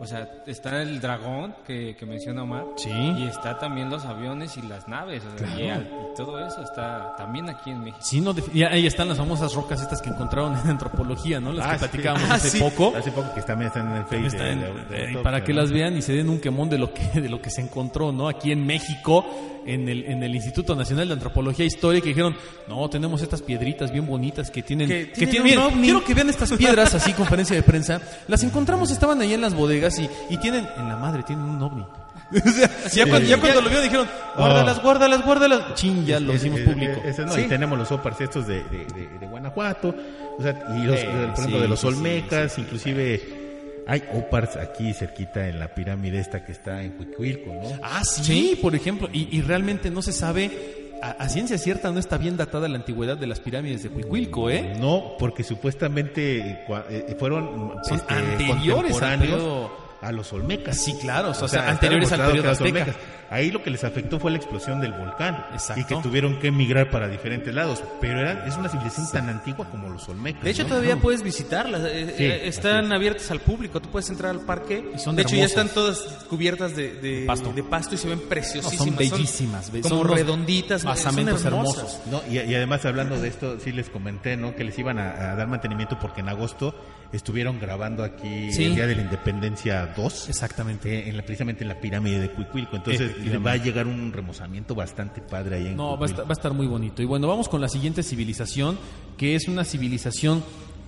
O 0.00 0.06
sea, 0.06 0.42
está 0.46 0.80
el 0.82 1.00
dragón 1.00 1.54
que, 1.66 1.94
que 1.98 2.06
menciona 2.06 2.42
Omar. 2.42 2.64
Sí. 2.76 2.90
Y 2.90 3.24
está 3.26 3.58
también 3.58 3.90
los 3.90 4.04
aviones 4.04 4.56
y 4.56 4.62
las 4.62 4.88
naves. 4.88 5.22
o 5.24 5.38
sea, 5.38 5.60
y, 5.60 5.68
al- 5.68 5.82
y 5.82 6.16
todo 6.16 6.38
eso 6.46 6.62
está 6.62 7.14
también 7.16 7.48
aquí 7.50 7.70
en 7.70 7.80
México. 7.80 7.98
Sí, 8.02 8.20
no, 8.20 8.34
y 8.54 8.62
ahí 8.62 8.86
están 8.86 9.08
las 9.08 9.18
famosas 9.18 9.52
rocas 9.54 9.80
estas 9.82 10.00
que 10.00 10.08
encontraron 10.10 10.56
en 10.64 10.70
antropología, 10.70 11.38
¿no? 11.40 11.52
Las 11.52 11.66
Ah, 11.66 11.72
que 11.72 11.78
sí. 11.78 11.84
platicábamos 11.86 12.30
Ah, 12.30 12.34
hace 12.34 12.50
sí. 12.50 12.58
poco. 12.60 12.96
Hace 12.96 13.10
poco 13.12 13.34
que 13.34 13.42
también 13.42 13.68
están 13.68 13.90
en 13.90 13.96
el 13.98 14.04
Facebook. 14.06 14.26
Está 14.28 14.48
en- 14.48 14.60
de- 14.60 14.72
de- 14.72 15.06
de 15.06 15.12
eh, 15.12 15.22
para 15.22 15.44
que 15.44 15.52
las 15.52 15.70
vean 15.70 15.96
y 15.96 16.02
se 16.02 16.12
den 16.14 16.28
un 16.30 16.40
quemón 16.40 16.70
de 16.70 16.78
lo 16.78 16.92
que 16.94 17.02
de 17.20 17.28
lo 17.28 17.42
que 17.42 17.50
se 17.50 17.60
encontró, 17.60 18.10
¿no? 18.12 18.28
Aquí 18.28 18.52
en 18.52 18.64
México, 18.66 19.24
en 19.66 19.88
el, 19.88 20.04
en 20.06 20.22
el 20.22 20.34
Instituto 20.34 20.74
Nacional 20.74 21.08
de 21.08 21.14
Antropología 21.14 21.64
e 21.64 21.68
Historia, 21.68 22.00
que 22.00 22.08
dijeron, 22.08 22.34
no, 22.68 22.88
tenemos 22.88 23.20
estas 23.20 23.42
piedritas 23.42 23.92
bien 23.92 24.06
bonitas 24.06 24.50
que 24.50 24.62
tienen... 24.62 24.88
Que 24.88 25.10
que 25.10 25.26
tienen 25.26 25.30
tienen- 25.44 25.58
un 25.58 25.64
miren, 25.64 25.74
ovni". 25.74 25.82
quiero 25.82 26.04
que 26.04 26.14
vean 26.14 26.30
estas 26.30 26.50
piedras, 26.54 26.94
así, 26.94 27.12
conferencia 27.12 27.49
de 27.54 27.62
prensa. 27.62 28.00
Las 28.28 28.42
encontramos, 28.42 28.90
estaban 28.90 29.20
ahí 29.20 29.34
en 29.34 29.40
las 29.40 29.54
bodegas 29.54 29.98
y, 29.98 30.08
y 30.28 30.36
tienen, 30.38 30.66
en 30.76 30.88
la 30.88 30.96
madre, 30.96 31.22
tienen 31.22 31.44
un 31.44 31.62
ovni. 31.62 31.84
O 32.32 32.48
sea, 32.48 32.70
ya, 32.92 33.06
cuando, 33.08 33.28
ya 33.28 33.40
cuando 33.40 33.60
lo 33.60 33.68
vieron 33.68 33.84
dijeron, 33.84 34.08
guárdalas, 34.36 34.80
guárdalas, 34.82 35.24
guárdalas. 35.24 35.74
Chin, 35.74 36.06
ya 36.06 36.20
lo 36.20 36.32
hicimos 36.32 36.60
público. 36.60 37.00
es- 37.04 37.14
eso 37.18 37.26
no, 37.26 37.32
Sí. 37.32 37.40
Y 37.40 37.48
tenemos 37.48 37.76
los 37.76 37.90
opars 37.90 38.20
estos 38.20 38.46
de, 38.46 38.62
de, 38.64 38.84
de- 38.94 39.18
de 39.18 39.26
Guanajuato, 39.26 39.92
o 40.38 40.40
sea, 40.42 40.52
y 40.78 40.84
los, 40.84 41.00
Sí, 41.00 41.06
por 41.06 41.14
ejemplo, 41.24 41.44
sí, 41.56 41.62
de 41.62 41.68
los 41.68 41.84
Olmecas, 41.84 42.52
sí. 42.52 42.60
inclusive 42.60 43.82
hay 43.88 44.04
opars 44.14 44.54
aquí 44.56 44.92
cerquita 44.94 45.48
en 45.48 45.58
la 45.58 45.74
pirámide 45.74 46.20
esta 46.20 46.44
que 46.44 46.52
está 46.52 46.80
en 46.82 46.92
Cuicuilco, 46.92 47.52
¿no? 47.52 47.80
Ah, 47.82 48.02
sí, 48.04 48.56
por 48.62 48.76
ejemplo, 48.76 49.08
y, 49.12 49.36
y 49.36 49.42
realmente 49.42 49.90
no 49.90 50.00
se 50.00 50.12
sabe, 50.12 50.79
a, 51.02 51.10
a 51.12 51.28
ciencia 51.28 51.58
cierta 51.58 51.90
no 51.90 51.98
está 51.98 52.18
bien 52.18 52.36
datada 52.36 52.68
la 52.68 52.76
antigüedad 52.76 53.16
de 53.16 53.26
las 53.26 53.40
pirámides 53.40 53.82
de 53.82 53.90
Cuicuilco, 53.90 54.50
¿eh? 54.50 54.74
No, 54.78 55.12
porque 55.18 55.42
supuestamente 55.44 56.38
eh, 56.40 56.64
eh, 56.90 57.16
fueron 57.18 57.74
Son 57.84 57.96
este, 57.96 58.14
anteriores 58.14 58.68
al 59.02 59.18
contemporáneos 59.18 59.30
periodo- 59.40 59.89
a 60.02 60.12
los 60.12 60.32
Olmecas. 60.32 60.82
Sí, 60.82 60.94
claro, 61.00 61.30
o 61.30 61.48
sea, 61.48 61.68
anteriores 61.68 62.10
al 62.12 62.26
periodo 62.26 62.50
azteca. 62.50 62.68
Olmecas. 62.80 62.96
Ahí 63.32 63.52
lo 63.52 63.62
que 63.62 63.70
les 63.70 63.84
afectó 63.84 64.18
fue 64.18 64.32
la 64.32 64.38
explosión 64.38 64.80
del 64.80 64.92
volcán 64.92 65.46
Exacto. 65.52 65.80
y 65.80 65.84
que 65.84 65.94
tuvieron 66.02 66.40
que 66.40 66.48
emigrar 66.48 66.90
para 66.90 67.06
diferentes 67.06 67.54
lados. 67.54 67.80
Pero 68.00 68.18
eran, 68.18 68.48
es 68.48 68.56
una 68.56 68.68
civilización 68.68 69.08
tan 69.12 69.28
antigua 69.28 69.68
como 69.70 69.88
los 69.88 70.08
Olmecas. 70.08 70.42
De 70.42 70.50
hecho, 70.50 70.64
¿no? 70.64 70.70
todavía 70.70 70.96
puedes 70.96 71.22
visitarlas. 71.22 71.82
eh, 71.84 72.12
Sí, 72.18 72.24
eh, 72.24 72.48
están 72.48 72.86
es. 72.86 72.90
abiertas 72.90 73.30
al 73.30 73.38
público. 73.38 73.78
Tú 73.80 73.88
puedes 73.88 74.10
entrar 74.10 74.32
al 74.32 74.40
parque. 74.40 74.84
Y 74.96 74.98
son 74.98 75.14
de 75.14 75.22
hecho, 75.22 75.36
ya 75.36 75.44
están 75.44 75.68
todas 75.68 75.98
cubiertas 76.28 76.74
de, 76.74 76.94
de- 76.94 77.24
Pasto. 77.24 77.52
de 77.52 77.62
pasto 77.62 77.94
y 77.94 77.98
se 77.98 78.08
ven 78.08 78.18
No, 78.20 78.28
preciosísimas. 78.28 78.84
son 78.88 78.96
bellísimas, 78.96 79.70
be- 79.70 79.80
como 79.82 79.94
son 79.96 80.06
unos 80.06 80.16
redonditas. 80.18 80.82
basamentos 80.82 81.44
hermosos. 81.44 82.00
No, 82.10 82.22
y, 82.28 82.38
y 82.40 82.54
además 82.56 82.84
hablando 82.84 83.20
de 83.20 83.28
esto, 83.28 83.60
sí 83.60 83.70
les 83.70 83.90
comenté, 83.90 84.36
¿no? 84.36 84.56
Que 84.56 84.64
les 84.64 84.76
iban 84.76 84.98
a, 84.98 85.30
a 85.30 85.36
dar 85.36 85.46
mantenimiento 85.46 85.96
porque 86.00 86.20
en 86.20 86.30
agosto 86.30 86.74
estuvieron 87.12 87.58
grabando 87.58 88.04
aquí 88.04 88.52
Sí. 88.52 88.64
el 88.64 88.74
Día 88.76 88.86
de 88.86 88.94
la 88.96 89.02
Independencia 89.02 89.86
2. 89.96 90.28
Exactamente. 90.28 90.92
eh, 91.00 91.08
en 91.08 91.16
la, 91.16 91.22
precisamente 91.22 91.64
en 91.64 91.68
la 91.68 91.80
pirámide 91.80 92.20
de 92.20 92.30
Cuicuilco. 92.30 92.76
Entonces 92.76 93.00
Efectivamente. 93.10 93.44
va 93.44 93.52
a 93.52 93.56
llegar 93.56 93.86
un 93.86 94.12
remozamiento 94.12 94.74
bastante 94.74 95.20
padre 95.20 95.56
ahí 95.56 95.66
en 95.68 95.76
No, 95.76 95.98
va 95.98 96.06
a, 96.06 96.08
estar, 96.08 96.24
va 96.24 96.30
a 96.30 96.32
estar 96.32 96.52
muy 96.52 96.66
bonito. 96.66 97.02
Y 97.02 97.06
bueno, 97.06 97.26
vamos 97.28 97.48
con 97.48 97.60
la 97.60 97.68
siguiente 97.68 98.02
civilización, 98.02 98.78
que 99.16 99.34
es 99.34 99.48
una 99.48 99.64
civilización 99.64 100.42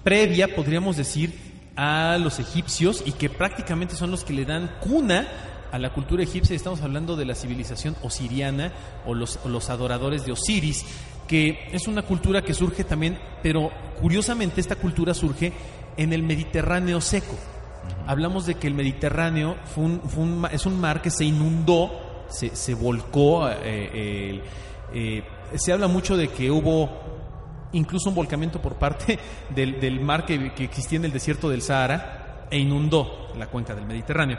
previa, 0.04 0.54
podríamos 0.54 0.96
decir, 0.96 1.32
a 1.76 2.18
los 2.20 2.38
egipcios 2.38 3.02
y 3.06 3.12
que 3.12 3.30
prácticamente 3.30 3.94
son 3.96 4.10
los 4.10 4.24
que 4.24 4.32
le 4.32 4.44
dan 4.44 4.70
cuna 4.80 5.26
a 5.72 5.78
la 5.78 5.92
cultura 5.92 6.22
egipcia. 6.22 6.54
Estamos 6.54 6.82
hablando 6.82 7.16
de 7.16 7.24
la 7.24 7.34
civilización 7.34 7.96
osiriana 8.02 8.72
o 9.06 9.14
los, 9.14 9.38
o 9.44 9.48
los 9.48 9.70
adoradores 9.70 10.26
de 10.26 10.32
Osiris, 10.32 10.84
que 11.26 11.68
es 11.72 11.88
una 11.88 12.02
cultura 12.02 12.42
que 12.42 12.52
surge 12.52 12.84
también, 12.84 13.18
pero 13.42 13.70
curiosamente 14.00 14.60
esta 14.60 14.76
cultura 14.76 15.14
surge 15.14 15.52
en 15.96 16.12
el 16.12 16.22
Mediterráneo 16.22 17.00
seco. 17.00 17.34
Hablamos 18.06 18.46
de 18.46 18.54
que 18.54 18.66
el 18.68 18.74
Mediterráneo 18.74 19.56
fue 19.74 19.84
un- 19.84 20.00
fue 20.02 20.22
un 20.22 20.46
es 20.52 20.66
un 20.66 20.80
mar 20.80 21.02
que 21.02 21.10
se 21.10 21.24
inundó, 21.24 21.90
se, 22.28 22.54
se 22.54 22.74
volcó. 22.74 23.48
eh, 23.48 24.42
eh, 24.94 25.22
se 25.56 25.72
habla 25.72 25.86
mucho 25.88 26.16
de 26.16 26.28
que 26.28 26.50
hubo 26.50 26.88
incluso 27.72 28.08
un 28.10 28.14
volcamiento 28.14 28.60
por 28.60 28.74
parte 28.76 29.18
del, 29.54 29.80
del 29.80 30.00
mar 30.00 30.24
que, 30.26 30.52
que 30.54 30.64
existía 30.64 30.98
en 30.98 31.06
el 31.06 31.12
desierto 31.12 31.48
del 31.48 31.62
Sahara 31.62 32.46
e 32.50 32.58
inundó 32.58 33.28
la 33.38 33.46
cuenca 33.46 33.74
del 33.74 33.86
Mediterráneo. 33.86 34.38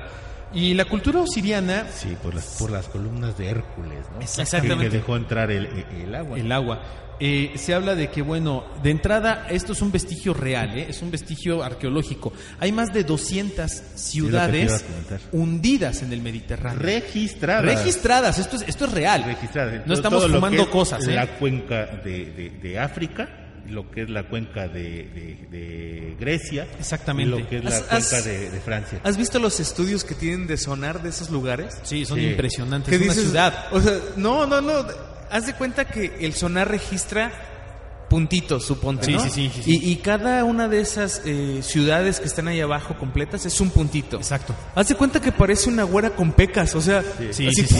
Y 0.55 0.75
la 0.75 0.85
cultura 0.85 1.19
osiriana, 1.19 1.87
Sí, 1.91 2.15
por 2.21 2.35
las, 2.35 2.57
por 2.59 2.69
las 2.69 2.87
columnas 2.87 3.35
de 3.39 3.49
Hércules, 3.49 4.05
¿no? 4.13 4.21
Exactamente. 4.21 4.75
Que, 4.75 4.89
que 4.91 4.97
dejó 4.97 5.15
entrar 5.17 5.49
el, 5.49 5.65
el 5.65 6.13
agua. 6.13 6.37
el 6.37 6.51
agua, 6.51 6.79
eh, 7.19 7.53
se 7.55 7.73
habla 7.73 7.95
de 7.95 8.09
que, 8.09 8.21
bueno, 8.21 8.65
de 8.81 8.91
entrada, 8.91 9.47
esto 9.49 9.73
es 9.73 9.81
un 9.81 9.91
vestigio 9.91 10.33
real, 10.33 10.77
¿eh? 10.77 10.87
es 10.89 11.01
un 11.01 11.11
vestigio 11.11 11.63
arqueológico. 11.63 12.33
Hay 12.59 12.71
más 12.71 12.93
de 12.93 13.03
200 13.03 13.53
te 13.53 13.63
iba 13.63 13.85
a 13.87 13.97
ciudades 13.97 14.85
hundidas 15.31 16.01
en 16.01 16.11
el 16.13 16.21
Mediterráneo. 16.21 16.79
Registradas. 16.79 17.65
Registradas, 17.65 18.39
esto 18.39 18.55
es, 18.57 18.63
esto 18.67 18.85
es 18.85 18.91
real. 18.91 19.23
Registradas. 19.23 19.85
No 19.87 19.93
estamos 19.93 20.27
fumando 20.29 20.63
es 20.63 20.67
cosas, 20.69 21.07
¿eh? 21.07 21.13
La 21.13 21.37
cuenca 21.37 21.85
de, 22.03 22.25
de- 22.31 22.49
de 22.61 22.79
África, 22.79 23.29
lo 23.69 23.89
que 23.89 24.01
es 24.03 24.09
la 24.09 24.23
cuenca 24.27 24.67
de, 24.67 24.81
de- 24.81 25.47
de 25.49 26.15
Grecia. 26.19 26.67
Exactamente. 26.79 27.35
Y 27.37 27.39
lo 27.41 27.47
que 27.49 27.57
es 27.57 27.63
la 27.63 27.79
cuenca 27.81 28.21
de, 28.21 28.49
de 28.49 28.59
Francia. 28.59 28.99
¿Has 29.03 29.15
visto 29.17 29.39
los 29.39 29.59
estudios 29.59 30.03
que 30.03 30.15
tienen 30.15 30.47
de 30.47 30.57
sonar 30.57 31.01
de 31.01 31.09
esos 31.09 31.29
lugares? 31.29 31.75
Sí, 31.83 32.05
son 32.05 32.17
Sí. 32.19 32.25
impresionantes. 32.27 32.89
¿Qué 32.89 32.97
Es 33.05 33.11
una 33.11 33.13
ciudad. 33.13 33.65
O 33.71 33.79
sea, 33.79 33.93
no, 34.17 34.45
no, 34.45 34.59
no. 34.61 35.12
Haz 35.33 35.47
de 35.47 35.53
cuenta 35.53 35.85
que 35.85 36.15
el 36.21 36.33
sonar 36.33 36.69
registra 36.69 37.31
puntitos, 38.07 38.65
suponte, 38.65 39.11
¿no? 39.11 39.19
sí, 39.19 39.29
sí, 39.29 39.51
sí, 39.51 39.63
sí. 39.63 39.79
Y, 39.83 39.91
y 39.91 39.95
cada 39.97 40.43
una 40.43 40.67
de 40.67 40.79
esas 40.79 41.23
eh, 41.25 41.61
ciudades 41.63 42.19
que 42.19 42.27
están 42.27 42.47
ahí 42.47 42.61
abajo 42.61 42.95
completas 42.99 43.45
es 43.47 43.59
un 43.59 43.71
puntito. 43.71 44.17
Exacto. 44.17 44.53
Haz 44.75 44.89
de 44.89 44.95
cuenta 44.95 45.19
que 45.19 45.31
parece 45.31 45.69
una 45.69 45.83
güera 45.83 46.11
con 46.11 46.31
pecas, 46.31 46.75
o 46.75 46.81
sea, 46.81 47.01
Sí, 47.31 47.47
así, 47.47 47.65
sí. 47.65 47.75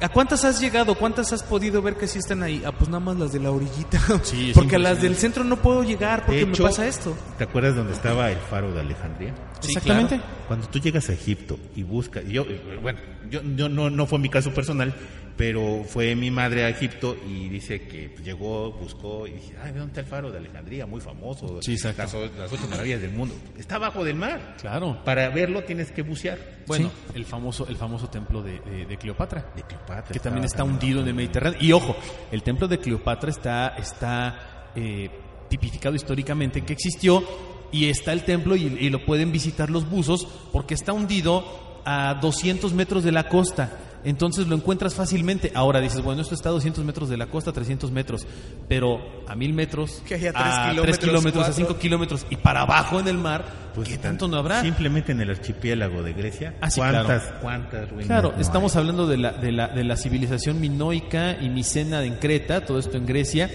¿A 0.00 0.08
cuántas 0.10 0.44
has 0.44 0.60
llegado? 0.60 0.94
¿Cuántas 0.94 1.32
has 1.32 1.42
podido 1.42 1.82
ver 1.82 1.96
que 1.96 2.06
sí 2.06 2.18
están 2.18 2.42
ahí? 2.42 2.62
Ah, 2.64 2.70
pues 2.70 2.88
nada 2.88 3.00
más 3.00 3.16
las 3.16 3.32
de 3.32 3.40
la 3.40 3.50
orillita. 3.50 3.98
Sí, 4.22 4.52
porque 4.54 4.76
a 4.76 4.78
las 4.78 5.02
del 5.02 5.16
centro 5.16 5.42
no 5.42 5.56
puedo 5.56 5.82
llegar 5.82 6.24
porque 6.26 6.46
me 6.46 6.56
pasa 6.56 6.86
esto. 6.86 7.16
¿Te 7.36 7.44
acuerdas 7.44 7.74
dónde 7.74 7.94
estaba 7.94 8.30
el 8.30 8.38
faro 8.38 8.72
de 8.72 8.80
Alejandría? 8.80 9.34
Sí, 9.60 9.68
Exactamente. 9.72 10.20
Cuando 10.46 10.68
tú 10.68 10.78
llegas 10.78 11.08
a 11.08 11.14
Egipto 11.14 11.58
y 11.74 11.82
buscas, 11.82 12.24
yo, 12.28 12.44
bueno, 12.80 13.00
yo, 13.28 13.40
yo 13.56 13.68
no, 13.68 13.90
no 13.90 14.06
fue 14.06 14.18
mi 14.20 14.28
caso 14.28 14.52
personal, 14.52 14.94
pero 15.38 15.84
fue 15.86 16.14
mi 16.16 16.30
madre 16.30 16.64
a 16.64 16.68
Egipto 16.68 17.16
y 17.26 17.48
dice 17.48 17.82
que 17.88 18.14
llegó, 18.22 18.72
buscó 18.72 19.26
y 19.26 19.32
dije, 19.32 19.54
ay, 19.62 19.70
¿dónde 19.72 19.86
está 19.86 20.00
el 20.00 20.06
faro 20.06 20.30
de 20.32 20.38
Alejandría? 20.38 20.84
Muy 20.84 21.00
famoso. 21.00 21.62
Sí, 21.62 21.72
exacto. 21.74 22.02
Las, 22.02 22.36
las 22.36 22.52
ocho 22.52 22.66
maravillas 22.68 23.00
del 23.00 23.12
mundo. 23.12 23.34
Está 23.56 23.76
abajo 23.76 24.04
del 24.04 24.16
mar. 24.16 24.56
Claro. 24.60 24.98
Para 25.04 25.28
verlo 25.30 25.62
tienes 25.62 25.92
que 25.92 26.02
bucear. 26.02 26.38
Bueno, 26.66 26.90
el 27.14 27.24
famoso 27.24 27.66
el 27.68 27.76
famoso 27.76 28.08
templo 28.10 28.42
de, 28.42 28.58
de- 28.60 28.84
de 28.86 28.96
Cleopatra. 28.98 29.52
De 29.56 29.62
Cleopatra. 29.62 30.12
que 30.12 30.18
también 30.18 30.44
está 30.44 30.64
hundido 30.64 31.00
en 31.00 31.08
el 31.08 31.14
Mediterráneo. 31.14 31.58
Y 31.62 31.70
ojo, 31.72 31.96
el 32.32 32.42
templo 32.42 32.66
de 32.68 32.78
Cleopatra 32.78 33.30
está, 33.30 33.68
está 33.78 34.70
eh, 34.74 35.08
tipificado 35.48 35.94
históricamente 35.94 36.62
que 36.64 36.72
existió 36.72 37.22
y 37.70 37.88
está 37.88 38.12
el 38.12 38.24
templo 38.24 38.56
y, 38.56 38.64
y 38.80 38.90
lo 38.90 39.04
pueden 39.06 39.30
visitar 39.30 39.70
los 39.70 39.88
buzos 39.88 40.26
porque 40.52 40.74
está 40.74 40.92
hundido 40.92 41.80
a 41.84 42.14
200 42.20 42.72
metros 42.74 43.04
de 43.04 43.12
la 43.12 43.28
costa. 43.28 43.78
Entonces 44.04 44.46
lo 44.46 44.54
encuentras 44.56 44.94
fácilmente. 44.94 45.50
Ahora 45.54 45.80
dices, 45.80 46.02
bueno, 46.02 46.22
esto 46.22 46.34
está 46.34 46.48
a 46.48 46.52
200 46.52 46.84
metros 46.84 47.08
de 47.08 47.16
la 47.16 47.26
costa, 47.26 47.52
300 47.52 47.90
metros, 47.90 48.26
pero 48.68 49.00
a 49.26 49.34
1000 49.34 49.52
metros, 49.52 50.02
Que 50.06 50.14
haya 50.14 50.32
tres 50.32 50.44
a 50.46 50.70
kilómetros, 50.70 50.98
3 50.98 50.98
kilómetros, 50.98 51.44
a 51.44 51.46
cuatro. 51.48 51.66
5 51.66 51.78
kilómetros 51.78 52.26
y 52.30 52.36
para 52.36 52.60
abajo 52.62 53.00
en 53.00 53.08
el 53.08 53.18
mar, 53.18 53.44
Pues 53.74 53.88
¿qué 53.88 53.98
tanto 53.98 54.28
no 54.28 54.36
habrá? 54.36 54.62
Simplemente 54.62 55.12
en 55.12 55.20
el 55.20 55.30
archipiélago 55.30 56.02
de 56.02 56.12
Grecia. 56.12 56.54
Ah, 56.60 56.70
sí, 56.70 56.80
¿Cuántas, 56.80 57.22
claro. 57.24 57.38
cuántas 57.42 57.88
ruinas 57.90 58.06
Claro, 58.06 58.32
no 58.36 58.40
estamos 58.40 58.74
hay? 58.76 58.80
hablando 58.80 59.06
de 59.06 59.16
la, 59.18 59.32
de, 59.32 59.52
la, 59.52 59.68
de 59.68 59.84
la 59.84 59.96
civilización 59.96 60.60
minoica 60.60 61.36
y 61.40 61.48
micena 61.48 62.04
en 62.04 62.14
Creta, 62.16 62.64
todo 62.64 62.78
esto 62.78 62.96
en 62.96 63.04
Grecia, 63.06 63.50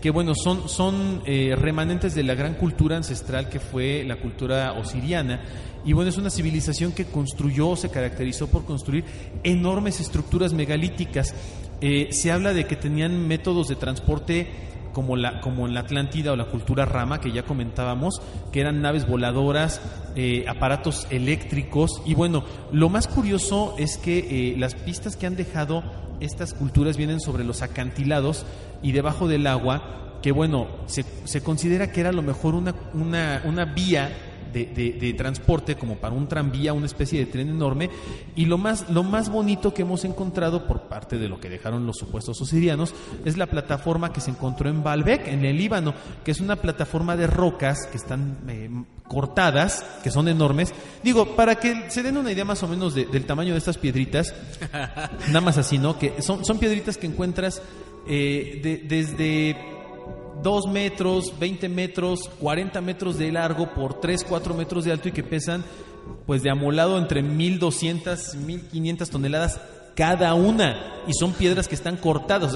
que 0.00 0.10
bueno, 0.10 0.32
son, 0.36 0.68
son 0.68 1.22
eh, 1.26 1.56
remanentes 1.58 2.14
de 2.14 2.22
la 2.22 2.34
gran 2.36 2.54
cultura 2.54 2.96
ancestral 2.96 3.48
que 3.48 3.58
fue 3.58 4.04
la 4.06 4.14
cultura 4.16 4.72
osiriana. 4.74 5.40
Y 5.84 5.92
bueno, 5.92 6.10
es 6.10 6.18
una 6.18 6.30
civilización 6.30 6.92
que 6.92 7.06
construyó, 7.06 7.76
se 7.76 7.90
caracterizó 7.90 8.48
por 8.48 8.64
construir 8.64 9.04
enormes 9.42 10.00
estructuras 10.00 10.52
megalíticas. 10.52 11.34
Eh, 11.80 12.08
se 12.10 12.32
habla 12.32 12.52
de 12.52 12.66
que 12.66 12.76
tenían 12.76 13.26
métodos 13.26 13.68
de 13.68 13.76
transporte 13.76 14.48
como, 14.92 15.16
la, 15.16 15.40
como 15.40 15.66
en 15.68 15.74
la 15.74 15.80
Atlántida 15.80 16.32
o 16.32 16.36
la 16.36 16.46
cultura 16.46 16.84
rama 16.84 17.20
que 17.20 17.30
ya 17.30 17.44
comentábamos, 17.44 18.20
que 18.52 18.60
eran 18.60 18.82
naves 18.82 19.06
voladoras, 19.06 19.80
eh, 20.16 20.44
aparatos 20.48 21.06
eléctricos. 21.10 22.02
Y 22.04 22.14
bueno, 22.14 22.44
lo 22.72 22.88
más 22.88 23.06
curioso 23.06 23.76
es 23.78 23.96
que 23.96 24.18
eh, 24.18 24.56
las 24.58 24.74
pistas 24.74 25.16
que 25.16 25.26
han 25.26 25.36
dejado 25.36 25.84
estas 26.20 26.52
culturas 26.52 26.96
vienen 26.96 27.20
sobre 27.20 27.44
los 27.44 27.62
acantilados 27.62 28.44
y 28.82 28.90
debajo 28.90 29.28
del 29.28 29.46
agua, 29.46 30.18
que 30.20 30.32
bueno, 30.32 30.66
se, 30.86 31.04
se 31.24 31.42
considera 31.42 31.92
que 31.92 32.00
era 32.00 32.10
a 32.10 32.12
lo 32.12 32.22
mejor 32.22 32.56
una, 32.56 32.74
una, 32.92 33.42
una 33.44 33.64
vía 33.66 34.10
de, 34.52 34.66
de- 34.66 34.92
de 34.92 35.12
transporte 35.14 35.76
como 35.76 35.96
para 35.96 36.14
un 36.14 36.28
tranvía, 36.28 36.72
una 36.72 36.86
especie 36.86 37.18
de 37.20 37.26
tren 37.26 37.48
enorme. 37.48 37.90
Y 38.36 38.46
lo 38.46 38.58
más, 38.58 38.88
lo 38.90 39.02
más 39.02 39.28
bonito 39.30 39.72
que 39.74 39.82
hemos 39.82 40.04
encontrado 40.04 40.66
por 40.66 40.82
parte 40.82 41.18
de 41.18 41.28
lo 41.28 41.40
que 41.40 41.48
dejaron 41.48 41.86
los 41.86 41.96
supuestos 41.96 42.40
osirianos 42.40 42.94
es 43.24 43.36
la 43.36 43.46
plataforma 43.46 44.12
que 44.12 44.20
se 44.20 44.30
encontró 44.30 44.68
en 44.68 44.82
Baalbek, 44.82 45.28
en 45.28 45.44
el 45.44 45.56
Líbano, 45.56 45.94
que 46.24 46.30
es 46.30 46.40
una 46.40 46.56
plataforma 46.56 47.16
de 47.16 47.26
rocas 47.26 47.86
que 47.90 47.96
están 47.96 48.38
eh, 48.48 48.70
cortadas, 49.06 49.84
que 50.02 50.10
son 50.10 50.28
enormes. 50.28 50.72
Digo, 51.02 51.34
para 51.36 51.56
que 51.56 51.90
se 51.90 52.02
den 52.02 52.16
una 52.16 52.30
idea 52.32 52.44
más 52.44 52.62
o 52.62 52.68
menos 52.68 52.94
de- 52.94 53.06
del 53.06 53.24
tamaño 53.24 53.52
de 53.52 53.58
estas 53.58 53.78
piedritas, 53.78 54.34
nada 55.28 55.40
más 55.40 55.58
así, 55.58 55.78
¿no? 55.78 55.98
Que 55.98 56.20
son, 56.22 56.44
son 56.44 56.58
piedritas 56.58 56.96
que 56.96 57.06
encuentras 57.06 57.62
eh, 58.06 58.60
de- 58.62 58.76
desde 58.88 59.56
2 60.42 60.66
metros, 60.68 61.38
20 61.38 61.68
metros, 61.68 62.28
40 62.40 62.80
metros 62.80 63.18
de 63.18 63.32
largo 63.32 63.72
por 63.74 64.00
3, 64.00 64.24
4 64.28 64.54
metros 64.54 64.84
de 64.84 64.92
alto 64.92 65.08
y 65.08 65.12
que 65.12 65.22
pesan 65.22 65.64
pues 66.26 66.42
de 66.42 66.50
amolado 66.50 66.96
entre 66.98 67.22
1200, 67.22 68.34
1500 68.36 69.10
toneladas 69.10 69.60
cada 69.94 70.32
una 70.34 71.02
y 71.08 71.12
son 71.12 71.32
piedras 71.32 71.66
que 71.66 71.74
están 71.74 71.96
cortadas. 71.96 72.52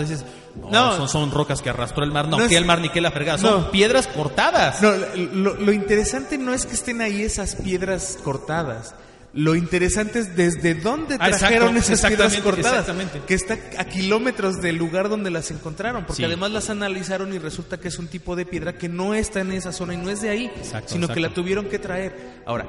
No, 0.55 0.71
No. 0.71 0.97
son, 0.97 1.09
son 1.09 1.31
rocas 1.33 1.61
que 1.61 1.71
arrastró 1.71 2.05
el 2.05 2.13
mar, 2.13 2.29
no, 2.29 2.39
No 2.39 2.49
que 2.49 2.57
el 2.57 2.65
mar 2.65 2.81
ni 2.81 2.89
que 2.89 3.01
la 3.01 3.11
fregada, 3.11 3.39
son 3.39 3.63
No. 3.63 3.71
piedras 3.73 4.07
cortadas. 4.07 4.81
No, 4.81 4.93
lo, 5.17 5.55
lo 5.55 5.73
interesante 5.73 6.39
no 6.39 6.55
es 6.55 6.67
que 6.67 6.75
estén 6.75 7.01
ahí 7.01 7.23
esas 7.23 7.57
piedras 7.57 8.17
cortadas. 8.23 8.95
Lo 9.35 9.55
interesante 9.55 10.19
es 10.19 10.37
desde 10.37 10.75
dónde 10.75 11.17
Ah, 11.19 11.29
trajeron 11.31 11.77
exacto, 11.77 11.93
esas 11.95 12.07
piedras 12.11 12.37
cortadas. 12.39 12.87
Que 13.27 13.33
está 13.35 13.57
a 13.79 13.85
kilómetros 13.87 14.61
del 14.61 14.77
lugar 14.77 15.09
donde 15.09 15.31
las 15.31 15.51
encontraron. 15.51 16.05
Porque 16.05 16.19
Sí. 16.19 16.25
además 16.25 16.51
las 16.51 16.69
analizaron 16.69 17.33
y 17.33 17.39
resulta 17.39 17.81
que 17.81 17.89
es 17.89 17.99
un 17.99 18.09
tipo 18.09 18.37
de 18.37 18.45
piedra 18.45 18.77
que 18.77 18.91
no 18.91 19.15
está 19.15 19.41
en 19.41 19.53
esa 19.53 19.73
zona 19.73 19.95
y 19.95 19.97
no 19.97 20.11
es 20.11 20.21
de 20.21 20.29
ahí. 20.29 20.53
Exacto, 20.57 20.93
sino 20.93 21.09
que 21.09 21.21
la 21.21 21.33
tuvieron 21.33 21.65
que 21.71 21.79
traer. 21.79 22.43
Ahora, 22.45 22.67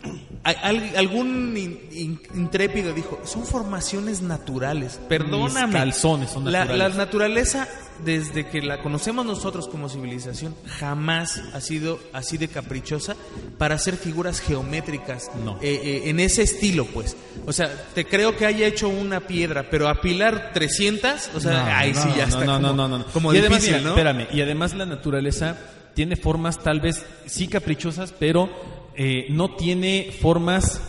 al- 0.44 0.96
algún 0.96 1.56
in- 1.56 1.80
in- 1.92 2.20
intrépido 2.34 2.92
dijo, 2.92 3.20
son 3.24 3.44
formaciones 3.44 4.22
naturales. 4.22 5.00
Perdóname. 5.08 5.66
Mis 5.66 5.76
calzones 5.76 6.30
son 6.30 6.44
naturales. 6.44 6.76
la 6.78 6.88
naturaleza, 6.88 7.68
desde 8.04 8.48
que 8.48 8.62
la 8.62 8.82
conocemos 8.82 9.24
nosotros 9.24 9.68
como 9.68 9.88
civilización, 9.88 10.54
jamás 10.78 11.40
ha 11.54 11.60
sido 11.60 12.00
así 12.12 12.36
de 12.38 12.48
caprichosa 12.48 13.14
para 13.58 13.76
hacer 13.76 13.96
figuras 13.96 14.40
geométricas 14.40 15.30
No. 15.44 15.56
eh, 15.62 15.80
eh, 15.84 16.02
en 16.10 16.18
ese 16.20 16.42
estilo, 16.42 16.84
pues. 16.86 17.16
O 17.46 17.52
sea, 17.52 17.70
te 17.94 18.04
creo 18.04 18.36
que 18.36 18.46
haya 18.46 18.66
hecho 18.66 18.88
una 18.88 19.20
piedra, 19.20 19.68
pero 19.70 19.88
apilar 19.88 20.50
300, 20.52 21.30
o 21.34 21.40
sea, 21.40 21.52
No, 21.64 21.70
ahí 21.76 21.94
sí 21.94 22.08
ya 22.16 22.24
está 22.24 22.44
no, 22.44 22.54
como, 22.56 22.72
no, 22.72 22.88
no, 22.88 22.98
no. 22.98 23.06
como 23.06 23.32
y 23.32 23.38
además, 23.38 23.60
difícil, 23.62 23.76
mira, 23.78 23.84
¿no? 23.84 23.96
Espérame, 23.96 24.26
y 24.32 24.40
además 24.40 24.74
la 24.74 24.86
naturaleza 24.86 25.56
tiene 25.94 26.16
formas 26.16 26.58
tal 26.62 26.80
vez 26.80 27.04
sí 27.26 27.46
caprichosas, 27.48 28.12
pero 28.18 28.48
eh, 28.96 29.26
no 29.30 29.54
tiene 29.56 30.10
formas... 30.20 30.80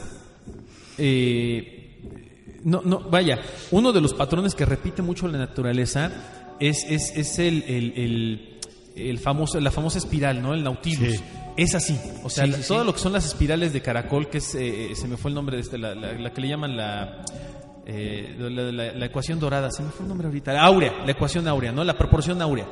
eh, 0.98 1.70
no, 2.64 2.82
no, 2.86 3.00
vaya, 3.10 3.42
uno 3.72 3.92
de 3.92 4.00
los 4.00 4.14
patrones 4.14 4.56
que 4.56 4.64
repite 4.66 5.02
mucho 5.02 5.28
la 5.28 5.38
naturaleza 5.38 6.56
es, 6.60 6.86
es, 6.90 7.12
es 7.16 7.40
el, 7.40 7.64
el, 7.68 7.94
el- 7.98 8.50
el 8.96 9.18
famoso, 9.18 9.60
la 9.60 9.72
famosa 9.72 9.98
espiral, 9.98 10.40
¿no? 10.42 10.54
El 10.54 10.64
nautilus. 10.64 11.16
Sí. 11.16 11.24
Es 11.58 11.74
así. 11.76 12.00
O 12.24 12.30
sea, 12.30 12.46
Sí, 12.46 12.52
la- 12.52 12.58
sí, 12.58 12.64
todo 12.68 12.84
lo 12.84 12.94
que 12.94 13.00
son 13.00 13.12
las 13.12 13.26
espirales 13.26 13.74
de 13.74 13.82
caracol, 13.82 14.30
que 14.30 14.38
es, 14.38 14.54
eh, 14.56 14.92
se 14.96 15.08
me 15.08 15.18
fue 15.18 15.30
el 15.30 15.36
nombre 15.36 15.56
de 15.58 15.64
este, 15.64 15.78
la, 15.80 15.94
la- 15.96 16.14
la 16.14 16.32
que 16.32 16.42
le 16.42 16.48
llaman 16.48 16.78
la, 16.78 17.26
eh, 17.88 18.36
la, 18.38 18.50
la- 18.72 18.94
la 18.94 19.06
ecuación 19.08 19.40
dorada, 19.40 19.72
se 19.72 19.82
me 19.84 19.90
fue 19.90 20.04
el 20.04 20.10
nombre 20.10 20.28
ahorita, 20.28 20.54
la 20.54 20.62
áurea, 20.64 21.04
la 21.06 21.12
ecuación 21.12 21.48
áurea, 21.48 21.72
¿no? 21.72 21.84
La 21.84 21.98
proporción 21.98 22.40
áurea. 22.42 22.66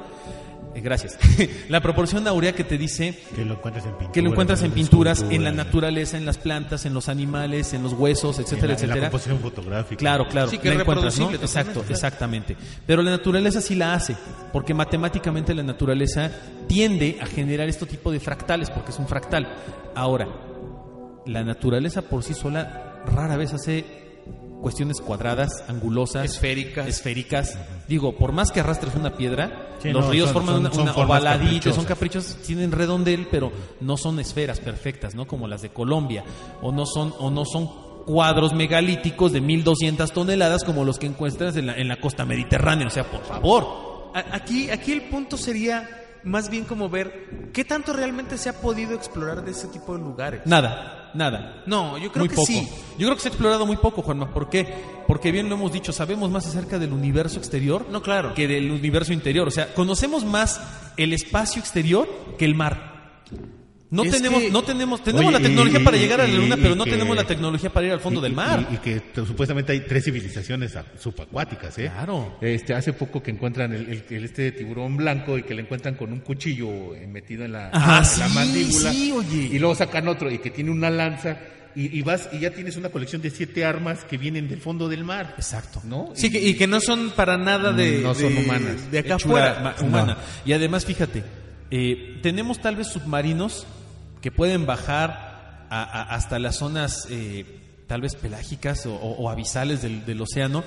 Eh, 0.74 0.80
gracias. 0.82 1.18
la 1.70 1.82
proporción 1.82 2.26
áurea 2.28 2.54
que 2.54 2.64
te 2.64 2.78
dice 2.78 3.20
Que 3.36 3.44
lo 3.44 3.56
encuentras 3.56 3.84
en 3.86 3.92
pinturas. 3.92 4.12
que 4.14 4.22
lo 4.22 4.30
encuentras 4.30 4.62
en 4.62 4.68
las 4.70 4.76
pinturas, 4.76 5.26
en 5.30 5.44
la 5.44 5.52
naturaleza, 5.52 6.18
en 6.18 6.26
las 6.26 6.38
plantas, 6.38 6.86
en 6.86 6.94
los 6.94 7.10
animales, 7.10 7.74
en 7.74 7.84
los 7.84 7.92
huesos, 7.94 8.38
en 8.38 8.46
etcétera, 8.46 8.68
la- 8.68 8.74
en 8.74 8.80
la 8.80 8.86
etcétera. 8.86 9.10
composición 9.10 9.40
fotográfica. 9.40 10.00
Claro, 10.00 10.28
claro. 10.30 10.50
Sí, 10.50 10.58
que 10.60 10.74
la 10.74 10.82
encuentras, 10.82 11.20
¿no? 11.20 11.32
Exacto, 11.34 11.84
exactamente. 11.90 12.56
Pero 12.88 13.02
la 13.02 13.12
naturaleza 13.12 13.60
sí 13.60 13.76
la 13.76 13.94
hace, 13.94 14.16
porque 14.54 14.74
matemáticamente 14.74 15.54
la 15.54 15.64
naturaleza 15.64 16.32
tiende 16.68 17.18
a 17.22 17.26
generar 17.26 17.68
este 17.68 17.86
tipo 17.86 18.12
de 18.12 18.20
fractales, 18.22 18.70
porque 18.70 18.92
es 18.92 19.00
un 19.00 19.08
fractal. 19.08 19.48
Ahora, 19.94 20.28
la 21.26 21.44
naturaleza 21.44 22.02
por 22.02 22.24
sí 22.24 22.34
sola 22.34 23.02
rara 23.14 23.36
vez 23.36 23.54
hace 23.54 24.01
cuestiones 24.62 25.02
cuadradas, 25.02 25.64
angulosas, 25.68 26.26
Esféricas. 26.26 26.88
esféricas. 26.88 27.58
Digo, 27.88 28.16
por 28.16 28.32
más 28.32 28.52
que 28.52 28.60
arrastres 28.62 28.96
una 28.96 29.16
piedra, 29.18 29.70
Sí, 29.82 29.90
los 29.92 30.06
no, 30.06 30.12
ríos 30.12 30.28
son- 30.30 30.34
forman 30.36 30.56
son- 30.56 30.66
una, 30.66 30.74
son 30.74 30.84
una 30.84 30.94
ovaladita, 30.96 31.74
son 31.74 31.86
caprichos, 31.86 32.38
tienen 32.46 32.72
redondel, 32.72 33.28
pero 33.32 33.52
no 33.82 33.98
son 33.98 34.20
esferas 34.20 34.60
perfectas, 34.60 35.16
¿no? 35.16 35.28
Como 35.28 35.48
las 35.48 35.62
de 35.62 35.70
Colombia, 35.70 36.24
o 36.62 36.72
no 36.72 36.86
son, 36.86 37.14
o 37.20 37.30
no 37.32 37.44
son 37.46 37.68
cuadros 38.06 38.54
megalíticos 38.54 39.32
de 39.32 39.42
1200 39.42 40.12
toneladas 40.12 40.64
como 40.64 40.86
los 40.86 40.98
que 40.98 41.08
encuentras 41.08 41.56
en 41.56 41.68
la, 41.68 41.76
en 41.76 41.88
la 41.88 42.00
costa 42.00 42.26
mediterránea, 42.26 42.88
o 42.88 42.92
sea, 42.92 43.04
por 43.04 43.24
favor. 43.24 44.12
A- 44.14 44.36
Aquí, 44.36 44.70
aquí 44.70 44.92
el 44.92 45.04
punto 45.04 45.38
sería 45.38 46.01
más 46.24 46.50
bien 46.50 46.66
como 46.66 46.90
ver 46.90 47.50
qué 47.54 47.64
tanto 47.66 47.94
realmente 47.94 48.38
se 48.38 48.50
ha 48.50 48.54
podido 48.62 48.94
explorar 48.94 49.44
de 49.44 49.52
ese 49.52 49.68
tipo 49.68 49.98
de 49.98 50.04
lugares. 50.04 50.42
Nada, 50.46 51.12
nada. 51.14 51.64
No, 51.66 51.98
yo 51.98 52.12
creo 52.12 52.22
muy 52.26 52.30
que 52.30 52.36
poco. 52.36 52.48
sí. 52.48 52.68
Yo 52.98 53.08
creo 53.08 53.16
que 53.16 53.22
se 53.22 53.28
ha 53.30 53.32
explorado 53.32 53.66
muy 53.66 53.78
poco, 53.78 54.02
Juanma. 54.02 54.34
¿Por 54.34 54.50
qué? 54.50 54.68
Porque 55.08 55.32
bien 55.32 55.50
lo 55.50 55.56
hemos 55.56 55.72
dicho, 55.74 55.92
sabemos 55.92 56.30
más 56.32 56.46
acerca 56.48 56.80
del 56.80 56.94
universo 56.94 57.38
exterior 57.40 57.88
No, 57.90 58.02
claro. 58.02 58.34
que 58.34 58.48
del 58.48 58.72
universo 58.72 59.14
interior. 59.14 59.48
O 59.48 59.52
sea, 59.52 59.74
conocemos 59.74 60.24
más 60.26 60.62
el 60.98 61.14
espacio 61.14 61.60
exterior 61.60 62.08
que 62.38 62.46
el 62.46 62.56
mar. 62.56 63.22
No 63.92 64.04
Es 64.04 64.12
tenemos, 64.12 64.42
que- 64.42 64.52
no 64.52 64.64
tenemos, 64.64 65.04
tenemos 65.04 65.26
Oye, 65.28 65.38
la 65.38 65.46
tecnología 65.46 65.80
y- 65.80 65.84
para 65.84 65.98
llegar 65.98 66.22
a 66.22 66.24
la 66.24 66.30
y- 66.30 66.38
luna, 66.38 66.56
y 66.58 66.62
pero 66.62 66.76
no 66.76 66.86
que- 66.86 66.92
tenemos 66.92 67.14
la 67.14 67.26
tecnología 67.26 67.74
para 67.74 67.88
ir 67.88 67.92
al 67.92 68.00
fondo 68.00 68.22
Y- 68.22 68.24
del 68.24 68.32
y- 68.32 68.36
mar. 68.36 68.68
Y, 68.72 68.78
que 68.78 69.02
supuestamente 69.26 69.74
hay 69.74 69.82
tres 69.82 70.06
civilizaciones 70.06 70.74
subacuáticas, 70.98 71.78
¿eh? 71.78 71.92
Claro. 71.94 72.38
Este, 72.40 72.74
hace 72.74 72.94
poco 72.94 73.22
que 73.22 73.32
encuentran 73.32 73.74
el, 73.74 73.90
el- 73.90 74.04
el- 74.10 74.24
este 74.24 74.54
tiburón 74.54 74.96
blanco 74.96 75.38
y 75.38 75.44
que 75.44 75.54
le 75.54 75.64
encuentran 75.64 75.96
con 75.96 76.14
un 76.14 76.22
cuchillo 76.22 76.70
metido 77.10 77.44
en 77.44 77.52
la, 77.52 77.70
Ajá, 77.74 78.14
en 78.14 78.20
la 78.22 78.28
mandíbula. 78.30 78.92
sí, 78.94 79.12
oye. 79.12 79.50
Y 79.52 79.60
luego 79.60 79.76
sacan 79.76 80.08
otro 80.08 80.32
y 80.32 80.38
que 80.40 80.52
tiene 80.52 80.72
una 80.72 80.90
lanza. 80.90 81.38
Y, 81.76 81.98
y 81.98 82.02
vas 82.02 82.30
y 82.34 82.40
ya 82.40 82.52
tienes 82.52 82.76
una 82.78 82.90
colección 82.90 83.22
de 83.22 83.30
siete 83.30 83.64
armas 83.66 84.04
que 84.06 84.18
vienen 84.18 84.48
del 84.50 84.60
fondo 84.62 84.88
del 84.90 85.04
mar. 85.04 85.36
Exacto. 85.38 85.82
¿No? 85.86 86.12
Sí, 86.16 86.30
que, 86.32 86.40
y 86.42 86.54
que 86.56 86.68
no 86.68 86.80
son 86.82 87.12
para 87.12 87.38
nada 87.38 87.72
de, 87.74 88.00
No 88.02 88.14
son 88.16 88.34
de- 88.36 88.42
humanas. 88.42 88.90
de 88.92 89.00
acá 89.00 89.16
afuera. 89.16 89.60
ma- 89.62 89.86
humana. 89.86 90.18
Y 90.46 90.52
además, 90.54 90.86
fíjate, 90.86 91.24
eh, 91.72 92.20
tenemos 92.22 92.60
tal 92.62 92.76
vez 92.78 92.88
submarinos 92.88 93.66
que 94.22 94.32
pueden 94.32 94.66
bajar 94.66 95.66
a- 95.70 95.84
a- 95.84 96.16
hasta 96.16 96.40
las 96.40 96.58
zonas 96.58 97.08
eh, 97.10 97.46
tal 97.88 98.02
vez 98.02 98.16
pelágicas 98.16 98.86
o, 98.86 98.94
o- 98.94 99.24
o 99.24 99.30
abisales 99.30 99.82
del, 99.82 100.06
del 100.06 100.22
océano, 100.22 100.64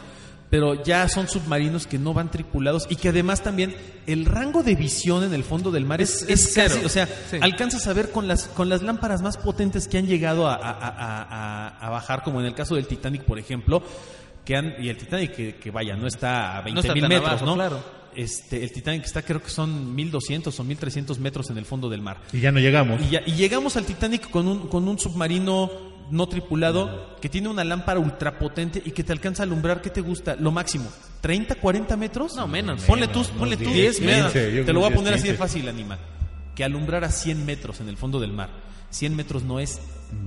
pero 0.50 0.82
ya 0.84 1.08
son 1.08 1.26
submarinos 1.26 1.86
que 1.86 1.98
no 1.98 2.12
van 2.14 2.30
tripulados 2.30 2.86
y 2.88 2.96
que 2.96 3.08
además 3.08 3.42
también 3.42 3.74
el 4.06 4.24
rango 4.26 4.62
de 4.62 4.74
visión 4.76 5.24
en 5.24 5.32
el 5.34 5.42
fondo 5.42 5.70
del 5.70 5.84
mar 5.84 6.00
es, 6.00 6.22
Es- 6.22 6.48
es 6.48 6.54
casi, 6.54 6.84
o 6.84 6.88
sea, 6.88 7.06
Sí. 7.06 7.38
alcanzas 7.40 7.86
a 7.86 7.92
ver 7.92 8.10
con 8.10 8.28
las, 8.28 8.44
con 8.44 8.68
las 8.68 8.82
lámparas 8.82 9.22
más 9.22 9.36
potentes 9.36 9.88
que 9.88 9.98
han 9.98 10.06
llegado 10.06 10.46
a, 10.48 10.54
a- 10.54 10.70
a- 10.70 11.68
a- 11.80 11.90
bajar, 11.90 12.22
como 12.22 12.40
en 12.40 12.46
el 12.46 12.54
caso 12.54 12.74
del 12.76 12.86
Titanic, 12.86 13.22
por 13.22 13.38
ejemplo, 13.38 13.82
que 14.44 14.56
han, 14.56 14.74
y 14.78 14.90
el 14.90 14.96
Titanic 14.98 15.34
que, 15.34 15.56
que 15.56 15.70
vaya, 15.70 15.96
no 15.96 16.06
está 16.06 16.58
a 16.58 16.60
20 16.60 16.80
está 16.82 16.92
mil 16.94 17.08
metros, 17.08 17.28
abajo, 17.30 17.46
¿no? 17.46 17.54
claro. 17.54 18.03
Este, 18.16 18.62
el 18.62 18.72
Titanic 18.72 19.04
está 19.04 19.22
creo 19.22 19.42
que 19.42 19.50
son 19.50 19.94
1200 19.94 20.58
o 20.58 20.64
1300 20.64 21.18
metros 21.18 21.50
en 21.50 21.58
el 21.58 21.64
fondo 21.64 21.88
del 21.90 22.00
mar. 22.02 22.20
Y 22.32 22.40
ya 22.40 22.52
no 22.52 22.60
llegamos. 22.60 23.00
Y, 23.02 23.10
ya- 23.10 23.22
y 23.26 23.32
llegamos 23.32 23.76
al 23.76 23.84
Titanic 23.84 24.30
con 24.30 24.46
un, 24.48 24.68
con 24.68 24.86
un 24.88 24.98
submarino 24.98 25.70
no 26.10 26.28
tripulado 26.28 27.16
que 27.20 27.28
tiene 27.30 27.48
una 27.48 27.64
lámpara 27.64 27.98
ultrapotente 27.98 28.82
y 28.84 28.90
que 28.90 29.02
te 29.04 29.12
alcanza 29.12 29.42
a 29.42 29.46
alumbrar, 29.46 29.80
¿qué 29.80 29.88
te 29.90 30.00
gusta? 30.02 30.36
Lo 30.36 30.50
máximo, 30.52 30.84
¿30, 31.22 31.56
40 31.58 31.96
metros? 31.96 32.36
No, 32.36 32.46
menos. 32.46 32.82
Ponle 32.82 33.08
tú, 33.08 33.22
ponle 33.38 33.56
tú 33.56 33.70
10, 33.70 33.72
10 33.72 34.00
metros. 34.02 34.32
15, 34.32 34.54
yo 34.54 34.64
Te 34.66 34.72
lo 34.72 34.80
voy 34.80 34.86
a 34.86 34.90
10, 34.90 34.98
poner 35.00 35.14
así 35.14 35.22
de 35.22 35.28
15. 35.30 35.38
fácil, 35.38 35.68
Anima. 35.68 35.98
Que 36.54 36.62
alumbrar 36.62 37.04
a 37.04 37.10
100 37.10 37.44
metros 37.46 37.80
en 37.80 37.88
el 37.88 37.96
fondo 37.96 38.20
del 38.20 38.32
mar. 38.32 38.50
100 38.90 39.16
metros 39.16 39.42
no 39.44 39.58
es 39.58 39.80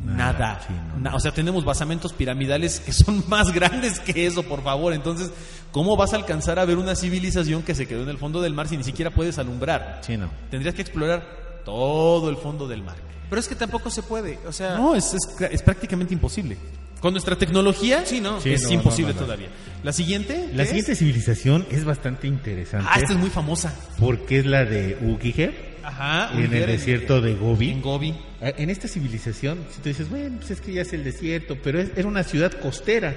nada. 0.05 0.61
sí, 0.67 0.73
no, 0.95 0.99
Na- 1.09 1.15
o 1.15 1.19
sea, 1.19 1.31
tenemos 1.31 1.63
basamentos 1.65 2.13
piramidales 2.13 2.79
que 2.79 2.91
son 2.93 3.23
más 3.29 3.51
grandes 3.51 3.99
que 3.99 4.25
eso, 4.27 4.43
por 4.43 4.63
favor. 4.63 4.93
Entonces, 4.93 5.31
¿cómo 5.71 5.95
vas 5.95 6.13
a 6.13 6.17
alcanzar 6.17 6.59
a 6.59 6.65
ver 6.65 6.77
una 6.77 6.95
civilización 6.95 7.63
que 7.63 7.75
se 7.75 7.87
quedó 7.87 8.03
en 8.03 8.09
el 8.09 8.17
fondo 8.17 8.41
del 8.41 8.53
mar 8.53 8.67
si 8.67 8.77
ni 8.77 8.83
siquiera 8.83 9.11
puedes 9.11 9.37
alumbrar? 9.37 9.99
Sí, 10.01 10.17
no. 10.17 10.29
Tendrías 10.49 10.75
que 10.75 10.81
explorar 10.81 11.61
todo 11.65 12.29
el 12.29 12.37
fondo 12.37 12.67
del 12.67 12.83
mar. 12.83 12.95
Pero 13.29 13.39
es 13.41 13.47
que 13.47 13.55
tampoco 13.55 13.89
se 13.89 14.03
puede. 14.03 14.39
O 14.47 14.53
sea, 14.53 14.77
No, 14.77 14.95
es, 14.95 15.13
es, 15.13 15.41
es 15.51 15.61
prácticamente 15.61 16.13
imposible. 16.13 16.57
Con 17.01 17.11
nuestra 17.13 17.35
tecnología, 17.35 18.05
Sí, 18.05 18.21
no. 18.21 18.39
Sí, 18.41 18.53
es 18.53 18.63
no, 18.63 18.71
imposible 18.71 19.13
no, 19.13 19.15
no, 19.15 19.19
no. 19.21 19.25
todavía. 19.27 19.49
La 19.83 19.91
siguiente. 19.93 20.49
La 20.53 20.63
¿qué 20.63 20.69
siguiente 20.69 20.91
es? 20.93 20.97
civilización 20.99 21.67
es 21.69 21.83
bastante 21.85 22.25
interesante. 22.27 22.87
Ah, 22.91 22.97
esta 22.99 23.13
es 23.13 23.19
muy 23.19 23.29
famosa. 23.29 23.71
Porque 23.99 24.39
es 24.39 24.45
la 24.47 24.63
de 24.65 24.97
Ugiger, 25.01 25.66
Ajá. 25.87 26.31
en 26.37 26.53
el 26.53 26.65
desierto 26.67 27.21
de 27.21 27.33
Gobi. 27.35 27.71
En 27.71 27.81
Gobi. 27.81 28.13
Ah, 28.41 28.51
En 28.57 28.69
esta 28.69 28.87
civilización, 28.87 29.59
si 29.71 29.81
tú 29.81 29.89
dices, 29.89 30.09
bueno, 30.09 30.35
pues 30.37 30.51
es 30.51 30.61
que 30.61 30.73
ya 30.73 30.81
es 30.81 30.91
el 30.93 31.03
desierto, 31.03 31.57
pero 31.63 31.79
es- 31.79 31.91
era 31.95 32.07
una 32.07 32.23
ciudad 32.23 32.51
costera 32.51 33.15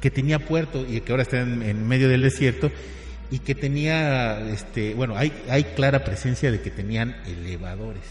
que 0.00 0.10
tenía 0.10 0.38
puerto 0.38 0.86
y 0.88 1.00
que 1.00 1.12
ahora 1.12 1.22
está 1.22 1.40
en, 1.40 1.62
en 1.62 1.86
medio 1.88 2.08
del 2.08 2.22
desierto 2.22 2.70
y 3.30 3.38
que 3.40 3.54
tenía, 3.54 4.38
este, 4.50 4.94
bueno, 4.94 5.16
hay, 5.16 5.32
hay 5.48 5.64
clara 5.64 6.04
presencia 6.04 6.50
de 6.52 6.60
que 6.60 6.70
tenían 6.70 7.16
elevadores. 7.26 8.02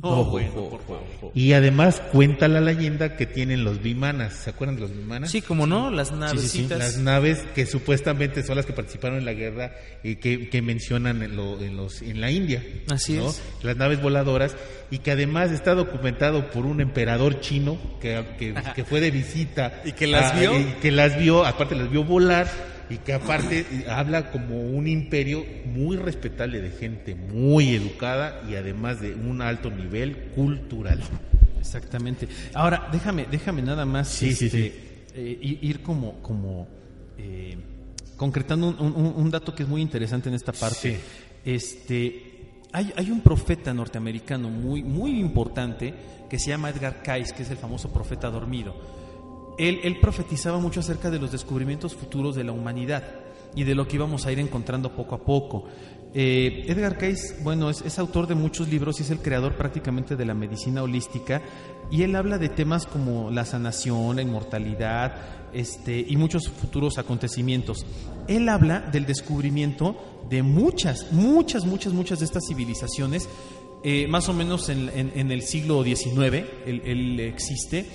No, 0.00 0.24
bueno, 0.24 0.52
por 0.70 0.80
favor. 0.84 1.02
Y 1.34 1.52
además 1.52 2.00
cuenta 2.12 2.48
la 2.48 2.60
leyenda 2.60 3.16
que 3.16 3.26
tienen 3.26 3.62
los 3.62 3.82
bimanas, 3.82 4.32
¿se 4.32 4.50
acuerdan 4.50 4.76
de 4.76 4.80
los 4.82 4.96
bimanas? 4.96 5.30
sí, 5.30 5.42
como 5.42 5.66
no, 5.66 5.90
las 5.90 6.08
sí, 6.32 6.48
sí. 6.48 6.66
Las 6.68 6.96
naves 6.98 7.40
que 7.54 7.66
supuestamente 7.66 8.42
son 8.42 8.56
las 8.56 8.64
que 8.64 8.72
participaron 8.72 9.18
en 9.18 9.24
la 9.26 9.34
guerra 9.34 9.72
y 10.02 10.16
que, 10.16 10.48
que 10.48 10.62
mencionan 10.62 11.22
en, 11.22 11.36
lo- 11.36 11.60
en 11.60 11.76
los, 11.76 12.00
en 12.00 12.20
la 12.20 12.30
India. 12.30 12.64
Así 12.90 13.14
¿no? 13.14 13.28
es. 13.28 13.42
Las 13.62 13.76
naves 13.76 14.00
voladoras 14.00 14.56
y 14.90 14.98
que 14.98 15.10
además 15.10 15.50
está 15.50 15.74
documentado 15.74 16.50
por 16.50 16.64
un 16.64 16.80
emperador 16.80 17.40
chino 17.40 17.76
que, 18.00 18.24
que- 18.38 18.54
que 18.74 18.84
fue 18.84 19.00
de 19.00 19.10
visita. 19.10 19.82
¿Y 19.84 19.92
que 19.92 20.06
las 20.06 20.32
a- 20.32 20.40
vio? 20.40 20.58
y 20.58 20.64
que 20.80 20.90
las 20.90 21.18
vio, 21.18 21.44
aparte 21.44 21.74
las 21.74 21.90
vio 21.90 22.02
volar 22.04 22.46
y 22.92 22.98
que 22.98 23.12
aparte 23.14 23.64
habla 23.88 24.30
como 24.30 24.60
un 24.60 24.86
imperio 24.86 25.44
muy 25.66 25.96
respetable 25.96 26.60
de 26.60 26.70
gente 26.70 27.14
muy 27.14 27.74
educada 27.74 28.42
y 28.50 28.54
además 28.56 29.00
de 29.00 29.14
un 29.14 29.40
alto 29.40 29.70
nivel 29.70 30.16
cultural. 30.34 31.00
Exactamente. 31.58 32.28
Ahora, 32.54 32.88
déjame, 32.92 33.26
déjame 33.30 33.62
nada 33.62 33.86
más 33.86 34.08
Sí, 34.08 34.30
este, 34.30 34.50
sí. 34.50 34.72
eh, 35.14 35.58
ir 35.62 35.80
como, 35.82 36.20
como 36.20 36.66
eh, 37.18 37.56
concretando 38.16 38.68
un, 38.68 38.94
un- 38.94 39.14
un 39.16 39.30
dato 39.30 39.54
que 39.54 39.62
es 39.62 39.68
muy 39.68 39.80
interesante 39.80 40.28
en 40.28 40.34
esta 40.34 40.52
parte. 40.52 40.98
Este, 41.44 42.22
hay, 42.72 42.92
hay 42.96 43.10
un 43.10 43.20
profeta 43.20 43.72
norteamericano 43.72 44.48
muy, 44.50 44.82
muy 44.82 45.18
importante 45.20 45.94
que 46.28 46.38
se 46.38 46.50
llama 46.50 46.70
Edgar 46.70 47.02
Cayce, 47.02 47.34
que 47.34 47.42
es 47.42 47.50
el 47.50 47.56
famoso 47.58 47.92
profeta 47.92 48.28
dormido. 48.30 48.74
Él, 49.58 49.80
él 49.84 50.00
profetizaba 50.00 50.58
mucho 50.58 50.80
acerca 50.80 51.10
de 51.10 51.18
los 51.18 51.32
descubrimientos 51.32 51.94
futuros 51.94 52.34
de 52.34 52.44
la 52.44 52.52
humanidad 52.52 53.04
y 53.54 53.64
de 53.64 53.74
lo 53.74 53.86
que 53.86 53.96
íbamos 53.96 54.26
a 54.26 54.32
ir 54.32 54.38
encontrando 54.38 54.94
poco 54.94 55.14
a 55.14 55.24
poco. 55.24 55.64
Eh, 56.14 56.64
Edgar 56.68 56.98
Cayce, 56.98 57.36
bueno, 57.42 57.70
es, 57.70 57.98
autor 57.98 58.26
de 58.26 58.34
muchos 58.34 58.68
libros 58.68 59.00
y 59.00 59.02
es 59.02 59.10
el 59.10 59.20
creador 59.20 59.56
prácticamente 59.56 60.14
de 60.14 60.26
la 60.26 60.34
medicina 60.34 60.82
holística 60.82 61.40
y 61.90 62.02
él 62.02 62.14
habla 62.16 62.36
de 62.36 62.50
temas 62.50 62.86
como 62.86 63.30
la 63.30 63.46
sanación, 63.46 64.16
la 64.16 64.22
inmortalidad 64.22 65.14
este, 65.54 66.04
y 66.06 66.16
muchos 66.16 66.48
futuros 66.48 66.98
acontecimientos. 66.98 67.86
Él 68.28 68.48
habla 68.50 68.80
del 68.80 69.06
descubrimiento 69.06 69.96
de 70.28 70.42
muchas, 70.42 71.12
muchas, 71.12 71.64
muchas, 71.64 71.94
muchas 71.94 72.18
de 72.18 72.26
estas 72.26 72.44
civilizaciones, 72.46 73.28
eh, 73.82 74.06
más 74.06 74.28
o 74.28 74.34
menos 74.34 74.68
en, 74.68 75.30
el 75.30 75.42
siglo 75.42 75.82
XIX, 75.82 76.46
él 76.66 77.20
existe, 77.20 77.86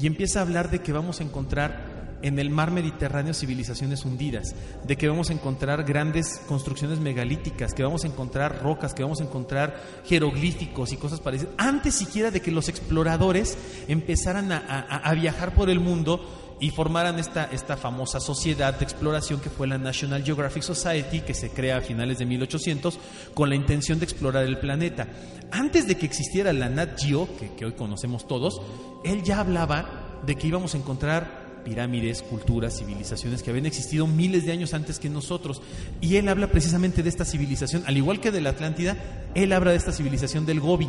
y 0.00 0.06
empieza 0.06 0.38
a 0.38 0.42
hablar 0.42 0.70
de 0.70 0.80
que 0.80 0.92
vamos 0.92 1.20
a 1.20 1.24
encontrar 1.24 1.96
en 2.22 2.38
el 2.38 2.48
mar 2.50 2.70
Mediterráneo 2.70 3.34
civilizaciones 3.34 4.04
hundidas, 4.04 4.54
de 4.84 4.96
que 4.96 5.06
vamos 5.06 5.28
a 5.28 5.34
encontrar 5.34 5.84
grandes 5.84 6.40
construcciones 6.48 6.98
megalíticas, 6.98 7.74
que 7.74 7.82
vamos 7.82 8.04
a 8.04 8.06
encontrar 8.06 8.62
rocas, 8.62 8.94
que 8.94 9.02
vamos 9.02 9.20
a 9.20 9.24
encontrar 9.24 9.80
jeroglíficos 10.06 10.92
y 10.92 10.96
cosas 10.96 11.20
parecidas, 11.20 11.52
antes 11.58 11.94
siquiera 11.94 12.30
de 12.30 12.40
que 12.40 12.50
los 12.50 12.68
exploradores 12.70 13.56
empezaran 13.86 14.50
a, 14.50 14.56
a- 14.58 15.12
viajar 15.14 15.54
por 15.54 15.68
el 15.68 15.78
mundo 15.78 16.45
y 16.58 16.70
formaran 16.70 17.18
esta, 17.18 17.44
esta 17.44 17.76
famosa 17.76 18.20
sociedad 18.20 18.74
de 18.78 18.84
exploración 18.84 19.40
que 19.40 19.50
fue 19.50 19.66
la 19.66 19.78
National 19.78 20.24
Geographic 20.24 20.62
Society, 20.62 21.20
que 21.20 21.34
se 21.34 21.50
crea 21.50 21.78
a 21.78 21.80
finales 21.80 22.18
de 22.18 22.26
1800 22.26 22.98
con 23.34 23.48
la 23.48 23.56
intención 23.56 23.98
de 23.98 24.04
explorar 24.04 24.44
el 24.44 24.58
planeta. 24.58 25.08
Antes 25.50 25.86
de 25.86 25.96
que 25.96 26.06
existiera 26.06 26.52
la 26.52 26.68
Nat 26.68 26.98
Geo, 26.98 27.28
que, 27.38 27.54
que 27.54 27.66
hoy 27.66 27.72
conocemos 27.72 28.26
todos, 28.26 28.60
él 29.04 29.22
ya 29.22 29.40
hablaba 29.40 30.20
de 30.24 30.34
que 30.36 30.46
íbamos 30.46 30.74
a 30.74 30.78
encontrar 30.78 31.46
pirámides, 31.64 32.22
culturas, 32.22 32.78
civilizaciones 32.78 33.42
que 33.42 33.50
habían 33.50 33.66
existido 33.66 34.06
miles 34.06 34.46
de 34.46 34.52
años 34.52 34.72
antes 34.72 34.98
que 34.98 35.10
nosotros. 35.10 35.60
Y 36.00 36.16
él 36.16 36.28
habla 36.28 36.46
precisamente 36.46 37.02
de 37.02 37.08
esta 37.08 37.24
civilización, 37.24 37.82
al 37.86 37.96
igual 37.96 38.20
que 38.20 38.30
de 38.30 38.40
la 38.40 38.50
Atlántida, 38.50 38.96
él 39.34 39.52
habla 39.52 39.72
de 39.72 39.76
esta 39.76 39.92
civilización 39.92 40.46
del 40.46 40.60
Gobi 40.60 40.88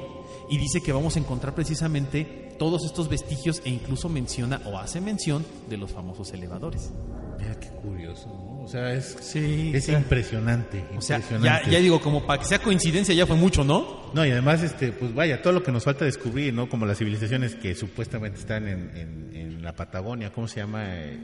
y 0.50 0.58
dice 0.58 0.82
que 0.82 0.92
vamos 0.92 1.16
a 1.16 1.20
encontrar 1.20 1.54
precisamente 1.56 2.56
todos 2.58 2.86
estos 2.86 3.08
vestigios 3.10 3.62
e 3.66 3.70
incluso 3.70 4.10
menciona 4.10 4.62
o 4.66 4.78
hace 4.80 5.00
mención 5.02 5.46
de 5.70 5.78
los 5.78 5.92
famosos 5.92 6.32
elevadores. 6.34 6.92
Mira 7.40 7.60
qué 7.60 7.68
curioso, 7.70 8.28
¿no? 8.28 8.62
O 8.64 8.68
sea, 8.68 8.92
es, 8.94 9.16
Sí, 9.22 9.72
es 9.74 9.88
impresionante. 9.90 10.84
O 10.98 11.02
sea, 11.02 11.20
ya, 11.20 11.24
impresionante. 11.24 11.72
ya 11.72 11.80
digo, 11.80 12.02
como 12.02 12.26
para 12.26 12.40
que 12.42 12.46
sea 12.48 12.60
coincidencia 12.60 13.14
ya 13.14 13.26
fue 13.28 13.36
mucho, 13.36 13.64
¿no? 13.64 14.12
No, 14.14 14.26
y 14.26 14.32
además, 14.32 14.64
este, 14.64 14.92
pues 14.92 15.14
vaya, 15.14 15.42
todo 15.42 15.54
lo 15.54 15.64
que 15.64 15.72
nos 15.72 15.84
falta 15.84 16.04
descubrir, 16.06 16.54
¿no? 16.54 16.68
Como 16.68 16.86
las 16.86 16.98
civilizaciones 16.98 17.56
que 17.56 17.76
supuestamente 17.76 18.40
están 18.40 18.68
en, 18.68 18.92
en- 18.98 19.36
en 19.36 19.62
la 19.64 19.74
Patagonia, 19.74 20.32
¿cómo 20.34 20.48
se 20.48 20.60
llama? 20.62 20.84
Eh, 20.96 21.18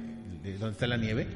de 0.44 0.58
¿Dónde 0.58 0.74
está 0.74 0.88
la 0.88 0.98
nieve? 0.98 1.28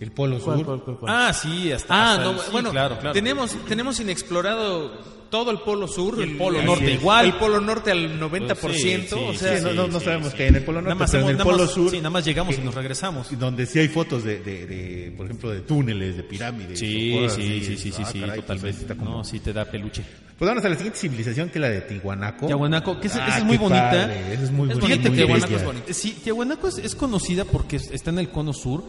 El 0.00 0.10
Polo 0.10 0.40
Sur. 0.40 0.98
Ah, 1.06 1.32
sí, 1.32 1.70
hasta. 1.70 1.94
Ah, 1.94 2.12
hasta 2.12 2.24
no, 2.24 2.30
el- 2.32 2.38
sí, 2.38 2.44
bueno, 2.50 2.70
claro, 2.70 2.98
claro. 2.98 3.12
tenemos 3.12 3.56
tenemos 3.68 4.00
inexplorado 4.00 4.90
todo 5.30 5.50
el 5.50 5.60
polo 5.60 5.88
sur, 5.88 6.16
Y 6.18 6.24
el 6.24 6.36
polo 6.36 6.60
norte 6.62 6.92
es. 6.92 7.00
igual. 7.00 7.24
el 7.24 7.32
polo 7.34 7.58
norte 7.60 7.90
al 7.90 8.20
90%, 8.20 8.54
Pues 8.60 8.76
sí, 8.82 8.82
sí, 9.08 9.14
o 9.14 9.32
sea, 9.32 9.58
Sí, 9.58 9.64
no, 9.64 9.72
no, 9.72 9.86
no 9.88 9.98
sabemos 10.00 10.30
sí. 10.32 10.36
que 10.36 10.42
hay 10.42 10.48
en 10.50 10.56
el 10.56 10.64
Polo 10.64 10.82
Nada 10.82 10.90
Norte, 10.94 11.00
más, 11.04 11.10
pero 11.10 11.22
en 11.22 11.28
hemos- 11.28 11.30
el 11.30 11.38
nada 11.38 11.50
Polo 11.50 11.64
más- 11.64 11.72
Sur, 11.74 11.90
sí, 11.90 11.96
nada 11.98 12.10
más 12.10 12.24
llegamos 12.26 12.54
que- 12.54 12.60
y 12.60 12.64
nos 12.64 12.74
regresamos. 12.74 13.38
donde 13.38 13.64
sí 13.64 13.78
hay 13.78 13.88
fotos 13.88 14.24
de, 14.24 14.40
de, 14.40 14.66
de, 14.66 15.14
por 15.16 15.24
ejemplo, 15.24 15.50
de 15.50 15.60
túneles, 15.62 16.16
de 16.18 16.22
pirámides. 16.24 16.78
Sí, 16.78 17.12
cosas 17.18 17.34
sí, 17.36 17.60
sí, 17.64 17.76
sí, 17.78 17.92
sí, 17.92 18.02
Ah, 18.04 18.10
sí, 18.12 18.20
caray, 18.20 18.42
pues 18.42 18.46
totalmente. 18.60 18.96
como- 18.96 19.10
No, 19.18 19.24
sí 19.24 19.40
te 19.40 19.52
da 19.54 19.64
peluche. 19.64 20.04
Pues 20.38 20.48
vamos 20.50 20.64
a 20.64 20.68
la 20.68 20.74
siguiente 20.76 20.98
civilización, 20.98 21.48
que 21.48 21.58
es 21.58 21.62
la 21.62 21.68
de 21.70 21.80
Tihuanaco. 21.82 22.46
Tiahuanaco, 22.46 23.00
que 23.00 23.06
es, 23.06 23.16
Ah, 23.16 23.26
esa 23.28 23.38
es 23.38 23.44
muy 23.44 23.56
qué 23.56 23.62
bonita. 23.62 23.90
padre, 23.90 24.32
esa 24.34 24.42
es 24.42 24.50
muy 24.50 24.70
Es 24.70 24.78
bonita. 24.80 25.08
muy 25.08 25.16
Tiahuanaco 25.16 25.46
bella. 25.46 25.56
es 25.60 25.64
bonito. 25.64 25.86
Sí, 25.94 26.16
Tiahuanaco 26.24 26.68
es, 26.68 26.78
es 26.78 26.94
conocida 26.94 27.44
porque 27.46 27.76
es- 27.76 27.90
está 27.90 28.10
en 28.10 28.18
el 28.18 28.28
cono 28.28 28.52
sur. 28.52 28.84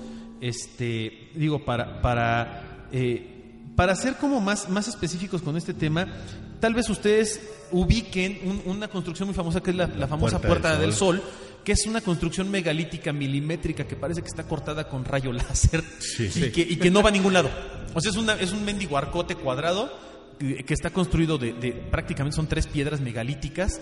Este, 0.47 1.29
digo, 1.35 1.63
para, 1.63 2.01
para 2.01 2.87
eh, 2.91 3.29
para 3.77 3.95
ser 3.95 4.15
como 4.17 4.41
más, 4.41 4.67
más 4.69 4.87
específicos 4.89 5.41
con 5.41 5.55
este 5.57 5.73
tema, 5.73 6.05
tal 6.59 6.73
vez 6.73 6.89
ustedes 6.89 7.41
ubiquen 7.71 8.39
un- 8.43 8.61
una 8.65 8.87
construcción 8.89 9.27
muy 9.29 9.33
famosa 9.35 9.63
que 9.63 9.71
es 9.71 9.77
la, 9.77 9.87
la 9.87 10.07
famosa 10.07 10.37
Puerta 10.39 10.47
Puerta, 10.47 10.71
del 10.73 10.89
del 10.89 10.93
Sol. 10.93 11.23
que 11.63 11.71
es 11.71 11.85
una 11.87 12.01
construcción 12.01 12.51
megalítica 12.51 13.13
milimétrica 13.13 13.85
que 13.87 13.95
parece 13.95 14.21
que 14.21 14.27
está 14.27 14.43
cortada 14.43 14.89
con 14.89 15.05
rayo 15.05 15.31
láser 15.31 15.81
y, 16.19 16.51
Que, 16.51 16.61
y 16.61 16.75
que 16.75 16.91
no 16.91 17.01
va 17.01 17.07
a 17.09 17.11
ningún 17.13 17.31
lado. 17.33 17.49
O 17.93 18.01
sea, 18.01 18.11
es, 18.11 18.17
una, 18.17 18.33
es 18.33 18.51
un 18.51 18.65
mendigo 18.65 18.97
arcote 18.97 19.35
cuadrado 19.35 19.89
que 20.57 20.63
que 20.63 20.73
está 20.73 20.89
construido 20.89 21.37
de, 21.37 21.53
de- 21.53 21.71
prácticamente 21.71 22.35
son 22.35 22.47
tres 22.47 22.67
piedras 22.67 22.99
megalíticas 22.99 23.79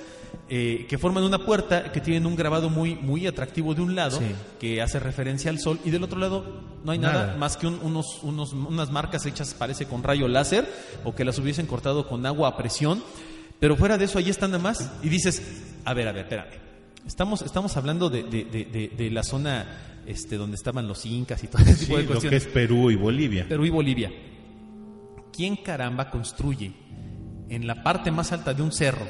eh, 0.50 0.86
que 0.88 0.98
forman 0.98 1.24
una 1.24 1.40
puerta 1.46 1.92
que 1.92 2.00
tienen 2.02 2.26
un 2.26 2.36
grabado 2.36 2.70
muy 2.70 2.96
muy 2.96 3.26
atractivo 3.28 3.74
de 3.74 3.82
un 3.82 3.96
lado 3.96 4.18
Sí. 4.20 4.26
que 4.60 4.82
hace 4.82 5.00
referencia 5.00 5.50
al 5.50 5.60
sol 5.60 5.80
y 5.86 5.90
del 5.90 6.04
otro 6.04 6.20
lado 6.20 6.62
no 6.84 6.92
hay 6.92 7.00
nada, 7.00 7.26
Nada. 7.28 7.38
más 7.38 7.58
que 7.58 7.68
un- 7.68 7.80
unos, 7.82 8.20
unos, 8.24 8.54
unas 8.54 8.92
marcas 8.92 9.26
hechas 9.26 9.54
parece 9.54 9.86
con 9.86 10.04
rayo 10.04 10.28
láser 10.28 10.68
o 11.04 11.16
que 11.16 11.26
las 11.26 11.38
hubiesen 11.40 11.66
cortado 11.66 12.08
con 12.08 12.26
agua 12.26 12.50
a 12.50 12.58
presión 12.58 13.04
pero 13.60 13.76
fuera 13.76 13.98
de 13.98 14.06
eso 14.06 14.20
ahí 14.20 14.30
están 14.30 14.52
nada 14.52 14.64
más 14.64 14.92
y 15.04 15.10
dices 15.10 15.42
a 15.86 15.94
ver 15.94 16.08
a 16.08 16.12
ver 16.12 16.24
espérame 16.24 16.50
estamos 17.08 17.42
estamos 17.42 17.76
hablando 17.78 18.10
de, 18.10 18.24
de- 18.24 18.90
de- 18.96 19.10
la 19.10 19.24
zona 19.24 19.88
este 20.06 20.36
donde 20.38 20.56
estaban 20.56 20.88
los 20.88 21.06
incas 21.06 21.44
y 21.44 21.48
todo 21.48 21.62
ese 21.64 21.76
Sí, 21.76 21.86
tipo 21.86 21.98
de 21.98 22.04
lo 22.04 22.08
que 22.08 22.14
cuestiones 22.14 22.46
es 22.46 22.50
Perú 22.52 22.90
y 22.92 22.96
Bolivia. 22.96 23.46
Perú 23.48 23.66
y 23.66 23.70
Bolivia. 23.70 24.12
¿Quién 25.36 25.56
caramba 25.58 26.10
construye 26.10 26.74
en 27.50 27.68
la 27.68 27.84
parte 27.84 28.12
más 28.12 28.32
alta 28.32 28.54
de 28.54 28.62
un 28.62 28.72
cerro, 28.72 29.08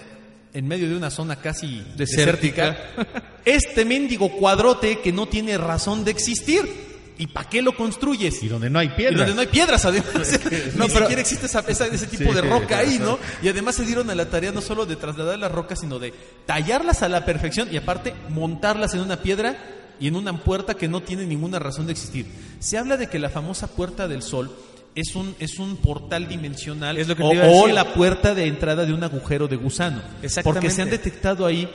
en 0.53 0.67
medio 0.67 0.87
de 0.89 0.95
una 0.95 1.09
zona 1.09 1.35
casi 1.37 1.83
Desértica. 1.95 2.71
desértica, 2.71 3.37
este 3.45 3.85
mendigo 3.85 4.29
cuadrote 4.37 4.99
que 4.99 5.11
no 5.11 5.27
tiene 5.27 5.57
razón 5.57 6.03
de 6.03 6.11
existir? 6.11 6.91
¿Y 7.17 7.27
para 7.27 7.47
qué 7.47 7.61
lo 7.61 7.75
construyes? 7.75 8.41
Y 8.41 8.47
donde 8.47 8.69
no 8.69 8.79
hay 8.79 8.87
Y 8.87 8.91
piedra. 8.91 9.17
donde 9.17 9.35
no 9.35 9.41
hay 9.41 9.47
piedras, 9.47 9.85
además. 9.85 10.39
No, 10.75 10.85
Ni 10.85 10.91
pero- 10.93 11.01
siquiera 11.05 11.21
existe 11.21 11.45
esa- 11.45 11.59
esa- 11.67 11.85
ese 11.85 12.07
tipo 12.07 12.29
Sí, 12.29 12.33
de 12.35 12.41
roca 12.41 12.79
ahí, 12.79 12.97
¿no? 12.99 13.19
Y 13.43 13.47
además 13.49 13.75
se 13.75 13.85
dieron 13.85 14.09
a 14.09 14.15
la 14.15 14.25
tarea 14.29 14.51
no 14.51 14.61
solo 14.61 14.87
de 14.87 14.95
trasladar 14.95 15.37
las 15.37 15.51
rocas, 15.51 15.79
sino 15.81 15.99
de 15.99 16.13
tallarlas 16.47 17.03
a 17.03 17.09
la 17.09 17.23
perfección 17.25 17.67
y 17.71 17.77
aparte 17.77 18.13
montarlas 18.29 18.95
en 18.95 19.01
una 19.01 19.21
piedra 19.21 19.55
y 19.99 20.07
en 20.07 20.15
una 20.15 20.35
puerta 20.43 20.73
que 20.73 20.87
no 20.87 21.01
tiene 21.01 21.25
ninguna 21.27 21.59
razón 21.59 21.85
de 21.85 21.91
existir. 21.91 22.25
Se 22.59 22.79
habla 22.79 22.97
de 22.97 23.07
que 23.07 23.19
la 23.19 23.29
famosa 23.29 23.67
Puerta 23.67 24.07
del 24.07 24.23
Sol 24.23 24.51
es 24.95 25.15
un, 25.15 25.35
es 25.39 25.57
un 25.59 25.77
portal 25.77 26.27
dimensional 26.27 26.97
Es 26.97 27.07
lo 27.07 27.15
que 27.15 27.23
o, 27.23 27.29
te 27.29 27.35
iba 27.35 27.45
a 27.45 27.47
o 27.49 27.59
decir. 27.61 27.73
la 27.73 27.93
puerta 27.93 28.33
de 28.35 28.45
entrada 28.47 28.85
de 28.85 28.93
un 28.93 29.03
agujero 29.03 29.47
de 29.47 29.55
gusano. 29.55 30.01
Exactamente. 30.21 30.43
Porque 30.43 30.69
se 30.69 30.81
han 30.81 30.89
detectado 30.89 31.45
ahí 31.45 31.69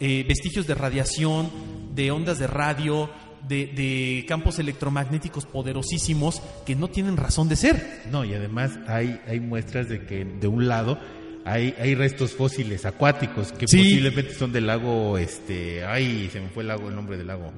eh, 0.00 0.24
vestigios 0.28 0.66
de 0.66 0.74
radiación, 0.74 1.50
de 1.94 2.10
ondas 2.10 2.38
de 2.38 2.46
radio, 2.46 3.10
de, 3.48 3.66
de 3.66 4.24
campos 4.28 4.58
electromagnéticos 4.58 5.46
poderosísimos 5.46 6.40
que 6.64 6.76
no 6.76 6.88
tienen 6.88 7.16
razón 7.16 7.48
de 7.48 7.56
ser. 7.56 8.02
No, 8.10 8.24
y 8.24 8.34
además 8.34 8.72
hay, 8.86 9.20
hay 9.26 9.40
muestras 9.40 9.88
de 9.88 10.04
que 10.06 10.24
de 10.24 10.46
un 10.46 10.68
lado 10.68 10.98
hay, 11.44 11.74
hay 11.80 11.94
restos 11.94 12.32
fósiles 12.32 12.84
acuáticos 12.84 13.50
que 13.52 13.66
Sí. 13.66 13.78
posiblemente 13.78 14.34
son 14.34 14.52
del 14.52 14.66
lago, 14.66 15.16
este, 15.18 15.84
ay, 15.84 16.28
se 16.32 16.40
me 16.40 16.48
fue 16.50 16.62
el 16.62 16.68
lago, 16.68 16.88
el 16.88 16.94
nombre 16.94 17.16
del 17.16 17.26
lago. 17.26 17.52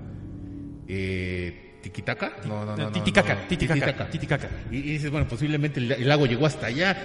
Eh, 0.88 1.71
¿Tiquitaca? 1.82 2.32
No, 2.46 2.64
no, 2.64 2.76
no. 2.76 2.84
no, 2.84 2.92
Titicaca, 2.92 3.34
no, 3.34 3.40
Titicaca, 3.48 4.08
Titicaca. 4.10 4.48
Y, 4.70 4.76
y 4.76 4.82
dices, 4.82 5.10
bueno, 5.10 5.26
posiblemente 5.28 5.80
el, 5.80 5.92
el 5.92 6.08
lago 6.08 6.26
llegó 6.26 6.46
hasta 6.46 6.66
allá, 6.66 6.96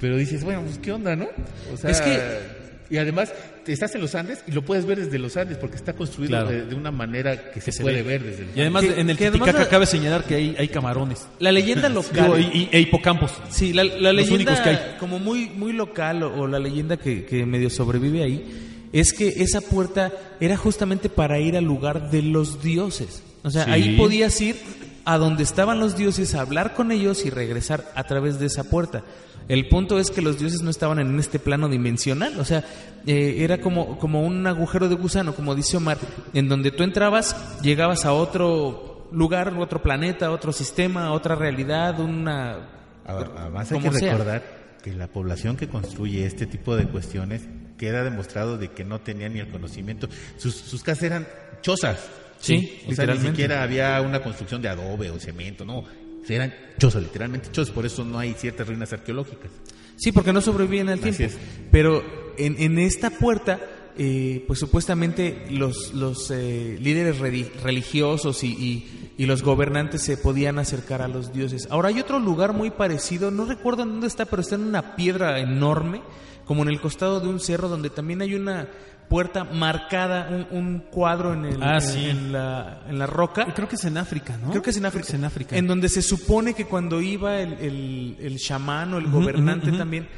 pero 0.00 0.16
dices, 0.16 0.42
bueno, 0.44 0.62
pues 0.62 0.78
qué 0.78 0.92
onda, 0.92 1.14
¿no? 1.14 1.28
O 1.72 1.76
sea, 1.76 1.90
Es 1.90 2.00
que- 2.00 2.64
y 2.90 2.98
además 2.98 3.32
estás 3.66 3.94
en 3.94 4.02
los 4.02 4.14
Andes 4.14 4.44
y 4.46 4.52
lo 4.52 4.62
puedes 4.62 4.84
ver 4.84 4.98
desde 5.02 5.18
los 5.18 5.36
Andes 5.38 5.56
porque 5.56 5.76
está 5.76 5.94
construido 5.94 6.28
Claro. 6.32 6.50
de, 6.50 6.66
de 6.66 6.74
una 6.74 6.90
manera 6.90 7.50
que 7.50 7.60
se, 7.60 7.72
se 7.72 7.82
puede 7.82 8.02
ve. 8.02 8.18
ver 8.18 8.22
desde 8.22 8.44
los 8.44 8.56
Y 8.56 8.60
además 8.60 8.84
Que- 8.84 9.00
en 9.00 9.10
el 9.10 9.16
Titicaca 9.16 9.68
cabe 9.70 9.86
señalar 9.86 10.24
que 10.24 10.34
hay, 10.34 10.54
hay 10.58 10.68
camarones. 10.68 11.26
La 11.38 11.50
leyenda 11.50 11.88
local. 11.88 12.38
y, 12.52 12.58
y- 12.58 12.68
e 12.70 12.80
hipocampos. 12.80 13.32
Sí, 13.48 13.72
la, 13.72 13.84
la 13.84 14.12
Los 14.12 14.26
leyenda 14.28 14.34
únicos 14.52 14.60
que 14.60 14.68
hay. 14.70 14.96
como 15.00 15.18
muy, 15.18 15.48
muy 15.48 15.72
local 15.72 16.22
o, 16.24 16.42
o 16.42 16.46
la 16.46 16.58
leyenda 16.58 16.98
que, 16.98 17.24
que 17.24 17.46
medio 17.46 17.70
sobrevive 17.70 18.22
ahí 18.22 18.88
es 18.92 19.12
que 19.14 19.28
esa 19.28 19.60
puerta 19.62 20.12
era 20.38 20.56
justamente 20.58 21.08
para 21.08 21.38
ir 21.40 21.56
al 21.56 21.64
lugar 21.64 22.10
de 22.10 22.20
los 22.22 22.62
dioses. 22.62 23.22
O 23.44 23.50
sea, 23.50 23.64
Sí. 23.66 23.70
ahí 23.70 23.96
podías 23.96 24.40
ir 24.40 24.56
a 25.04 25.18
donde 25.18 25.42
estaban 25.44 25.78
los 25.78 25.96
dioses 25.96 26.34
a 26.34 26.40
hablar 26.40 26.74
con 26.74 26.90
ellos 26.90 27.24
y 27.26 27.30
regresar 27.30 27.84
a 27.94 28.04
través 28.04 28.40
de 28.40 28.46
esa 28.46 28.64
puerta. 28.64 29.04
El 29.48 29.68
punto 29.68 29.98
es 29.98 30.10
que 30.10 30.22
los 30.22 30.38
dioses 30.38 30.62
no 30.62 30.70
estaban 30.70 30.98
en 30.98 31.18
este 31.20 31.38
plano 31.38 31.68
dimensional, 31.68 32.40
o 32.40 32.44
sea, 32.46 32.64
eh, 33.06 33.36
era 33.40 33.60
como, 33.60 33.98
como 33.98 34.22
un 34.26 34.46
agujero 34.46 34.88
de 34.88 34.94
gusano, 34.94 35.34
como 35.34 35.54
dice 35.54 35.76
Omar, 35.76 35.98
en 36.32 36.48
donde 36.48 36.70
tú 36.70 36.82
entrabas, 36.82 37.36
llegabas 37.60 38.06
a 38.06 38.14
otro 38.14 39.06
lugar, 39.12 39.52
otro 39.58 39.82
planeta, 39.82 40.30
otro 40.30 40.50
sistema, 40.52 41.12
otra 41.12 41.34
realidad, 41.34 42.00
una 42.00 42.70
Además 43.06 43.70
hay 43.70 43.80
que 43.80 43.92
sea. 43.92 44.12
recordar 44.12 44.42
que 44.82 44.94
la 44.94 45.08
población 45.08 45.58
que 45.58 45.68
construye 45.68 46.24
este 46.24 46.46
tipo 46.46 46.74
de 46.76 46.86
cuestiones 46.86 47.42
queda 47.76 48.02
demostrado 48.02 48.56
de 48.56 48.68
que 48.70 48.84
no 48.84 49.00
tenía 49.02 49.28
ni 49.28 49.40
el 49.40 49.48
conocimiento. 49.48 50.08
Sus, 50.38 50.54
sus 50.54 50.82
casas 50.82 51.02
eran 51.04 51.26
chozas. 51.60 51.98
Sí, 52.44 52.80
o 52.88 52.94
sea, 52.94 53.06
ni 53.06 53.18
siquiera 53.18 53.62
había 53.62 54.00
una 54.00 54.22
construcción 54.22 54.60
de 54.62 54.68
adobe 54.68 55.10
o 55.10 55.18
cemento, 55.18 55.64
no. 55.64 55.84
Eran 56.28 56.54
chozas, 56.78 57.02
literalmente 57.02 57.50
chozas. 57.52 57.74
Por 57.74 57.84
eso 57.86 58.04
no 58.04 58.18
hay 58.18 58.32
ciertas 58.34 58.66
ruinas 58.66 58.92
arqueológicas. 58.92 59.50
Sí, 59.96 60.10
porque 60.12 60.32
no 60.32 60.40
sobreviven 60.40 60.88
al 60.88 60.98
Así 60.98 61.10
tiempo. 61.12 61.24
es. 61.36 61.38
Pero 61.70 62.02
en, 62.38 62.56
en 62.58 62.78
esta 62.78 63.10
puerta, 63.10 63.60
eh, 63.98 64.42
pues 64.46 64.58
supuestamente 64.58 65.46
los, 65.50 65.92
los 65.94 66.30
eh, 66.30 66.78
líderes 66.80 67.18
religiosos 67.62 68.42
y, 68.44 68.48
y- 68.48 69.00
y 69.16 69.26
los 69.26 69.44
gobernantes 69.44 70.02
se 70.02 70.16
podían 70.16 70.58
acercar 70.58 71.00
a 71.00 71.06
los 71.06 71.32
dioses. 71.32 71.68
Ahora 71.70 71.90
hay 71.90 72.00
otro 72.00 72.18
lugar 72.18 72.52
muy 72.52 72.70
parecido, 72.70 73.30
no 73.30 73.44
recuerdo 73.44 73.84
en 73.84 73.90
dónde 73.90 74.08
está, 74.08 74.24
pero 74.24 74.42
está 74.42 74.56
en 74.56 74.62
una 74.62 74.96
piedra 74.96 75.38
enorme, 75.38 76.02
como 76.44 76.62
en 76.62 76.68
el 76.68 76.80
costado 76.80 77.20
de 77.20 77.28
un 77.28 77.40
cerro, 77.40 77.68
donde 77.68 77.90
también 77.90 78.22
hay 78.22 78.34
una 78.34 78.68
puerta 79.08 79.44
marcada, 79.44 80.28
un, 80.50 80.58
un 80.58 80.78
cuadro 80.80 81.34
en, 81.34 81.44
el- 81.44 81.62
Ah, 81.62 81.74
en- 81.76 81.80
sí. 81.82 82.04
en 82.08 82.32
la, 82.32 82.82
en 82.88 82.98
la 82.98 83.06
roca. 83.06 83.46
Creo 83.54 83.68
que 83.68 83.76
es 83.76 83.84
en 83.84 83.98
África, 83.98 84.36
¿no? 84.38 84.50
Creo 84.50 84.62
que 84.62 84.70
es 84.70 84.76
en 84.76 84.86
África. 84.86 85.06
es 85.08 85.14
en 85.14 85.24
África. 85.24 85.56
En 85.56 85.66
donde 85.66 85.88
se 85.88 86.00
supone 86.02 86.54
que 86.54 86.64
cuando 86.64 87.00
iba 87.02 87.38
el, 87.40 87.52
el, 87.54 88.16
el 88.20 88.38
chamán 88.38 88.94
o 88.94 88.98
el 88.98 89.06
gobernante 89.10 89.70
también, 89.72 90.08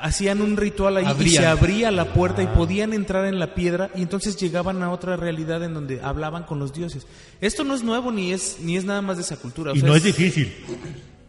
hacían 0.00 0.40
un 0.40 0.56
ritual 0.56 0.96
ahí 0.96 1.06
y 1.24 1.30
se 1.30 1.44
abría 1.46 1.90
la 1.90 2.12
puerta 2.12 2.42
y 2.42 2.46
podían 2.46 2.92
entrar 2.92 3.26
en 3.26 3.38
la 3.40 3.54
piedra 3.54 3.90
y 3.96 4.02
entonces 4.02 4.36
llegaban 4.36 4.82
a 4.82 4.90
otra 4.92 5.16
realidad 5.16 5.62
en 5.64 5.74
donde 5.74 6.00
hablaban 6.00 6.44
con 6.44 6.58
los 6.60 6.72
dioses. 6.72 7.06
Esto 7.40 7.64
no 7.64 7.74
es 7.74 7.82
nuevo 7.82 8.10
ni 8.12 8.32
es 8.32 8.58
ni 8.62 8.76
es 8.76 8.84
nada 8.84 9.02
más 9.02 9.16
de 9.16 9.22
esa 9.24 9.36
cultura. 9.36 9.72
o 9.72 9.74
Y 9.74 9.80
sea, 9.80 9.88
no 9.88 9.94
es 9.96 10.02
difícil. 10.04 10.54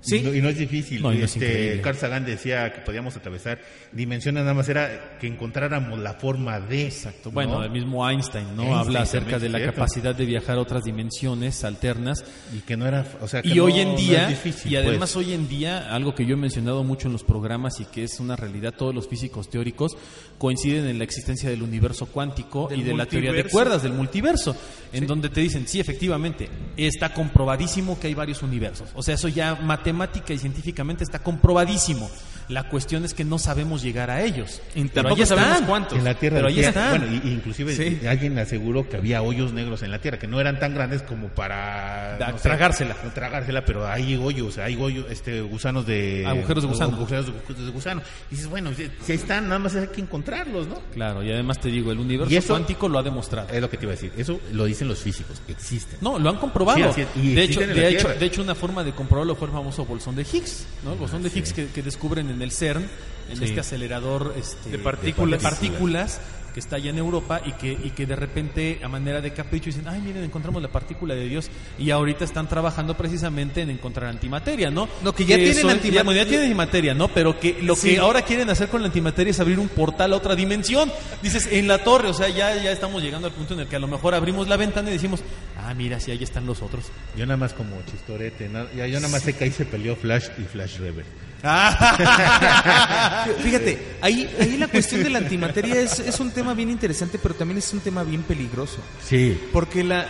Sí. 0.02 0.18
Y 0.18 0.22
no, 0.22 0.34
y 0.34 0.42
no 0.42 0.50
es 0.50 0.58
difícil. 0.58 1.02
No, 1.02 1.12
es 1.12 1.36
este. 1.36 1.82
Carl 1.82 1.98
Sagan 1.98 2.26
decía 2.26 2.72
que 2.72 2.82
podíamos 2.82 3.16
atravesar 3.18 3.60
dimensiones, 3.92 4.44
nada 4.44 4.54
más 4.54 4.70
era 4.70 5.18
que 5.20 5.28
encontráramos 5.28 6.00
la 6.00 6.14
forma 6.14 6.60
de. 6.60 6.86
Exacto. 6.86 7.32
Bueno, 7.32 7.60
¿no? 7.60 7.64
el 7.64 7.72
mismo 7.72 8.08
Einstein, 8.08 8.56
¿no? 8.56 8.64
Einstein 8.64 8.80
Habla 8.80 9.02
acerca 9.02 9.40
de 9.40 9.50
la 9.50 9.58
cierto. 9.60 9.76
capacidad 9.76 10.16
de 10.16 10.26
viajar 10.26 10.58
a 10.58 10.62
otras 10.62 10.86
dimensiones 10.86 11.64
alternas. 11.64 12.24
Y 12.56 12.60
que 12.60 12.78
no 12.78 12.88
era. 12.88 13.06
O 13.22 13.28
sea, 13.28 13.42
que 13.42 13.50
Y 13.50 13.60
hoy 13.60 13.80
en 13.80 13.96
día, 13.96 14.28
difícil, 14.28 14.72
y 14.72 14.76
además 14.78 15.14
pues. 15.14 15.28
hoy 15.28 15.34
en 15.34 15.50
día, 15.50 15.94
algo 15.94 16.16
que 16.16 16.26
yo 16.26 16.36
he 16.36 16.38
mencionado 16.38 16.84
mucho 16.84 17.08
en 17.08 17.14
los 17.14 17.24
programas 17.24 17.80
y 17.82 17.86
que 17.86 18.04
es 18.04 18.20
una 18.20 18.36
realidad, 18.36 18.74
todos 18.74 18.96
los 18.96 19.08
físicos 19.08 19.50
teóricos 19.50 19.98
coinciden 20.38 20.88
en 20.88 20.98
la 20.98 21.04
existencia 21.04 21.50
del 21.50 21.62
universo 21.62 22.06
cuántico 22.06 22.68
Del 22.70 22.80
y 22.80 22.84
de 22.84 22.94
la 22.94 23.06
teoría 23.06 23.34
de 23.34 23.44
cuerdas, 23.44 23.84
del 23.84 23.94
multiverso, 23.94 24.56
en 24.94 25.06
donde 25.06 25.30
te 25.30 25.42
dicen, 25.42 25.68
sí, 25.68 25.80
efectivamente, 25.80 26.48
está 26.78 27.14
comprobadísimo 27.14 28.00
que 28.00 28.08
hay 28.08 28.14
varios 28.14 28.42
universos. 28.42 28.90
O 28.94 29.04
sea, 29.04 29.16
eso 29.16 29.28
ya 29.28 29.56
matemática 29.94 30.34
y 30.34 30.40
científicamente 30.40 31.04
está 31.04 31.20
comprobadísimo. 31.20 32.10
La 32.50 32.68
cuestión 32.68 33.06
es 33.06 33.14
que 33.14 33.24
no 33.24 33.38
sabemos 33.38 33.82
llegar 33.82 34.10
a 34.10 34.24
ellos. 34.24 34.62
Pero 34.74 35.16
sabemos 35.26 35.52
están. 35.52 35.66
cuántos. 35.66 35.98
En 35.98 36.04
la 36.04 36.16
Tierra. 36.16 36.38
Pero 36.38 36.48
ahí 36.48 36.56
decía- 36.56 36.70
están. 36.70 36.90
Bueno, 37.00 37.22
y- 37.24 37.28
y 37.30 37.32
inclusive 37.32 37.76
Sí. 37.76 38.06
alguien 38.08 38.38
aseguró 38.40 38.90
que 38.90 38.98
había 38.98 39.22
hoyos 39.22 39.54
negros 39.54 39.84
en 39.84 39.92
la 39.92 40.00
Tierra, 40.00 40.18
que 40.20 40.28
no 40.28 40.42
eran 40.42 40.60
tan 40.60 40.74
grandes 40.74 41.02
como 41.04 41.28
para 41.30 42.18
Da- 42.18 42.32
no 42.32 42.38
sé, 42.38 42.44
tragársela. 42.44 42.98
no 43.04 43.12
tragársela, 43.12 43.64
pero 43.66 43.88
hay 43.88 44.16
hoyos, 44.16 44.58
hay 44.58 44.76
hoyos, 44.76 45.06
este, 45.12 45.42
gusanos 45.42 45.86
de 45.86 46.26
Agujeros 46.28 46.64
de 46.64 46.70
gusano. 46.70 46.96
Agujeros 46.98 47.26
de, 47.28 47.54
de 47.66 47.72
gusano. 47.72 48.02
Y 48.32 48.36
dices, 48.36 48.50
bueno, 48.50 48.72
si 48.74 48.84
ahí 48.84 49.18
están, 49.18 49.44
nada 49.48 49.60
más 49.60 49.76
hay 49.76 49.88
que 49.88 50.02
encontrarlos, 50.02 50.68
¿no? 50.68 50.82
Claro, 50.94 51.22
y 51.24 51.32
además 51.32 51.60
te 51.60 51.70
digo, 51.70 51.92
el 51.92 52.00
universo 52.00 52.36
eso- 52.36 52.54
cuántico 52.54 52.90
lo 52.90 52.98
ha 53.00 53.04
demostrado. 53.04 53.48
Es 53.54 53.62
lo 53.62 53.70
que 53.70 53.78
te 53.78 53.86
iba 53.86 53.94
a 53.94 53.96
decir. 53.96 54.12
Eso 54.18 54.40
lo 54.54 54.66
dicen 54.66 54.88
los 54.88 55.00
físicos, 55.00 55.40
que 55.46 55.52
existen. 55.52 56.00
No, 56.02 56.18
lo 56.18 56.30
han 56.30 56.38
comprobado. 56.38 56.92
Sí. 56.94 57.04
Y 57.16 57.34
de, 57.36 57.44
hecho, 57.44 57.60
de 57.60 58.26
hecho, 58.26 58.42
una 58.42 58.56
forma 58.56 58.84
de 58.84 58.92
comprobarlo 58.92 59.36
fue 59.36 59.48
el 59.48 59.54
famoso 59.54 59.86
bolsón 59.86 60.16
de 60.16 60.24
Higgs, 60.24 60.66
¿no? 60.84 60.94
El 60.94 60.98
bolsón 61.00 61.22
de 61.22 61.30
Higgs 61.30 61.54
que, 61.54 61.68
que 61.68 61.84
descubren 61.84 62.28
en 62.30 62.39
el 62.42 62.52
CERN, 62.52 62.86
en 63.32 63.44
este 63.44 63.60
acelerador 63.60 64.34
este, 64.38 64.70
De 64.72 64.80
partículas. 64.80 65.40
de 65.42 65.50
partículas, 65.50 66.20
que 66.52 66.60
está 66.60 66.78
allá 66.78 66.90
en 66.90 66.98
Europa 66.98 67.42
y 67.46 67.52
que, 67.52 67.72
y 67.74 67.92
que 67.92 68.08
de 68.08 68.16
repente, 68.16 68.80
a 68.84 68.88
manera 68.88 69.22
de 69.22 69.32
capricho, 69.34 69.66
dicen, 69.68 69.88
ay, 69.88 70.02
miren, 70.02 70.24
encontramos 70.24 70.60
la 70.64 70.68
partícula 70.70 71.14
de 71.14 71.26
Dios. 71.30 71.48
Y 71.78 71.92
ahorita 71.92 72.26
están 72.26 72.50
trabajando 72.50 72.98
precisamente 72.98 73.62
en 73.62 73.70
encontrar 73.70 74.10
antimateria, 74.10 74.72
¿no? 74.72 74.90
No, 75.04 75.14
que 75.14 75.26
ya 75.26 75.36
tienen 75.36 75.54
son- 75.54 75.70
antimateria. 75.70 76.00
ya- 76.00 76.04
bueno, 76.04 76.18
ya 76.20 76.26
tienen 76.26 76.46
antimateria, 76.48 76.94
¿no? 76.96 77.08
Pero 77.10 77.40
que 77.40 77.62
lo 77.62 77.76
Sí. 77.76 77.92
que 77.92 77.98
ahora 78.00 78.24
quieren 78.24 78.50
hacer 78.50 78.68
con 78.70 78.82
la 78.82 78.88
antimateria 78.88 79.30
es 79.30 79.40
abrir 79.40 79.60
un 79.60 79.70
portal 79.70 80.12
a 80.12 80.16
otra 80.16 80.36
dimensión. 80.36 80.92
Dices, 81.22 81.48
en 81.52 81.68
la 81.68 81.84
torre, 81.84 82.08
o 82.10 82.16
sea, 82.16 82.30
ya, 82.30 82.56
ya 82.56 82.72
estamos 82.72 83.04
llegando 83.04 83.28
al 83.28 83.34
punto 83.36 83.54
en 83.54 83.60
el 83.60 83.68
que 83.68 83.76
a 83.76 83.80
lo 83.80 83.88
mejor 83.88 84.16
abrimos 84.16 84.48
la 84.48 84.58
ventana 84.58 84.90
y 84.90 84.94
decimos, 84.94 85.22
ah, 85.56 85.72
mira, 85.76 86.00
sí, 86.00 86.10
ahí 86.10 86.24
están 86.24 86.48
los 86.48 86.64
otros. 86.64 86.86
Yo 87.16 87.28
nada 87.28 87.38
más 87.38 87.54
como 87.54 87.76
chistorete, 87.92 88.50
na- 88.50 88.66
ya, 88.76 88.88
yo 88.88 89.00
nada 89.00 89.10
más 89.12 89.22
sé 89.22 89.36
que 89.36 89.44
ahí 89.44 89.52
se 89.52 89.66
peleó 89.66 89.96
Flash 89.96 90.30
y 90.40 90.46
Flash 90.46 90.80
Rebel. 90.80 91.06
Fíjate, 93.44 93.98
ahí, 94.02 94.30
ahí 94.40 94.58
la 94.58 94.68
cuestión 94.68 95.04
de 95.04 95.10
la 95.10 95.20
antimateria 95.20 95.80
es, 95.80 96.00
es 96.00 96.20
un 96.20 96.32
tema 96.32 96.54
bien 96.54 96.70
interesante, 96.70 97.20
pero 97.22 97.36
también 97.36 97.60
es 97.60 97.72
un 97.74 97.80
tema 97.80 98.04
bien 98.04 98.24
peligroso. 98.24 98.78
Sí. 99.06 99.40
Porque 99.54 99.84
la, 99.84 100.08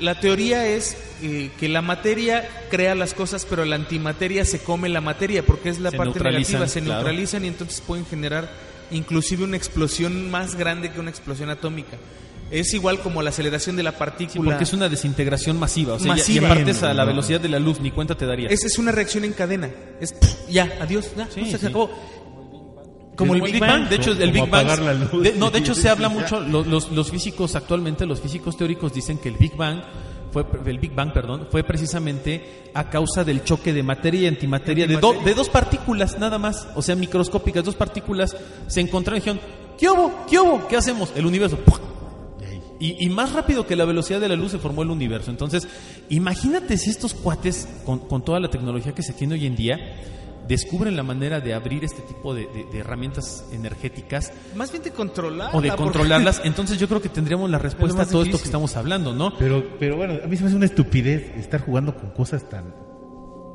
la 0.00 0.18
teoría 0.18 0.66
es 0.66 0.96
eh, 1.22 1.50
que 1.58 1.68
la 1.68 1.82
materia 1.82 2.48
crea 2.70 2.94
las 2.94 3.14
cosas, 3.14 3.46
pero 3.48 3.64
la 3.64 3.76
antimateria 3.76 4.44
se 4.44 4.60
come 4.60 4.88
la 4.88 5.00
materia, 5.00 5.44
porque 5.44 5.68
es 5.68 5.78
la 5.78 5.90
Se 5.90 5.96
parte 5.96 6.18
negativa, 6.18 6.66
se 6.66 6.80
claro. 6.80 7.02
neutralizan 7.02 7.44
y 7.44 7.48
entonces 7.48 7.80
pueden 7.80 8.06
generar 8.06 8.50
inclusive 8.90 9.44
una 9.44 9.56
explosión 9.56 10.30
más 10.30 10.56
grande 10.56 10.90
que 10.90 11.00
una 11.00 11.10
explosión 11.10 11.50
atómica. 11.50 11.96
Es 12.52 12.72
igual 12.74 13.00
como 13.00 13.22
la 13.22 13.30
aceleración 13.30 13.76
de 13.76 13.82
la 13.82 13.90
Sí, 13.92 13.96
partícula. 13.98 14.44
porque 14.50 14.64
es 14.64 14.72
una 14.72 14.88
desintegración 14.88 15.58
masiva. 15.58 15.94
O 15.94 15.98
sea, 15.98 16.08
ya- 16.08 16.16
Masiva. 16.16 16.46
y 16.46 16.48
partes 16.54 16.82
a 16.82 16.92
la 16.94 17.04
velocidad 17.04 17.40
de 17.40 17.48
la 17.48 17.58
luz, 17.58 17.80
ni 17.80 17.90
cuenta 17.90 18.14
te 18.14 18.26
daría. 18.26 18.48
Esa 18.48 18.66
es 18.66 18.78
una 18.78 18.92
reacción 18.92 19.24
en 19.24 19.32
cadena. 19.32 19.70
Es 20.00 20.12
pff, 20.12 20.48
ya, 20.50 20.70
adiós, 20.80 21.10
ya, 21.16 21.26
Sí, 21.32 21.40
no, 21.40 21.46
se 21.46 21.58
sí. 21.58 21.66
acabó. 21.66 21.90
Como 23.16 23.34
el 23.34 23.42
Big 23.42 23.58
Bang. 23.60 23.88
De 23.88 23.96
hecho, 23.96 24.12
el 24.12 24.30
Big 24.32 24.48
Bang. 24.48 24.66
apagar 24.66 24.78
la 24.80 24.94
luz. 24.94 25.22
de- 25.22 25.32
no, 25.34 25.50
de 25.50 25.58
hecho, 25.58 25.74
Sí, 25.74 25.82
se 25.82 25.88
habla 25.88 26.08
sí, 26.08 26.14
mucho. 26.14 26.40
Los, 26.40 27.10
físicos 27.10 27.54
actualmente, 27.56 28.06
los 28.06 28.20
físicos 28.20 28.56
teóricos 28.56 28.92
dicen 28.92 29.18
que 29.18 29.28
el 29.28 29.36
Big 29.36 29.56
Bang. 29.56 29.82
Fue, 30.32 30.46
el 30.64 30.78
Big 30.78 30.94
Bang, 30.94 31.12
perdón, 31.12 31.46
fue 31.50 31.62
precisamente 31.62 32.70
a 32.72 32.88
causa 32.88 33.22
del 33.22 33.44
choque 33.44 33.74
de 33.74 33.82
materia 33.82 34.22
y 34.22 34.26
antimateria, 34.28 34.86
de, 34.86 34.96
do- 34.96 35.12
de 35.22 35.34
dos 35.34 35.50
partículas 35.50 36.18
nada 36.18 36.38
más, 36.38 36.68
o 36.74 36.80
sea, 36.80 36.96
microscópicas, 36.96 37.62
dos 37.62 37.74
partículas 37.74 38.34
se 38.66 38.80
encontraron 38.80 39.18
y 39.18 39.20
dijeron, 39.20 39.40
¿qué 39.78 39.90
hubo? 39.90 40.24
¿Qué 40.30 40.38
hubo? 40.38 40.66
¿Qué 40.68 40.78
hacemos? 40.78 41.12
El 41.14 41.26
universo. 41.26 41.58
¡pum! 41.58 41.76
Y, 42.84 42.96
y 43.06 43.08
más 43.10 43.32
rápido 43.32 43.66
que 43.66 43.76
la 43.76 43.84
velocidad 43.84 44.20
de 44.20 44.28
la 44.28 44.34
luz 44.36 44.50
se 44.52 44.58
formó 44.58 44.82
el 44.82 44.90
universo. 44.90 45.30
Entonces, 45.30 45.68
imagínate 46.08 46.76
si 46.76 46.90
estos 46.90 47.14
cuates, 47.14 47.68
con, 47.86 48.00
con 48.00 48.24
toda 48.24 48.40
la 48.40 48.48
tecnología 48.50 48.92
que 48.92 49.02
se 49.02 49.12
tiene 49.12 49.34
hoy 49.34 49.46
en 49.46 49.54
día, 49.56 49.76
descubren 50.48 50.96
la 50.96 51.04
manera 51.04 51.40
de 51.40 51.54
abrir 51.54 51.84
este 51.84 52.02
tipo 52.02 52.34
de, 52.34 52.46
de- 52.48 52.64
de 52.72 52.78
herramientas 52.80 53.44
energéticas 53.52 54.32
Más 54.56 54.72
bien 54.72 54.82
de 54.82 54.90
controlar. 54.90 55.50
o 55.54 55.60
de 55.60 55.70
controlarlas. 55.70 56.40
Entonces, 56.44 56.78
yo 56.78 56.88
creo 56.88 57.00
que 57.00 57.08
tendríamos 57.08 57.48
la 57.50 57.58
respuesta 57.58 58.02
a 58.02 58.06
todo 58.06 58.22
esto 58.24 58.38
que 58.38 58.44
estamos 58.44 58.76
hablando, 58.76 59.14
¿no? 59.14 59.32
Pero, 59.38 59.64
pero 59.78 59.96
bueno, 59.96 60.14
a 60.22 60.26
mí 60.26 60.36
se 60.36 60.42
me 60.42 60.48
hace 60.48 60.56
una 60.56 60.66
estupidez 60.66 61.36
estar 61.36 61.60
jugando 61.60 61.94
con 61.94 62.10
cosas 62.10 62.48
tan, 62.48 62.64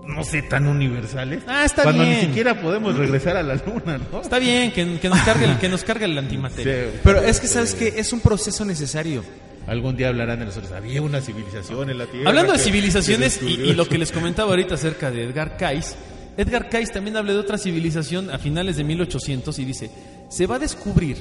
no 0.08 0.24
sé, 0.24 0.42
tan 0.42 0.68
universales. 0.68 1.44
Ah, 1.48 1.66
está 1.66 1.84
cuando 1.84 2.04
bien. 2.04 2.16
ni 2.16 2.22
siquiera 2.28 2.60
podemos 2.60 2.96
regresar 2.96 3.38
a 3.38 3.44
la 3.44 3.56
luna, 3.56 4.00
¿no? 4.12 4.22
Está 4.22 4.40
bien, 4.40 4.72
que, 4.72 5.00
que 5.00 5.10
nos 5.10 5.20
cargue 5.22 5.46
el, 5.46 5.58
que 5.58 5.70
nos 5.70 5.84
cargue 5.84 6.06
el 6.06 6.18
antimateria. 6.18 6.92
Sí. 6.92 7.00
Pero 7.04 7.22
es 7.22 7.40
que 7.40 7.48
sabes 7.48 7.76
que 7.76 7.94
es 7.98 8.14
un 8.14 8.22
proceso 8.22 8.66
necesario. 8.66 9.24
Algún 9.68 9.98
día 9.98 10.08
hablarán 10.08 10.40
de 10.40 10.46
nosotros. 10.46 10.72
Había 10.72 11.02
una 11.02 11.20
civilización 11.20 11.90
en 11.90 11.98
la 11.98 12.06
Tierra. 12.06 12.30
Hablando 12.30 12.54
de 12.54 12.60
civilizaciones 12.60 13.42
y, 13.42 13.48
y 13.48 13.74
lo 13.74 13.86
que 13.86 13.98
les 13.98 14.12
comentaba 14.14 14.52
ahorita 14.52 14.76
acerca 14.76 15.12
de 15.12 15.26
Edgar 15.26 15.58
Cayce, 15.58 15.96
Edgar 16.38 16.70
Cayce 16.70 16.94
también 16.94 17.18
habla 17.18 17.34
de 17.34 17.40
otra 17.40 17.58
civilización 17.58 18.30
a 18.30 18.38
finales 18.38 18.78
de 18.78 18.84
1800 18.86 19.60
y 19.60 19.66
dice, 19.66 19.92
se 20.30 20.48
va 20.48 20.56
a 20.56 20.60
descubrir 20.60 21.18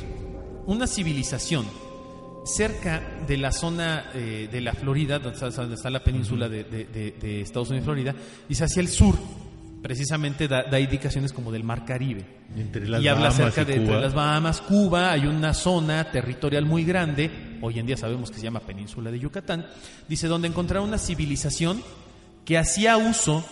una 0.66 0.87
civilización 0.87 1.66
cerca 2.47 3.03
de 3.26 3.36
la 3.36 3.53
zona 3.53 4.11
eh, 4.14 4.49
de 4.51 4.61
la 4.61 4.72
Florida, 4.72 5.18
donde 5.18 5.74
está, 5.74 5.90
la 5.90 6.03
península 6.05 6.49
de, 6.49 6.64
de- 6.64 6.84
de- 6.86 7.14
de 7.20 7.40
Estados 7.40 7.68
Unidos 7.70 7.84
y 7.84 7.86
Florida, 7.86 8.14
dice 8.49 8.64
hacia 8.64 8.80
el 8.80 8.88
sur, 8.88 9.14
precisamente 9.82 10.49
da, 10.49 10.64
da 10.64 10.80
indicaciones 10.80 11.32
como 11.32 11.53
del 11.53 11.64
Mar 11.64 11.84
Caribe. 11.84 12.24
Entre 12.57 12.88
las 12.88 13.03
y 13.03 13.09
habla 13.09 13.28
Bahamas 13.28 13.40
acerca 13.49 13.62
y 13.62 13.64
de 13.74 13.80
entre 13.82 14.01
las 14.01 14.14
Bahamas, 14.14 14.61
Cuba, 14.62 15.12
hay 15.12 15.26
una 15.26 15.53
zona 15.55 16.11
territorial 16.11 16.64
muy 16.64 16.84
grande, 16.84 17.59
hoy 17.61 17.78
en 17.78 17.86
día 17.86 17.97
sabemos 17.97 18.30
que 18.30 18.36
se 18.38 18.42
llama 18.44 18.61
Península 18.61 19.11
de 19.11 19.18
Yucatán, 19.18 19.66
dice 20.09 20.26
donde 20.28 20.49
encontraron 20.49 20.88
una 20.88 20.99
civilización 20.99 21.82
que 22.44 22.59
hacía 22.59 22.97
uso 22.97 23.44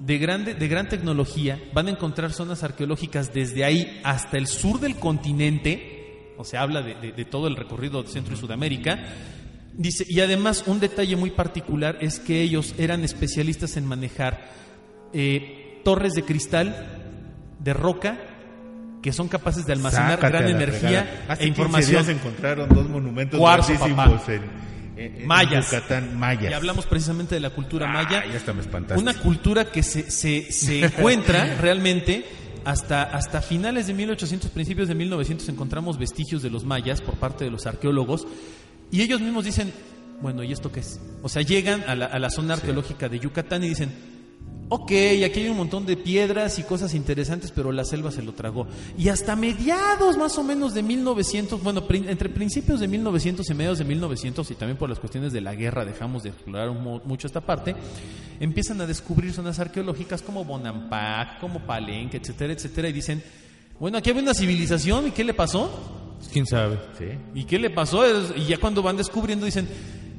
de, 0.00 0.18
grande, 0.18 0.54
de 0.54 0.68
gran 0.68 0.88
tecnología, 0.88 1.58
van 1.72 1.86
a 1.86 1.90
encontrar 1.90 2.32
zonas 2.32 2.62
arqueológicas 2.64 3.32
desde 3.32 3.64
ahí 3.64 4.00
hasta 4.02 4.38
el 4.38 4.46
sur 4.46 4.80
del 4.80 4.96
continente, 4.96 5.99
o 6.40 6.44
sea, 6.44 6.62
habla 6.62 6.82
de, 6.82 6.94
de- 6.96 7.12
de 7.12 7.24
todo 7.24 7.46
el 7.46 7.56
recorrido 7.56 8.02
de 8.02 8.08
Centro 8.10 8.34
y 8.34 8.36
Sudamérica, 8.36 8.98
dice, 9.74 10.04
y 10.08 10.20
además 10.20 10.64
un 10.66 10.80
detalle 10.80 11.16
muy 11.16 11.30
particular 11.30 11.98
es 12.00 12.18
que 12.18 12.40
ellos 12.42 12.74
eran 12.78 13.04
especialistas 13.04 13.76
en 13.76 13.86
manejar 13.86 14.48
eh, 15.12 15.80
torres 15.84 16.14
de 16.14 16.22
cristal, 16.22 16.86
de 17.58 17.72
roca, 17.74 18.18
que 19.02 19.12
son 19.12 19.28
capaces 19.28 19.64
de 19.66 19.72
almacenar 19.72 20.20
Sácate 20.20 20.36
gran 20.38 20.48
energía. 20.50 21.24
Hace 21.28 21.44
e 21.44 21.46
15 21.46 21.48
información. 21.48 22.04
días 22.04 22.08
encontraron 22.08 22.68
dos 22.68 22.88
monumentos 22.88 23.38
Cuarzo, 23.40 23.72
en, 23.72 25.26
Mayas. 25.26 25.70
Yucatán, 25.70 26.18
mayas. 26.18 26.50
Y 26.50 26.54
hablamos 26.54 26.84
precisamente 26.84 27.34
de 27.34 27.40
la 27.40 27.48
cultura 27.50 27.86
maya. 27.86 28.22
Ah, 28.22 28.30
ya 28.30 28.36
hasta 28.36 28.52
me 28.52 28.60
espantaste. 28.60 29.00
Una 29.02 29.14
cultura 29.14 29.64
que 29.72 29.82
se, 29.82 30.10
se, 30.10 30.52
se 30.52 30.84
encuentra 30.84 31.56
realmente 31.60 32.26
hasta, 32.64 33.02
hasta 33.02 33.42
finales 33.42 33.86
de 33.86 33.94
1800, 33.94 34.50
principios 34.50 34.88
de 34.88 34.94
1900 34.94 35.48
encontramos 35.48 35.98
vestigios 35.98 36.42
de 36.42 36.50
los 36.50 36.64
mayas 36.64 37.00
por 37.00 37.14
parte 37.16 37.44
de 37.44 37.50
los 37.50 37.66
arqueólogos 37.66 38.26
y 38.90 39.02
ellos 39.02 39.20
mismos 39.20 39.44
dicen, 39.44 39.72
bueno, 40.20 40.42
¿y 40.42 40.52
esto 40.52 40.70
qué 40.70 40.80
es? 40.80 41.00
O 41.22 41.28
sea, 41.28 41.42
llegan 41.42 41.82
a 41.86 41.94
la, 41.94 42.06
a 42.06 42.18
la 42.18 42.30
zona 42.30 42.54
arqueológica 42.54 43.08
de 43.08 43.18
Yucatán 43.18 43.64
y 43.64 43.68
dicen, 43.68 43.92
ok, 44.70 44.92
aquí 45.26 45.40
hay 45.40 45.48
un 45.48 45.56
montón 45.56 45.84
de 45.84 45.96
piedras 45.96 46.58
y 46.60 46.62
cosas 46.62 46.94
interesantes, 46.94 47.50
pero 47.50 47.72
la 47.72 47.84
selva 47.84 48.12
se 48.12 48.22
lo 48.22 48.32
tragó. 48.32 48.68
Y 48.96 49.08
hasta 49.08 49.34
mediados 49.34 50.16
más 50.16 50.38
o 50.38 50.44
menos 50.44 50.74
de 50.74 50.82
1900, 50.84 51.60
bueno, 51.62 51.84
entre 51.90 52.28
principios 52.28 52.78
de 52.78 52.86
1900 52.86 53.50
y 53.50 53.54
mediados 53.54 53.78
de 53.78 53.84
1900, 53.84 54.48
y 54.48 54.54
también 54.54 54.78
por 54.78 54.88
las 54.88 55.00
cuestiones 55.00 55.32
de 55.32 55.40
la 55.40 55.56
guerra 55.56 55.84
dejamos 55.84 56.22
de 56.22 56.30
explorar 56.30 56.70
mucho 56.70 57.26
esta 57.26 57.40
parte, 57.40 57.74
empiezan 58.38 58.80
a 58.80 58.86
descubrir 58.86 59.32
zonas 59.32 59.58
arqueológicas 59.58 60.22
como 60.22 60.44
Bonampak, 60.44 61.40
como 61.40 61.58
Palenque, 61.66 62.18
etcétera, 62.18 62.52
etcétera, 62.52 62.88
y 62.88 62.92
dicen, 62.92 63.22
bueno, 63.80 63.98
aquí 63.98 64.10
había 64.10 64.22
una 64.22 64.34
civilización, 64.34 65.08
¿y 65.08 65.10
qué 65.10 65.24
le 65.24 65.34
pasó? 65.34 65.68
¿Quién 66.32 66.46
sabe? 66.46 66.78
Sí. 66.96 67.06
¿Y 67.34 67.44
qué 67.44 67.58
le 67.58 67.70
pasó? 67.70 68.04
Y 68.36 68.44
ya 68.44 68.58
cuando 68.58 68.82
van 68.82 68.96
descubriendo 68.96 69.46
dicen, 69.46 69.66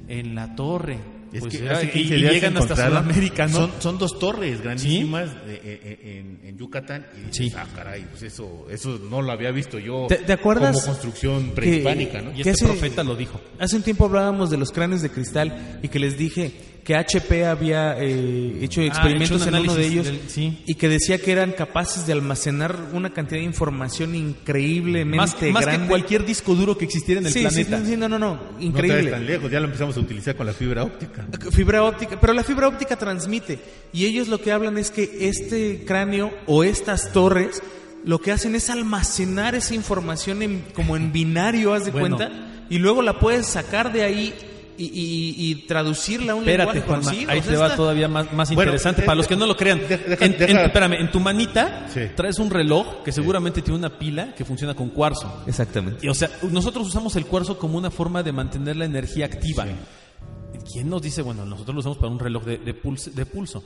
en 0.10 0.36
la 0.36 0.54
torre. 0.56 1.21
Es 1.34 1.40
Pues 1.40 1.58
que 1.58 1.70
hace 1.70 1.86
y, 1.86 1.90
15 1.90 2.16
y 2.16 2.18
días 2.22 2.34
llegan 2.34 2.58
hasta 2.58 2.76
Sudamérica, 2.76 3.48
¿no? 3.48 3.54
Son, 3.54 3.72
son 3.80 3.98
dos 3.98 4.20
torres 4.20 4.62
grandísimas 4.62 5.30
eh, 5.48 5.62
eh, 5.64 6.20
en, 6.20 6.48
en 6.50 6.58
Yucatán. 6.58 7.06
Y 7.16 7.28
dices, 7.28 7.36
Sí. 7.36 7.54
ah, 7.58 7.66
caray, 7.74 8.06
pues 8.10 8.24
eso, 8.24 8.68
eso 8.70 9.00
no 9.10 9.22
lo 9.22 9.32
había 9.32 9.52
visto 9.52 9.80
yo 9.80 10.08
¿Te- 10.10 10.18
te 10.18 10.34
acuerdas 10.34 10.74
como 10.76 10.88
construcción 10.88 11.52
prehispánica, 11.56 12.22
¿no? 12.22 12.32
Y 12.32 12.44
¿Qué 12.44 12.50
este 12.50 12.52
hace- 12.52 12.66
profeta 12.66 13.04
lo 13.04 13.16
dijo. 13.16 13.40
Hace 13.60 13.78
un 13.78 13.84
tiempo 13.84 14.06
hablábamos 14.06 14.50
de 14.50 14.58
los 14.58 14.72
cráneos 14.72 15.02
de 15.02 15.10
cristal 15.10 15.80
y 15.82 15.88
que 15.88 16.00
les 16.00 16.18
dije 16.18 16.52
que 16.84 16.96
HP 16.96 17.46
había 17.46 17.96
eh, 18.00 18.58
hecho 18.62 18.82
experimentos 18.82 19.42
hecho 19.42 19.50
un 19.50 19.56
en 19.56 19.62
uno 19.62 19.76
de 19.76 19.86
ellos 19.86 20.06
del- 20.08 20.22
sí. 20.28 20.64
y 20.66 20.76
que 20.76 20.90
decía 20.90 21.20
que 21.20 21.32
eran 21.32 21.52
capaces 21.52 22.08
de 22.08 22.14
almacenar 22.14 22.76
una 22.94 23.12
cantidad 23.14 23.40
de 23.40 23.46
información 23.46 24.16
increíblemente 24.16 25.18
Más, 25.18 25.36
más 25.54 25.66
grande. 25.66 25.84
que 25.86 25.90
cualquier 25.90 26.26
disco 26.26 26.56
duro 26.56 26.78
que 26.78 26.86
existiera 26.86 27.22
en 27.22 27.28
el 27.28 27.34
sí, 27.34 27.42
planeta. 27.42 27.86
sí, 27.86 27.98
no, 27.98 28.10
no, 28.10 28.18
no, 28.20 28.36
No 28.36 28.62
increíble. 28.62 29.12
tan 29.12 29.26
lejos, 29.26 29.52
ya 29.52 29.60
lo 29.60 29.66
empezamos 29.68 29.96
a 29.98 30.00
utilizar 30.00 30.36
con 30.36 30.46
la 30.46 30.54
fibra 30.54 30.84
óptica. 30.84 31.28
Fibra 31.52 31.84
óptica, 31.84 32.20
pero 32.20 32.34
la 32.34 32.44
fibra 32.44 32.68
óptica 32.68 32.96
transmite 32.96 33.60
y 33.94 34.06
ellos 34.06 34.28
lo 34.28 34.42
que 34.42 34.52
hablan 34.52 34.78
es 34.78 34.92
que 34.92 35.10
este 35.30 35.84
cráneo 35.86 36.32
o 36.48 36.64
estas 36.64 37.12
torres 37.12 37.62
lo 38.04 38.20
que 38.20 38.32
hacen 38.32 38.56
es 38.56 38.70
almacenar 38.72 39.54
esa 39.54 39.76
información 39.76 40.42
en, 40.42 40.64
como 40.74 40.96
en 40.98 41.12
binario, 41.12 41.74
haz 41.76 41.86
de 41.86 41.92
Bueno. 41.92 42.18
cuenta, 42.18 42.66
y 42.70 42.80
luego 42.80 43.02
la 43.04 43.20
puedes 43.20 43.46
sacar 43.46 43.94
de 43.94 44.02
ahí 44.04 44.34
y, 44.78 44.86
y- 44.86 45.52
y 45.52 45.56
traducirla 45.68 46.34
a 46.34 46.36
un 46.36 46.42
Espérate, 46.42 46.74
lenguaje 46.74 46.88
Juanma, 46.88 47.04
conocido. 47.06 47.32
ahí 47.32 47.40
O 47.40 47.44
sea, 47.44 47.52
te 47.52 47.58
va 47.58 47.76
todavía 47.76 48.08
más, 48.08 48.32
más 48.34 48.50
Bueno, 48.54 48.72
interesante. 48.72 49.02
eh, 49.02 49.06
Para 49.06 49.16
los 49.16 49.28
que 49.28 49.36
no 49.36 49.46
lo 49.46 49.56
crean, 49.58 49.80
deja- 49.88 50.04
deja- 50.08 50.26
en, 50.26 50.34
espérame, 50.58 50.94
en 50.94 51.12
tu 51.12 51.20
manita 51.20 51.88
Sí. 51.94 52.02
traes 52.16 52.40
un 52.40 52.50
reloj 52.50 53.04
que 53.04 53.12
seguramente 53.12 53.62
tiene 53.62 53.78
una 53.80 53.98
pila 53.98 54.34
que 54.36 54.46
funciona 54.46 54.74
con 54.74 54.90
cuarzo. 54.90 55.44
Exactamente. 55.48 56.06
Y, 56.06 56.10
o 56.10 56.14
sea, 56.14 56.30
nosotros 56.50 56.88
usamos 56.88 57.16
el 57.16 57.26
cuarzo 57.26 57.58
como 57.58 57.78
una 57.78 57.92
forma 57.92 58.24
de 58.24 58.32
mantener 58.32 58.76
la 58.76 58.86
energía 58.86 59.26
activa. 59.26 59.66
¿Quién 60.72 60.90
nos 60.90 61.02
dice, 61.02 61.22
bueno, 61.22 61.46
nosotros 61.46 61.74
lo 61.76 61.80
usamos 61.80 61.98
para 61.98 62.12
un 62.12 62.20
reloj 62.20 62.44
de, 62.46 62.58
de 62.58 62.74
pulso, 62.74 63.10
de 63.12 63.26
pulso? 63.26 63.64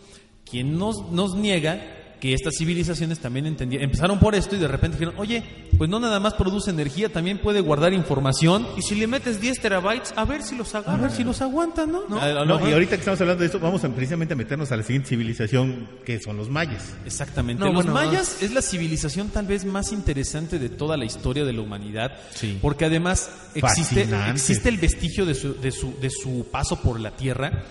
¿Quién 0.49 0.77
nos, 0.77 1.11
nos 1.11 1.35
niega 1.35 1.81
que 2.19 2.33
estas 2.33 2.55
civilizaciones 2.57 3.19
también 3.19 3.45
entendían, 3.45 3.83
empezaron 3.83 4.19
por 4.19 4.35
esto 4.35 4.55
y 4.55 4.59
de 4.59 4.67
repente 4.67 4.97
dijeron, 4.97 5.15
oye, 5.19 5.43
pues 5.77 5.89
no 5.89 5.99
nada 5.99 6.19
más 6.19 6.33
produce 6.35 6.71
energía, 6.71 7.09
también 7.09 7.37
puede 7.39 7.61
guardar 7.61 7.93
información. 7.93 8.65
Y 8.77 8.81
si 8.81 8.95
le 8.95 9.07
metes 9.07 9.41
10 9.41 9.59
terabytes, 9.59 10.13
a 10.15 10.25
ver 10.25 10.41
si 10.41 10.55
los 10.55 10.73
A 10.75 10.79
agarra. 10.79 11.03
ver 11.03 11.11
si 11.11 11.23
los 11.23 11.41
aguantan, 11.41 11.91
¿no? 11.91 12.05
A- 12.17 12.23
a 12.23 12.45
lo 12.45 12.59
No, 12.59 12.69
y 12.69 12.73
ahorita 12.73 12.91
que 12.91 13.01
estamos 13.01 13.19
hablando 13.21 13.41
de 13.41 13.47
esto, 13.47 13.59
vamos 13.59 13.83
a 13.83 13.89
precisamente 13.89 14.33
a 14.33 14.37
meternos 14.37 14.71
a 14.71 14.77
la 14.77 14.83
siguiente 14.83 15.09
civilización, 15.09 15.87
que 16.05 16.19
son 16.19 16.37
los 16.37 16.49
mayas. 16.49 16.93
Exactamente. 17.05 17.59
No, 17.59 17.67
Los 17.67 17.85
bueno, 17.85 17.93
mayas 17.93 18.41
es 18.41 18.51
la 18.53 18.61
civilización 18.61 19.29
tal 19.29 19.45
vez 19.45 19.65
más 19.65 19.91
interesante 19.91 20.57
de 20.59 20.69
toda 20.69 20.97
la 20.97 21.05
historia 21.05 21.45
de 21.45 21.53
la 21.53 21.61
humanidad, 21.61 22.11
Sí. 22.33 22.57
porque 22.61 22.85
además 22.85 23.29
existe, 23.53 24.01
Fascinante. 24.05 24.31
existe 24.31 24.69
el 24.69 24.77
vestigio 24.77 25.25
de 25.25 25.35
su, 25.35 25.53
de, 25.59 25.71
su, 25.71 25.93
de 25.99 26.09
su 26.09 26.47
paso 26.51 26.81
por 26.81 26.99
la 26.99 27.11
Tierra. 27.11 27.63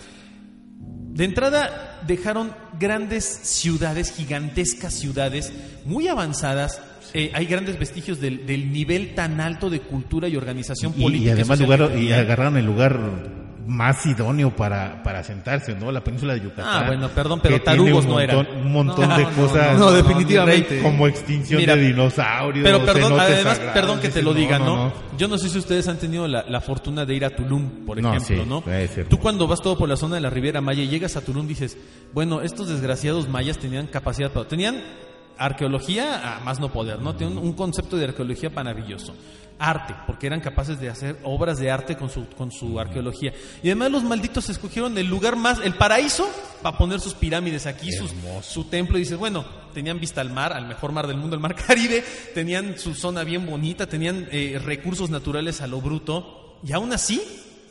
De 1.14 1.24
entrada 1.24 2.00
dejaron 2.06 2.50
grandes 2.78 3.24
ciudades, 3.24 4.12
gigantescas 4.12 4.92
ciudades, 4.94 5.52
muy 5.84 6.08
avanzadas. 6.08 6.80
Eh, 7.12 7.30
hay 7.34 7.46
grandes 7.46 7.78
vestigios 7.78 8.20
del, 8.20 8.46
del 8.46 8.72
nivel 8.72 9.14
tan 9.14 9.40
alto 9.40 9.70
de 9.70 9.78
cultura 9.80 10.26
y 10.26 10.36
organización 10.36 10.92
Y, 10.96 11.02
política. 11.02 11.30
y 11.30 11.32
además 11.32 11.60
lugar, 11.60 11.96
y 11.96 12.12
agarraron 12.12 12.56
el 12.56 12.66
lugar 12.66 12.98
más 13.66 14.04
idóneo 14.06 14.54
para, 14.54 15.02
para 15.02 15.22
sentarse, 15.24 15.74
¿no? 15.74 15.90
La 15.90 16.02
península 16.04 16.34
de 16.34 16.40
Yucatán. 16.40 16.66
Ah, 16.66 16.86
bueno, 16.86 17.08
perdón, 17.08 17.40
pero 17.42 17.60
tarugos 17.62 18.04
no 18.06 18.20
eran. 18.20 18.46
Un 18.56 18.72
montón 18.72 19.08
No, 19.08 19.16
de 19.16 19.22
no, 19.24 19.30
cosas. 19.30 19.78
no, 19.78 19.86
no, 19.86 19.92
definitivamente. 19.92 20.82
Como 20.82 21.06
extinción 21.06 21.60
Mira, 21.60 21.74
de 21.76 21.86
dinosaurios. 21.88 22.62
Pero 22.64 22.84
perdón, 22.84 23.18
además, 23.18 23.58
perdón 23.72 24.00
que 24.00 24.08
te 24.10 24.22
lo 24.22 24.34
diga, 24.34 24.58
no. 24.58 24.92
Yo 25.16 25.28
no 25.28 25.38
sé 25.38 25.48
si 25.48 25.58
ustedes 25.58 25.88
han 25.88 25.98
tenido 25.98 26.28
la, 26.28 26.44
la 26.48 26.60
fortuna 26.60 27.04
de 27.06 27.14
ir 27.14 27.24
a 27.24 27.30
Tulum, 27.30 27.86
por 27.86 28.00
No, 28.02 28.14
ejemplo, 28.14 28.44
sí, 28.44 28.48
¿no? 28.48 29.04
Tú 29.08 29.18
cuando 29.18 29.46
vas 29.46 29.60
todo 29.62 29.78
por 29.78 29.88
la 29.88 29.96
zona 29.96 30.16
de 30.16 30.20
la 30.20 30.30
Riviera 30.30 30.60
Maya 30.60 30.82
y 30.82 30.88
llegas 30.88 31.16
a 31.16 31.20
Tulum 31.22 31.46
dices, 31.46 31.76
bueno, 32.12 32.40
estos 32.42 32.68
desgraciados 32.68 33.28
mayas 33.28 33.58
tenían 33.58 33.86
capacidad, 33.86 34.30
para- 34.30 34.48
tenían 34.48 34.82
arqueología 35.38 36.36
a 36.36 36.40
más 36.40 36.60
no 36.60 36.70
poder, 36.72 37.00
¿no? 37.00 37.14
Tenían 37.14 37.38
un 37.38 37.52
concepto 37.54 37.96
de 37.96 38.04
arqueología 38.04 38.50
maravilloso. 38.50 39.14
Arte, 39.68 39.94
porque 40.06 40.26
eran 40.26 40.40
capaces 40.40 40.78
de 40.78 40.90
hacer 40.90 41.18
obras 41.22 41.58
de 41.58 41.70
arte 41.70 41.96
con 41.96 42.10
su, 42.10 42.28
con 42.30 42.52
su 42.52 42.78
arqueología. 42.78 43.32
Y 43.62 43.68
además 43.68 43.90
los 43.92 44.04
malditos 44.04 44.50
escogieron 44.50 44.96
el 44.98 45.06
lugar 45.06 45.36
más, 45.36 45.58
el 45.60 45.74
paraíso, 45.74 46.28
para 46.62 46.76
poner 46.76 47.00
sus 47.00 47.14
pirámides 47.14 47.66
aquí, 47.66 47.90
sus, 47.92 48.12
su 48.42 48.64
templo. 48.64 48.98
Y 48.98 49.00
dices, 49.02 49.16
bueno, 49.16 49.44
tenían 49.72 50.00
vista 50.00 50.20
al 50.20 50.30
mar, 50.30 50.52
al 50.52 50.66
mejor 50.66 50.92
mar 50.92 51.06
del 51.06 51.16
mundo, 51.16 51.34
el 51.34 51.40
mar 51.40 51.54
Caribe, 51.66 52.04
tenían 52.34 52.78
su 52.78 52.94
zona 52.94 53.24
bien 53.24 53.46
bonita, 53.46 53.86
tenían 53.86 54.28
eh, 54.30 54.60
recursos 54.62 55.08
naturales 55.08 55.60
a 55.60 55.66
lo 55.66 55.80
bruto. 55.80 56.58
Y 56.62 56.72
aún 56.72 56.92
así, 56.92 57.22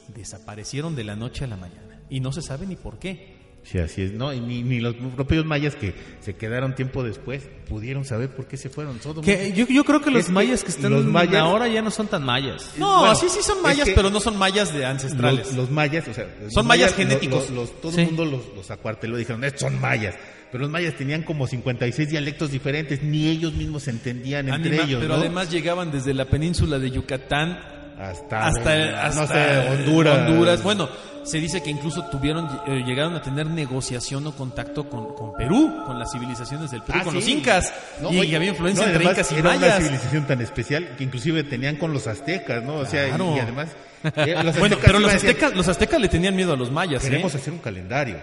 desaparecieron 0.07 0.95
de 0.95 1.03
la 1.03 1.15
noche 1.15 1.45
a 1.45 1.47
la 1.47 1.57
mañana. 1.57 2.01
Y 2.09 2.19
no 2.19 2.31
se 2.31 2.41
sabe 2.41 2.65
ni 2.65 2.75
por 2.75 2.97
qué. 2.97 3.32
Sí, 3.63 3.77
así 3.79 4.01
es. 4.01 4.11
No, 4.11 4.33
y 4.33 4.41
ni, 4.41 4.61
ni 4.61 4.79
los 4.81 4.93
propios 5.15 5.45
mayas 5.45 5.75
que 5.75 5.95
se 6.19 6.35
quedaron 6.35 6.75
tiempo 6.75 7.01
después 7.01 7.43
pudieron 7.69 8.03
saber 8.03 8.29
por 8.29 8.45
qué 8.45 8.57
se 8.57 8.69
fueron. 8.69 8.99
Todo 8.99 9.21
Que 9.21 9.53
yo, 9.55 9.65
yo 9.67 9.85
creo 9.85 10.01
que 10.01 10.11
los 10.11 10.19
Es 10.21 10.25
que 10.27 10.31
mayas 10.33 10.63
que 10.63 10.69
están 10.71 10.91
los 10.91 11.05
mayas- 11.05 11.41
ahora 11.41 11.67
ya 11.69 11.81
no 11.81 11.89
son 11.89 12.07
tan 12.07 12.23
mayas. 12.25 12.71
No, 12.77 12.99
Bueno, 12.99 13.15
sí, 13.15 13.27
sí 13.29 13.39
son 13.41 13.57
es 13.57 13.63
mayas, 13.63 13.87
que- 13.87 13.95
pero 13.95 14.09
no 14.09 14.19
son 14.19 14.37
mayas 14.37 14.73
de 14.73 14.85
ancestrales. 14.85 15.47
Los, 15.47 15.55
los 15.55 15.71
mayas, 15.71 16.07
o 16.09 16.13
sea, 16.13 16.27
los 16.53 16.65
mayas 16.65 16.93
genéticos. 16.93 17.49
los- 17.49 17.69
los- 17.71 17.81
todo 17.81 17.91
Sí. 17.93 18.01
el 18.01 18.07
mundo 18.07 18.25
los, 18.25 18.41
los 18.55 18.69
acuarteló, 18.69 19.15
dijeron, 19.17 19.43
"Estos 19.45 19.61
son 19.61 19.79
mayas. 19.79 20.15
Pero 20.51 20.63
los 20.63 20.69
mayas 20.69 20.95
tenían 20.95 21.23
como 21.23 21.47
56 21.47 22.09
dialectos 22.09 22.51
diferentes, 22.51 23.01
ni 23.01 23.27
ellos 23.27 23.53
mismos 23.53 23.83
se 23.83 23.91
entendían 23.91 24.49
entre 24.49 24.71
Anima- 24.71 24.83
ellos. 24.83 25.01
pero 25.01 25.15
¿no? 25.15 25.21
además 25.21 25.49
llegaban 25.49 25.89
desde 25.91 26.13
la 26.13 26.25
península 26.25 26.77
de 26.79 26.91
Yucatán 26.91 27.59
hasta, 27.99 28.47
hasta, 28.47 29.05
hasta 29.07 29.21
no 29.21 29.27
sé, 29.27 29.69
Honduras. 29.71 30.17
Honduras. 30.29 30.63
Bueno, 30.63 30.89
se 31.23 31.37
dice 31.39 31.61
que 31.63 31.69
incluso 31.69 32.03
tuvieron, 32.11 32.47
eh, 32.67 32.83
llegaron 32.85 33.15
a 33.15 33.21
tener 33.21 33.47
negociación 33.47 34.27
o 34.27 34.35
contacto 34.35 34.89
con, 34.89 35.13
con 35.15 35.33
Perú, 35.35 35.73
con 35.85 35.97
las 35.99 36.11
civilizaciones 36.11 36.71
del 36.71 36.81
Perú, 36.81 36.99
Ah, 37.01 37.03
con 37.03 37.13
sí. 37.13 37.19
los 37.19 37.27
incas. 37.29 37.73
No, 38.01 38.11
y, 38.11 38.19
oye, 38.19 38.29
y 38.29 38.35
había 38.35 38.49
influencia 38.49 38.85
no, 38.85 38.91
entre 38.91 39.05
incas 39.05 39.31
y 39.31 39.35
era 39.35 39.51
una 39.55 39.71
civilización 39.77 40.27
tan 40.27 40.41
especial 40.41 40.95
que 40.97 41.03
inclusive 41.03 41.43
tenían 41.43 41.77
con 41.77 41.93
los 41.93 42.07
aztecas, 42.07 42.63
¿no? 42.63 42.75
O 42.75 42.85
sea, 42.85 43.05
y- 43.07 43.09
Claro. 43.09 43.33
y, 43.35 43.39
además... 43.39 43.69
eh, 44.17 44.35
los 44.43 44.59
Bueno, 44.59 44.75
aztecas 44.75 44.79
pero 44.85 44.99
los 44.99 45.13
aztecas, 45.13 45.55
los 45.55 45.67
aztecas 45.69 46.01
le 46.01 46.09
tenían 46.09 46.35
miedo 46.35 46.51
a 46.53 46.57
los 46.57 46.69
mayas, 46.71 47.03
¿eh? 47.05 47.09
Queremos 47.09 47.33
hacer 47.35 47.53
un 47.53 47.59
calendario. 47.59 48.17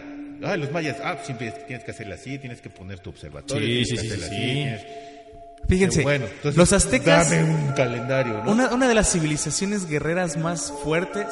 Ah, 0.44 0.56
los 0.56 0.70
mayas, 0.72 0.96
ah, 1.04 1.16
siempre 1.22 1.50
tienes 1.66 1.84
que 1.84 1.90
hacerlo 1.90 2.14
así, 2.14 2.38
tienes 2.38 2.60
que 2.60 2.68
poner 2.70 2.98
tu 2.98 3.10
observatorio. 3.10 3.66
Sí, 3.66 3.84
tienes 3.84 3.88
sí, 3.88 3.94
que 3.96 4.00
sí, 4.02 4.08
sí, 4.08 4.14
así, 4.26 4.34
sí. 4.36 4.40
tienes- 4.52 4.86
Fíjense, 5.68 6.02
Bueno, 6.02 6.26
entonces, 6.26 6.56
los 6.56 6.72
aztecas, 6.72 7.30
Dame 7.30 7.44
un 7.44 7.72
calendario, 7.72 8.42
¿no? 8.44 8.50
una, 8.52 8.70
una 8.74 8.88
de 8.88 8.94
las 8.94 9.10
civilizaciones 9.12 9.86
guerreras 9.88 10.36
más 10.36 10.72
fuertes. 10.82 11.26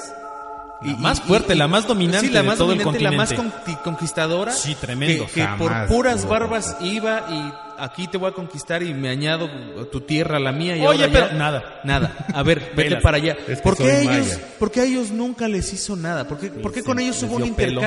La 0.80 0.94
más 0.96 1.20
fuerte, 1.20 1.56
la 1.56 1.66
más 1.66 1.88
dominante 1.88 2.28
sí, 2.28 2.32
la 2.32 2.42
de 2.42 2.46
más 2.46 2.56
todo 2.58 2.70
el 2.70 2.78
dominante, 2.78 3.02
la 3.02 3.10
más 3.10 3.34
conquistadora. 3.82 4.52
Sí, 4.52 4.76
tremendo. 4.76 5.26
Que, 5.26 5.32
que 5.42 5.48
por 5.58 5.86
puras 5.88 6.24
barbas 6.24 6.76
iba 6.80 7.26
y 7.28 7.52
aquí 7.82 8.06
te 8.06 8.16
voy 8.16 8.30
a 8.30 8.32
conquistar 8.32 8.84
y 8.84 8.94
me 8.94 9.08
añado 9.08 9.50
tu 9.90 10.02
tierra 10.02 10.36
a 10.36 10.40
la 10.40 10.52
mía 10.52 10.76
y 10.76 10.86
Oye, 10.86 11.02
ahora 11.02 11.12
pero 11.12 11.26
ya- 11.30 11.34
nada. 11.34 11.80
Nada. 11.82 12.26
A 12.32 12.44
ver, 12.44 12.70
vete 12.76 12.94
para 12.98 13.16
allá. 13.16 13.36
Es 13.48 13.56
que 13.58 13.62
¿Por 13.64 13.76
qué, 13.76 14.02
ellos, 14.02 14.26
maya. 14.28 14.40
¿Por 14.60 14.70
qué 14.70 14.80
a 14.82 14.84
ellos 14.84 15.10
nunca 15.10 15.48
les 15.48 15.72
hizo 15.72 15.96
nada? 15.96 16.28
¿Por 16.28 16.38
qué, 16.38 16.48
por 16.50 16.70
qué 16.70 16.78
Les- 16.78 16.86
con 16.86 17.00
ellos 17.00 17.20
hubo 17.24 17.38
un 17.38 17.54
pelo. 17.54 17.80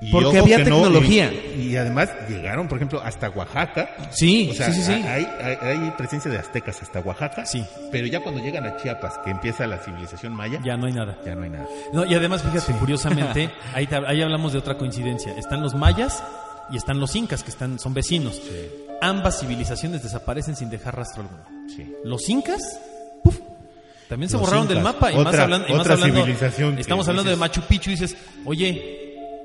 Y 0.00 0.10
Porque 0.10 0.38
había 0.38 0.58
no, 0.58 0.64
tecnología. 0.64 1.32
y, 1.56 1.68
y 1.70 1.76
además 1.76 2.10
llegaron, 2.28 2.68
por 2.68 2.76
ejemplo, 2.78 3.00
hasta 3.02 3.30
Oaxaca. 3.30 3.88
Sí, 4.10 4.48
O 4.50 4.54
sea, 4.54 4.70
sí, 4.70 4.82
sí, 4.82 4.86
sí. 4.86 4.92
Hay, 4.92 5.26
hay, 5.40 5.56
hay 5.62 5.90
presencia 5.96 6.30
de 6.30 6.36
aztecas 6.38 6.82
hasta 6.82 7.00
Oaxaca. 7.00 7.46
Sí. 7.46 7.64
Pero 7.90 8.06
ya 8.06 8.20
cuando 8.20 8.42
llegan 8.42 8.66
a 8.66 8.76
Chiapas, 8.76 9.18
que 9.24 9.30
empieza 9.30 9.66
la 9.66 9.78
civilización 9.78 10.34
maya, 10.34 10.60
Ya 10.64 10.76
no 10.76 10.86
hay 10.86 10.92
nada. 10.92 11.16
ya 11.24 11.34
no 11.34 11.44
hay 11.44 11.50
nada. 11.50 11.66
No, 11.92 12.04
y 12.04 12.14
además, 12.14 12.42
fíjate, 12.42 12.72
curiosamente, 12.74 13.50
ahí, 13.74 13.88
ahí 14.06 14.20
hablamos 14.20 14.52
de 14.52 14.58
otra 14.58 14.76
coincidencia. 14.76 15.32
Están 15.38 15.62
los 15.62 15.74
mayas 15.74 16.22
y 16.70 16.76
están 16.76 17.00
los 17.00 17.14
incas, 17.16 17.42
que 17.42 17.50
están, 17.50 17.78
son 17.78 17.94
vecinos. 17.94 18.40
Ambas 19.00 19.40
civilizaciones 19.40 20.02
desaparecen 20.02 20.54
sin 20.56 20.68
dejar 20.70 20.96
rastro 20.96 21.22
alguno. 21.22 21.44
Sí. 21.74 21.94
Los 22.04 22.28
incas, 22.28 22.60
también 24.08 24.28
se 24.28 24.36
Los 24.36 24.42
borraron 24.42 24.68
del 24.68 24.80
mapa. 24.80 25.10
Y 25.12 25.16
más 25.16 25.26
otra- 25.28 25.44
hablando, 25.44 25.66
y 25.68 25.72
más 25.72 25.80
otra 25.80 25.94
hablando- 25.94 26.20
civilización 26.20 26.78
estamos 26.78 27.08
hablando 27.08 27.30
de 27.30 27.36
Machu 27.36 27.62
Picchu 27.62 27.90
y 27.90 27.94
dices, 27.94 28.16
oye, 28.44 29.03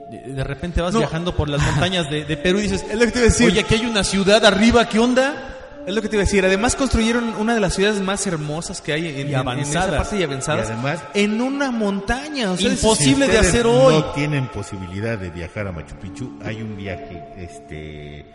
de, 0.09 0.19
de 0.33 0.43
repente 0.43 0.81
vas 0.81 0.93
No. 0.93 0.99
viajando 0.99 1.35
por 1.35 1.49
las 1.49 1.61
montañas 1.61 2.09
de, 2.09 2.25
de 2.25 2.37
Perú 2.37 2.59
y 2.59 2.63
dices, 2.63 2.83
Es 2.89 2.93
lo 2.99 3.05
que 3.05 3.11
te 3.11 3.19
iba 3.19 3.27
a 3.27 3.29
decir. 3.29 3.47
oye, 3.47 3.59
aquí 3.61 3.75
hay 3.75 3.85
una 3.85 4.03
ciudad 4.03 4.43
arriba, 4.45 4.87
¿qué 4.89 4.99
onda? 4.99 5.45
Es 5.87 5.95
lo 5.95 6.01
que 6.01 6.09
te 6.09 6.17
iba 6.17 6.23
a 6.23 6.25
decir. 6.25 6.45
Además 6.45 6.75
construyeron 6.75 7.35
una 7.39 7.53
de 7.55 7.59
las 7.61 7.73
ciudades 7.73 7.99
más 8.01 8.27
hermosas 8.27 8.79
que 8.81 8.93
hay 8.93 9.07
en, 9.07 9.15
Y 9.15 9.19
en- 9.21 9.21
en 9.21 9.29
esa 9.29 9.39
avanzadas. 9.39 9.95
parte 10.01 10.19
y 10.19 10.23
avanzadas. 10.23 10.69
Y 10.69 10.73
además- 10.73 10.99
en 11.15 11.41
una 11.41 11.71
montaña. 11.71 12.51
O 12.51 12.57
sea, 12.57 12.69
Imposible 12.71 13.27
de 13.27 13.37
hacer 13.39 13.65
hoy. 13.65 13.95
No 13.95 14.05
tienen 14.11 14.47
posibilidad 14.49 15.17
de 15.17 15.29
viajar 15.31 15.67
a 15.67 15.71
Machu 15.71 15.95
Picchu. 15.95 16.37
Hay 16.45 16.61
un 16.61 16.75
viaje, 16.77 17.23
este, 17.37 18.25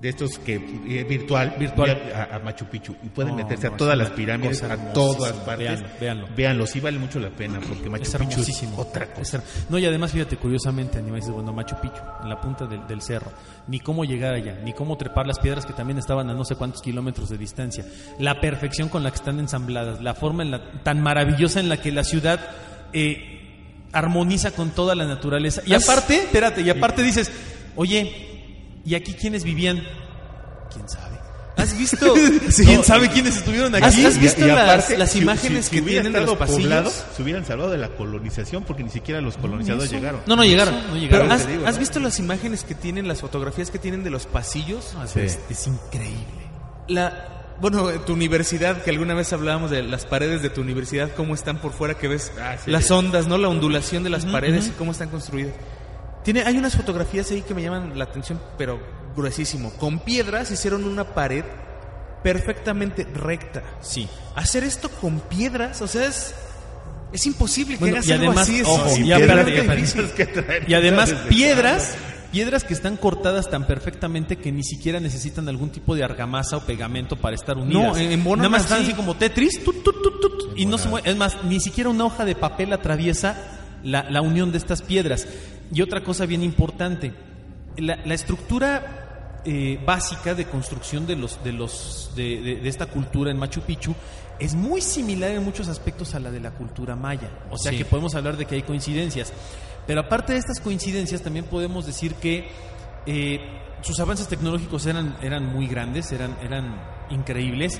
de 0.00 0.10
estos 0.10 0.38
que 0.38 0.56
eh, 0.56 1.04
virtual, 1.08 1.54
Virtual. 1.58 2.12
a, 2.14 2.36
a 2.36 2.38
Machu 2.40 2.66
Picchu 2.66 2.94
y 3.02 3.08
pueden 3.08 3.30
No, 3.34 3.38
meterse 3.38 3.68
no, 3.68 3.74
a 3.74 3.76
todas 3.78 3.96
las 3.96 4.10
pirámides, 4.10 4.62
a 4.62 4.92
todas 4.92 5.32
partes. 5.32 5.66
Véanlo, 5.80 5.88
véanlo. 5.98 6.28
Véanlo, 6.36 6.66
sí 6.66 6.80
vale 6.80 6.98
mucho 6.98 7.18
la 7.18 7.30
pena 7.30 7.60
porque 7.66 7.88
Machu 7.88 8.02
Es 8.04 8.16
Picchu 8.16 8.40
es 8.42 8.64
otra 8.76 9.06
cosa. 9.14 9.42
No, 9.70 9.78
y 9.78 9.86
además, 9.86 10.12
fíjate, 10.12 10.36
curiosamente, 10.36 10.98
Aníbal, 10.98 11.20
dices, 11.20 11.32
bueno, 11.34 11.50
Machu 11.54 11.76
Picchu, 11.80 11.96
en 12.22 12.28
la 12.28 12.38
punta 12.38 12.66
del, 12.66 12.86
del 12.86 13.00
cerro, 13.00 13.32
ni 13.68 13.80
cómo 13.80 14.04
llegar 14.04 14.34
allá, 14.34 14.60
ni 14.62 14.74
cómo 14.74 14.98
trepar 14.98 15.26
las 15.26 15.38
piedras 15.38 15.64
que 15.64 15.72
también 15.72 15.98
estaban 15.98 16.28
a 16.28 16.34
no 16.34 16.44
sé 16.44 16.56
cuántos 16.56 16.82
kilómetros 16.82 17.30
de 17.30 17.38
distancia, 17.38 17.84
la 18.18 18.38
perfección 18.38 18.90
con 18.90 19.02
la 19.02 19.10
que 19.10 19.16
están 19.16 19.40
ensambladas, 19.40 20.02
la 20.02 20.12
forma 20.14 20.42
en 20.42 20.50
la, 20.50 20.82
tan 20.82 21.00
maravillosa 21.00 21.58
en 21.58 21.70
la 21.70 21.78
que 21.80 21.90
la 21.90 22.04
ciudad 22.04 22.38
eh, 22.92 23.86
armoniza 23.92 24.50
con 24.50 24.70
toda 24.72 24.94
la 24.94 25.06
naturaleza. 25.06 25.62
Y 25.64 25.72
¿Has- 25.72 25.88
aparte, 25.88 26.16
espérate, 26.16 26.60
y 26.60 26.68
aparte 26.68 27.02
dices, 27.02 27.30
oye, 27.76 28.35
¿y 28.86 28.94
aquí 28.94 29.12
quiénes 29.14 29.44
vivían? 29.44 29.82
¿Quién 30.72 30.88
sabe? 30.88 31.16
¿Has 31.56 31.76
visto? 31.78 32.12
¿Quién 32.56 32.84
sabe 32.84 33.08
quiénes 33.08 33.38
estuvieron 33.38 33.74
aquí? 33.74 34.04
¿Has- 34.04 34.18
visto 34.18 34.44
y 34.44 34.48
las- 34.48 34.58
aparte, 34.62 34.98
las 34.98 35.10
si- 35.10 35.20
imágenes 35.20 35.64
si- 35.66 35.70
que 35.70 35.78
si 35.78 35.84
tienen 35.86 36.12
de 36.12 36.20
los 36.20 36.36
pasillos? 36.36 36.62
poblado, 36.62 36.90
se 37.16 37.22
hubieran 37.22 37.46
salvado 37.46 37.70
de 37.70 37.78
la 37.78 37.88
colonización 37.88 38.64
porque 38.64 38.84
ni 38.84 38.90
siquiera 38.90 39.20
los 39.22 39.36
colonizadores 39.38 39.90
llegaron. 39.90 40.20
No, 40.26 40.36
no 40.36 40.44
llegaron. 40.44 40.74
No 40.88 40.96
llegaron, 40.96 41.28
Pero 41.28 41.34
¿has, 41.34 41.46
te 41.46 41.52
digo, 41.52 41.66
has 41.66 41.74
¿no? 41.74 41.80
visto 41.80 41.98
las 42.00 42.18
imágenes 42.18 42.62
que 42.64 42.74
tienen, 42.74 43.08
las 43.08 43.20
fotografías 43.22 43.70
que 43.70 43.78
tienen 43.78 44.04
de 44.04 44.10
los 44.10 44.26
pasillos? 44.26 44.94
Sí. 45.12 45.20
Es, 45.20 45.38
es 45.48 45.66
increíble. 45.66 46.46
La, 46.88 47.54
bueno, 47.58 47.88
tu 48.00 48.12
universidad, 48.12 48.82
que 48.82 48.90
alguna 48.90 49.14
vez 49.14 49.32
hablábamos 49.32 49.70
de 49.70 49.82
las 49.82 50.04
paredes 50.04 50.42
de 50.42 50.50
tu 50.50 50.60
universidad, 50.60 51.10
cómo 51.16 51.34
están 51.34 51.56
por 51.58 51.72
fuera, 51.72 51.94
que 51.94 52.06
ves 52.06 52.32
Ah, 52.38 52.56
sí. 52.62 52.70
las 52.70 52.90
ondas, 52.90 53.28
¿no? 53.28 53.38
La 53.38 53.48
ondulación 53.48 54.02
de 54.04 54.10
las 54.10 54.26
paredes 54.26 54.66
y 54.68 54.70
cómo 54.72 54.92
están 54.92 55.08
construidas. 55.08 55.54
Tiene, 56.26 56.42
hay 56.42 56.58
unas 56.58 56.76
fotografías 56.76 57.30
ahí 57.30 57.40
que 57.40 57.54
me 57.54 57.62
llaman 57.62 57.96
la 57.98 58.04
atención, 58.04 58.38
pero 58.58 58.78
gruesísimo. 59.16 59.70
Con 59.78 60.00
piedras 60.00 60.50
hicieron 60.50 60.84
una 60.84 61.04
pared 61.14 61.44
perfectamente 62.22 63.04
recta. 63.04 63.62
Sí. 63.80 64.08
Hacer 64.34 64.64
esto 64.64 64.88
con 64.90 65.20
piedras, 65.20 65.80
o 65.82 65.86
sea, 65.88 66.06
es, 66.06 66.34
es 67.12 67.26
imposible 67.26 67.74
que 67.74 67.80
Bueno, 67.80 67.96
hagas 67.96 68.08
y 68.08 68.12
algo 68.12 68.26
además, 68.26 68.48
así. 68.48 68.62
ojo, 68.64 68.96
y 68.96 69.04
piedras 69.04 69.94
Y 70.66 70.74
además 70.74 71.12
piedras, 71.28 71.94
piedras 72.32 72.64
que 72.64 72.74
están 72.74 72.96
cortadas 72.96 73.48
tan 73.48 73.66
perfectamente 73.66 74.36
que 74.36 74.50
ni 74.52 74.64
siquiera 74.64 74.98
necesitan 75.00 75.48
algún 75.48 75.70
tipo 75.70 75.94
de 75.94 76.04
argamasa 76.04 76.56
o 76.56 76.60
pegamento 76.66 77.16
para 77.16 77.36
estar 77.36 77.56
unidas. 77.56 77.92
No, 77.92 77.96
en- 77.96 78.12
embonan 78.12 78.38
Nada 78.42 78.50
más 78.50 78.62
están 78.62 78.82
así. 78.82 78.92
como 78.94 79.14
Tetris, 79.16 79.62
tut, 79.62 79.82
tut, 79.84 80.02
tut, 80.02 80.52
y 80.56 80.66
no 80.66 80.76
se 80.78 80.88
mueve. 80.88 81.08
Es 81.08 81.16
más, 81.16 81.36
ni 81.44 81.60
siquiera 81.60 81.88
una 81.90 82.04
hoja 82.04 82.24
de 82.24 82.34
papel 82.34 82.72
atraviesa 82.72 83.36
la, 83.84 84.10
la 84.10 84.20
unión 84.22 84.50
de 84.50 84.58
estas 84.58 84.82
piedras. 84.82 85.26
Y 85.72 85.82
otra 85.82 86.02
cosa 86.02 86.26
bien 86.26 86.42
importante, 86.42 87.12
la, 87.76 87.96
la 88.04 88.14
estructura 88.14 89.40
eh, 89.44 89.78
básica 89.84 90.34
de 90.34 90.44
construcción 90.46 91.06
de 91.06 91.16
los 91.16 91.42
de 91.44 91.52
los 91.52 92.10
de, 92.16 92.40
de- 92.40 92.56
de 92.56 92.68
esta 92.68 92.86
cultura 92.86 93.30
en 93.30 93.38
Machu 93.38 93.60
Picchu 93.60 93.94
es 94.38 94.54
muy 94.54 94.80
similar 94.80 95.30
en 95.30 95.44
muchos 95.44 95.68
aspectos 95.68 96.14
a 96.14 96.20
la 96.20 96.30
de 96.30 96.40
la 96.40 96.50
cultura 96.50 96.94
maya. 96.96 97.30
O 97.50 97.56
sea 97.58 97.72
Sí. 97.72 97.78
que 97.78 97.84
podemos 97.84 98.14
hablar 98.14 98.36
de 98.36 98.44
que 98.44 98.56
hay 98.56 98.62
coincidencias. 98.62 99.32
Pero 99.86 100.00
aparte 100.00 100.32
de 100.32 100.38
estas 100.40 100.60
coincidencias, 100.60 101.22
también 101.22 101.44
podemos 101.46 101.86
decir 101.86 102.14
que 102.14 102.48
eh, 103.06 103.38
sus 103.82 103.98
avances 104.00 104.26
tecnológicos 104.26 104.84
eran, 104.86 105.16
eran 105.22 105.46
muy 105.46 105.68
grandes, 105.68 106.10
eran, 106.12 106.36
eran 106.42 106.74
increíbles. 107.10 107.78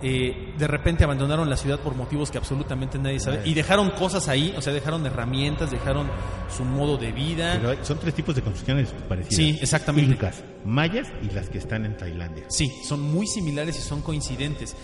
Eh, 0.00 0.54
de 0.56 0.66
repente 0.68 1.02
abandonaron 1.02 1.50
la 1.50 1.56
ciudad 1.56 1.80
por 1.80 1.96
motivos 1.96 2.30
que 2.30 2.38
absolutamente 2.38 2.98
nadie 3.00 3.18
sabe 3.18 3.40
y 3.44 3.52
dejaron 3.54 3.90
cosas 3.90 4.28
ahí, 4.28 4.54
o 4.56 4.62
sea, 4.62 4.72
dejaron 4.72 5.04
herramientas, 5.04 5.72
dejaron 5.72 6.08
su 6.56 6.64
modo 6.64 6.96
de 6.96 7.10
vida. 7.10 7.54
Pero 7.56 7.70
hay- 7.70 7.78
son 7.82 7.98
tres 7.98 8.14
tipos 8.14 8.36
de 8.36 8.42
construcciones 8.42 8.90
parecidas. 9.08 9.34
Sí, 9.36 9.58
exactamente. 9.60 10.12
Incas, 10.12 10.44
mayas 10.64 11.08
y 11.22 11.30
las 11.34 11.48
que 11.48 11.58
están 11.58 11.84
en 11.84 11.96
Tailandia. 11.96 12.44
Sí, 12.48 12.70
son 12.86 13.00
muy 13.00 13.26
similares 13.26 13.76
y 13.76 13.82
son 13.82 14.00
coincidentes. 14.02 14.76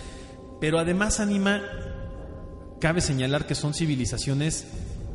Pero 0.59 0.79
además, 0.79 1.19
Anima, 1.21 1.61
cabe 2.81 2.99
señalar 3.01 3.45
que 3.47 3.55
son 3.55 3.73
civilizaciones 3.73 4.67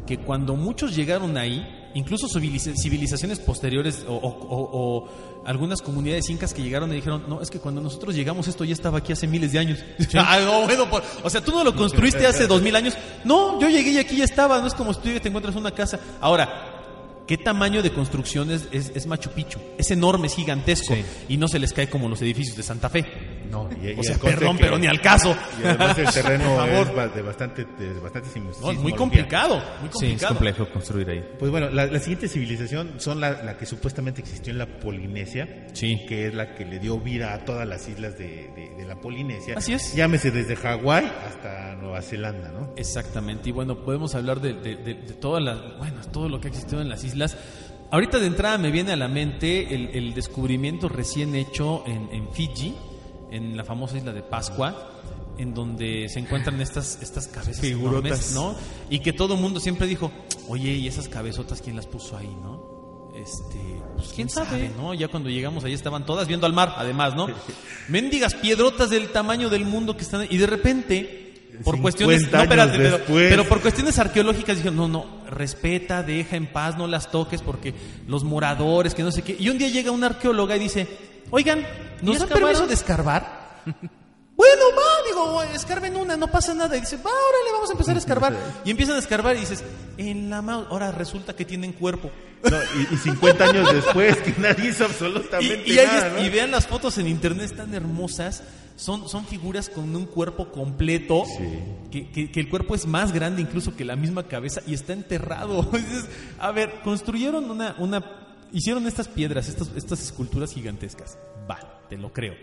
que 0.06 0.18
cuando 0.18 0.56
muchos 0.56 0.96
llegaron 0.96 1.36
ahí, 1.36 1.66
incluso 1.94 2.28
civiliza- 2.28 2.74
civilizaciones 2.76 3.38
posteriores 3.40 4.04
o, 4.08 4.12
o- 4.14 4.28
o- 4.28 4.70
o 4.72 5.08
algunas 5.44 5.82
comunidades 5.82 6.28
incas 6.30 6.52
que 6.54 6.62
llegaron 6.62 6.90
y 6.92 6.96
dijeron, 6.96 7.24
no, 7.28 7.40
es 7.40 7.50
que 7.50 7.58
cuando 7.58 7.80
nosotros 7.80 8.14
llegamos 8.14 8.46
esto 8.48 8.64
ya 8.64 8.72
estaba 8.74 8.98
aquí 8.98 9.12
hace 9.12 9.26
miles 9.26 9.52
de 9.52 9.58
años. 9.58 9.78
Ah, 10.14 10.38
no, 10.44 10.64
bueno, 10.66 10.88
por- 10.90 11.02
o 11.22 11.30
sea, 11.30 11.40
tú 11.42 11.52
no 11.52 11.64
lo 11.64 11.74
construiste 11.74 12.26
hace 12.26 12.46
dos 12.46 12.62
mil 12.62 12.74
años. 12.76 12.94
No, 13.24 13.60
yo 13.60 13.68
llegué 13.68 13.92
y 13.92 13.98
aquí 13.98 14.16
ya 14.16 14.24
estaba, 14.24 14.60
no 14.60 14.66
es 14.66 14.74
como 14.74 14.92
si 14.94 15.00
tú 15.00 15.08
te 15.20 15.28
encuentras 15.28 15.56
una 15.56 15.70
casa. 15.72 15.98
Ahora, 16.20 16.76
¿Qué 17.26 17.38
tamaño 17.38 17.80
de 17.80 17.92
construcción 17.92 18.50
es, 18.50 18.66
es- 18.72 18.90
es 18.92 19.06
Machu 19.06 19.30
Picchu? 19.30 19.60
Es 19.78 19.92
enorme, 19.92 20.26
es 20.26 20.34
gigantesco 20.34 20.94
Sí. 20.96 21.04
y 21.28 21.36
no 21.36 21.46
se 21.46 21.60
les 21.60 21.72
cae 21.72 21.88
como 21.88 22.08
los 22.08 22.20
edificios 22.22 22.56
de 22.56 22.64
Santa 22.64 22.88
Fe. 22.90 23.06
No, 23.50 23.68
y, 23.82 23.98
O 23.98 24.02
sea, 24.02 24.16
perdón, 24.16 24.56
pero 24.60 24.78
ni 24.78 24.86
al 24.86 25.00
caso. 25.00 25.36
Y 25.60 25.66
además 25.66 25.98
el 25.98 26.06
terreno 26.12 26.64
es 26.64 27.14
de 27.14 27.22
bastante, 27.22 27.64
de 27.78 27.98
bastante 28.00 28.28
No, 28.62 28.72
muy 28.74 28.92
complicado, 28.92 29.56
muy 29.80 29.90
Sí, 29.92 30.06
es 30.06 30.22
complicado. 30.22 30.34
complejo 30.34 30.68
construir 30.72 31.10
ahí. 31.10 31.24
Pues 31.38 31.50
bueno, 31.50 31.68
la, 31.70 31.86
la 31.86 31.98
siguiente 31.98 32.28
civilización 32.28 32.94
son 32.98 33.20
la, 33.20 33.42
la 33.42 33.56
que 33.56 33.66
supuestamente 33.66 34.20
existió 34.20 34.52
en 34.52 34.58
la 34.58 34.66
Polinesia, 34.78 35.66
Sí. 35.72 36.04
que 36.08 36.26
es 36.28 36.34
la 36.34 36.54
que 36.54 36.64
le 36.64 36.78
dio 36.78 36.98
vida 37.00 37.34
a 37.34 37.44
todas 37.44 37.66
las 37.66 37.88
islas 37.88 38.16
de, 38.16 38.50
de- 38.54 38.70
de 38.76 38.84
la 38.86 38.96
Polinesia. 38.96 39.54
Así 39.58 39.72
es. 39.72 39.94
Llámese 39.94 40.30
desde 40.30 40.54
Hawái 40.56 41.10
hasta 41.26 41.74
Nueva 41.76 42.02
Zelanda, 42.02 42.50
¿no? 42.52 42.72
Exactamente, 42.76 43.48
y 43.48 43.52
bueno, 43.52 43.84
podemos 43.84 44.14
hablar 44.14 44.40
de, 44.40 44.54
de, 44.54 44.76
de- 44.76 44.94
de 44.94 45.12
todas 45.14 45.42
las, 45.42 45.58
bueno, 45.78 46.00
todo 46.12 46.28
lo 46.28 46.40
que 46.40 46.48
ha 46.48 46.50
existido 46.50 46.80
en 46.80 46.88
las 46.88 47.02
islas. 47.04 47.36
Ahorita 47.90 48.18
de 48.20 48.26
entrada 48.26 48.56
me 48.58 48.70
viene 48.70 48.92
a 48.92 48.96
la 48.96 49.08
mente 49.08 49.74
el, 49.74 49.88
el 49.94 50.14
descubrimiento 50.14 50.88
recién 50.88 51.34
hecho 51.34 51.82
en, 51.86 52.08
en 52.12 52.30
Fiji, 52.32 52.76
en 53.30 53.56
la 53.56 53.64
famosa 53.64 53.96
isla 53.96 54.12
de 54.12 54.22
Pascua, 54.22 54.90
en 55.38 55.54
donde 55.54 56.08
se 56.08 56.18
encuentran 56.18 56.60
estas, 56.60 56.98
estas 57.02 57.26
cabezas 57.28 57.60
Figurotas. 57.60 58.32
enormes, 58.32 58.32
¿no? 58.34 58.54
Y 58.90 59.00
que 59.00 59.12
todo 59.12 59.34
el 59.34 59.40
mundo 59.40 59.60
siempre 59.60 59.86
dijo, 59.86 60.10
oye, 60.48 60.72
¿y 60.72 60.86
esas 60.86 61.08
cabezotas 61.08 61.62
quién 61.62 61.76
las 61.76 61.86
puso 61.86 62.16
ahí, 62.16 62.34
no? 62.42 63.10
Este, 63.14 63.58
pues 63.96 64.12
quién 64.14 64.28
sabe, 64.28 64.70
¿no? 64.76 64.94
Ya 64.94 65.08
cuando 65.08 65.28
llegamos 65.28 65.64
ahí 65.64 65.72
estaban 65.72 66.06
todas 66.06 66.28
viendo 66.28 66.46
al 66.46 66.52
mar, 66.52 66.74
además, 66.76 67.14
¿no? 67.14 67.28
Mendigas 67.88 68.34
piedrotas 68.34 68.90
del 68.90 69.08
tamaño 69.08 69.48
del 69.48 69.64
mundo 69.64 69.96
que 69.96 70.02
están 70.02 70.22
ahí. 70.22 70.28
Y 70.30 70.38
de 70.38 70.46
repente, 70.46 71.48
por 71.64 71.76
50 71.76 71.82
cuestiones. 71.82 72.32
No, 72.32 72.42
espérate, 72.42 72.78
pero, 72.78 73.00
pero 73.06 73.48
por 73.48 73.60
cuestiones 73.60 73.98
arqueológicas 73.98 74.56
dijeron, 74.56 74.76
no, 74.76 74.88
no, 74.88 75.06
respeta, 75.28 76.02
deja 76.02 76.36
en 76.36 76.46
paz, 76.46 76.76
no 76.78 76.86
las 76.86 77.10
toques 77.10 77.42
porque 77.42 77.74
los 78.06 78.24
moradores, 78.24 78.94
que 78.94 79.02
no 79.02 79.12
sé 79.12 79.22
qué. 79.22 79.36
Y 79.38 79.48
un 79.48 79.58
día 79.58 79.68
llega 79.68 79.90
una 79.90 80.06
arqueóloga 80.06 80.56
y 80.56 80.60
dice, 80.60 80.86
oigan, 81.30 81.66
¿nos 82.02 82.18
dan 82.18 82.28
permiso 82.28 82.66
de 82.66 82.74
escarbar? 82.74 83.60
Bueno, 84.36 84.62
va, 84.74 85.06
digo, 85.06 85.42
escarben 85.54 85.96
una, 85.96 86.16
no 86.16 86.26
pasa 86.28 86.54
nada. 86.54 86.74
Y 86.74 86.80
dice, 86.80 86.96
va, 86.96 87.10
órale, 87.10 87.52
vamos 87.52 87.68
a 87.68 87.72
empezar 87.72 87.94
a 87.94 87.98
escarbar. 87.98 88.34
Y 88.64 88.70
empiezan 88.70 88.96
a 88.96 88.98
escarbar 88.98 89.36
y 89.36 89.40
dices, 89.40 89.62
en 89.98 90.30
la 90.30 90.40
ma- 90.40 90.66
ahora 90.70 90.90
resulta 90.92 91.36
que 91.36 91.44
tienen 91.44 91.74
cuerpo. 91.74 92.10
No, 92.50 92.56
y, 92.90 92.94
y 92.94 92.96
50 92.96 93.44
años 93.44 93.70
después 93.70 94.16
que 94.16 94.32
nadie 94.40 94.70
hizo 94.70 94.86
absolutamente 94.86 95.70
y 95.70 95.76
nada, 95.76 96.20
y 96.22 96.30
vean 96.30 96.52
las 96.52 96.66
fotos 96.66 96.96
en 96.96 97.08
internet, 97.08 97.50
están 97.50 97.74
hermosas. 97.74 98.42
Son, 98.76 99.10
son 99.10 99.26
figuras 99.26 99.68
con 99.68 99.94
un 99.94 100.06
cuerpo 100.06 100.50
completo. 100.50 101.24
Que, 101.90 102.10
que- 102.10 102.32
que 102.32 102.40
el 102.40 102.48
cuerpo 102.48 102.74
es 102.74 102.86
más 102.86 103.12
grande 103.12 103.42
incluso 103.42 103.76
que 103.76 103.84
la 103.84 103.94
misma 103.94 104.22
cabeza 104.22 104.62
y 104.66 104.72
está 104.72 104.94
enterrado. 104.94 105.64
Dices, 105.72 106.06
a 106.38 106.50
ver, 106.50 106.80
construyeron 106.82 107.50
una. 107.50 107.74
una 107.76 108.19
hicieron 108.52 108.86
estas 108.86 109.08
piedras, 109.08 109.48
estas, 109.48 109.70
estas 109.76 110.02
esculturas 110.02 110.52
gigantescas. 110.52 111.18
Va, 111.48 111.82
te 111.88 111.96
lo 111.96 112.12
creo. 112.12 112.34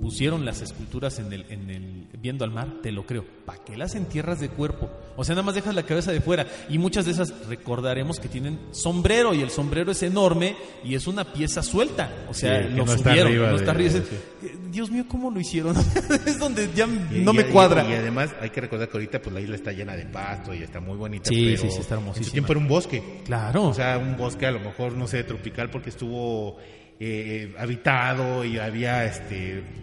Pusieron 0.00 0.44
las 0.44 0.60
esculturas 0.62 1.18
en 1.18 1.32
el, 1.32 1.44
en 1.50 1.68
el 1.68 2.06
viendo 2.20 2.44
al 2.44 2.52
mar, 2.52 2.68
te 2.82 2.92
lo 2.92 3.04
creo. 3.06 3.24
¿Para 3.44 3.64
qué 3.64 3.76
las 3.76 3.96
entierras 3.96 4.38
de 4.38 4.48
cuerpo? 4.48 4.88
O 5.16 5.24
sea, 5.24 5.34
nada 5.34 5.44
más 5.44 5.56
dejas 5.56 5.74
la 5.74 5.82
cabeza 5.82 6.12
de 6.12 6.20
fuera. 6.20 6.46
Y 6.68 6.78
muchas 6.78 7.06
de 7.06 7.10
esas 7.10 7.34
recordaremos 7.48 8.20
que 8.20 8.28
tienen 8.28 8.58
sombrero 8.70 9.34
y 9.34 9.42
el 9.42 9.50
sombrero 9.50 9.90
es 9.90 10.02
enorme 10.04 10.54
y 10.84 10.94
es 10.94 11.08
una 11.08 11.32
pieza 11.32 11.62
suelta. 11.62 12.08
O 12.28 12.34
sea, 12.34 12.62
Sí, 12.62 12.68
lo 12.74 12.84
no 12.86 12.92
está 12.92 13.10
subieron, 13.10 13.26
arriba 13.32 13.50
no 13.50 13.56
está 13.56 13.70
arriba. 13.72 13.94
Eh, 13.98 14.56
Dios 14.70 14.90
mío, 14.92 15.04
¿cómo 15.08 15.28
lo 15.30 15.40
hicieron? 15.40 15.76
es 16.26 16.38
donde 16.38 16.68
ya 16.74 16.86
Y- 16.86 17.22
no 17.24 17.32
y- 17.32 17.36
me 17.38 17.46
cuadra. 17.46 17.84
Y, 17.88 17.92
además 17.94 18.30
hay 18.40 18.50
que 18.50 18.60
recordar 18.60 18.88
que 18.88 18.96
ahorita 18.96 19.20
pues 19.20 19.34
la 19.34 19.40
isla 19.40 19.56
está 19.56 19.72
llena 19.72 19.96
de 19.96 20.06
pasto 20.06 20.54
y 20.54 20.62
está 20.62 20.78
muy 20.80 20.96
bonita. 20.96 21.28
Sí, 21.28 21.46
pero 21.56 21.62
sí, 21.62 21.70
sí, 21.72 21.80
está 21.80 21.94
En 21.96 22.00
hermosísima. 22.02 22.26
su 22.26 22.32
tiempo 22.32 22.52
era 22.52 22.60
un 22.60 22.68
bosque. 22.68 23.22
Claro. 23.24 23.64
O 23.64 23.74
sea, 23.74 23.98
un 23.98 24.16
bosque 24.16 24.46
a 24.46 24.52
lo 24.52 24.60
mejor, 24.60 24.92
no 24.92 25.08
sé, 25.08 25.24
tropical 25.24 25.68
porque 25.70 25.90
estuvo 25.90 26.58
eh, 27.02 27.54
habitado 27.58 28.44
y 28.44 28.58
había 28.58 29.04
este 29.06 29.34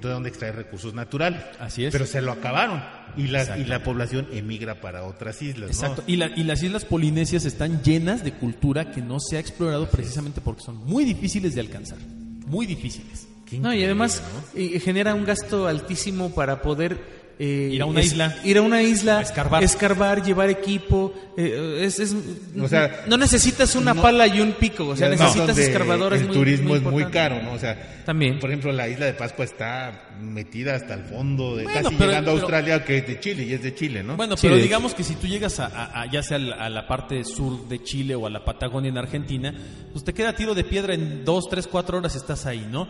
de 0.02 0.10
donde 0.10 0.30
extraer 0.30 0.56
recursos 0.56 0.94
naturales. 0.94 1.42
Así 1.60 1.84
es. 1.86 1.92
Pero 1.92 2.06
se 2.06 2.22
lo 2.22 2.32
acabaron 2.32 2.84
y 3.18 3.28
la, 3.28 3.58
y 3.58 3.66
la 3.66 3.82
población 3.84 4.28
emigra 4.32 4.80
para 4.80 5.04
otras 5.04 5.42
islas. 5.42 5.70
¿no? 5.70 5.74
Exacto. 5.76 6.04
Y, 6.06 6.18
la- 6.18 6.32
y 6.36 6.44
las 6.44 6.62
islas 6.62 6.86
polinesias 6.86 7.46
están 7.46 7.82
llenas 7.82 8.24
de 8.24 8.34
cultura 8.34 8.92
que 8.92 9.02
no 9.02 9.20
se 9.20 9.38
ha 9.38 9.40
explorado 9.40 9.90
precisamente 9.90 10.42
porque 10.42 10.62
son 10.62 10.78
muy 10.86 11.04
difíciles 11.06 11.56
de 11.56 11.62
alcanzar. 11.62 11.98
Muy 12.46 12.66
difíciles. 12.66 13.28
No, 13.60 13.74
y 13.74 13.84
además 13.84 14.22
¿no? 14.54 14.60
eh, 14.62 14.80
genera 14.80 15.16
un 15.16 15.24
gasto 15.24 15.68
altísimo 15.68 16.36
para 16.36 16.62
poder 16.62 17.17
eh, 17.40 17.70
Ir 17.72 17.82
a 17.82 17.86
una 17.86 18.02
isla. 18.02 18.36
Ir 18.44 18.58
a 18.58 18.62
una 18.64 18.82
isla, 18.82 19.20
A 19.20 19.22
escarbar. 19.22 19.64
escarbar, 19.64 20.24
llevar 20.24 20.50
equipo. 20.50 21.14
eh, 21.38 21.82
es, 21.86 22.00
es- 22.00 22.16
O 22.60 22.68
sea, 22.68 23.04
no 23.08 23.16
necesitas 23.16 23.76
una 23.76 23.94
no- 23.94 24.02
pala 24.02 24.26
y 24.26 24.42
un 24.42 24.54
pico, 24.54 24.88
o 24.88 24.96
sea, 24.96 25.08
necesitas 25.10 25.46
donde 25.48 25.64
escarbadores 25.64 26.22
El 26.22 26.28
muy 26.30 26.36
turismo 26.36 26.70
muy 26.70 26.78
es 26.80 26.84
muy 26.84 27.06
caro, 27.06 27.42
¿no? 27.44 27.54
O 27.54 27.60
sea, 27.60 27.94
También. 28.08 28.40
Por 28.40 28.50
ejemplo, 28.50 28.72
la 28.72 28.88
isla 28.88 29.06
de 29.06 29.14
Pascua 29.14 29.44
está 29.46 30.08
metida 30.20 30.76
hasta 30.76 30.94
el 30.96 31.04
fondo, 31.04 31.56
de 31.58 31.66
Bueno, 31.66 31.84
casi 31.84 31.96
pero- 31.96 32.10
llegando 32.10 32.32
a 32.32 32.34
pero- 32.34 32.44
Australia, 32.46 32.84
que 32.86 32.98
es 33.00 33.08
de 33.08 33.20
Chile 33.20 33.44
y 33.44 33.54
es 33.54 33.62
de 33.62 33.76
Chile, 33.76 34.02
¿no? 34.02 34.16
Bueno, 34.16 34.36
pero 34.42 34.56
digamos 34.56 34.94
que 34.96 35.04
si 35.04 35.14
tú 35.16 35.28
llegas 35.28 35.60
a, 35.60 35.68
a- 35.68 36.02
a- 36.02 36.12
ya 36.12 36.24
sea 36.24 36.38
a 36.38 36.40
la, 36.40 36.56
a 36.56 36.70
la 36.70 36.88
parte 36.88 37.24
sur 37.24 37.68
de 37.68 37.84
Chile 37.84 38.16
o 38.16 38.26
a 38.26 38.30
la 38.32 38.44
Patagonia 38.46 38.90
en 38.90 38.98
Argentina, 38.98 39.54
pues 39.92 40.04
te 40.06 40.14
queda 40.14 40.34
tiro 40.34 40.56
de 40.56 40.64
piedra 40.64 40.94
en 40.96 41.24
dos, 41.26 41.48
tres, 41.50 41.68
cuatro 41.68 41.98
horas 42.00 42.16
estás 42.16 42.46
ahí, 42.48 42.66
¿no? 42.72 42.88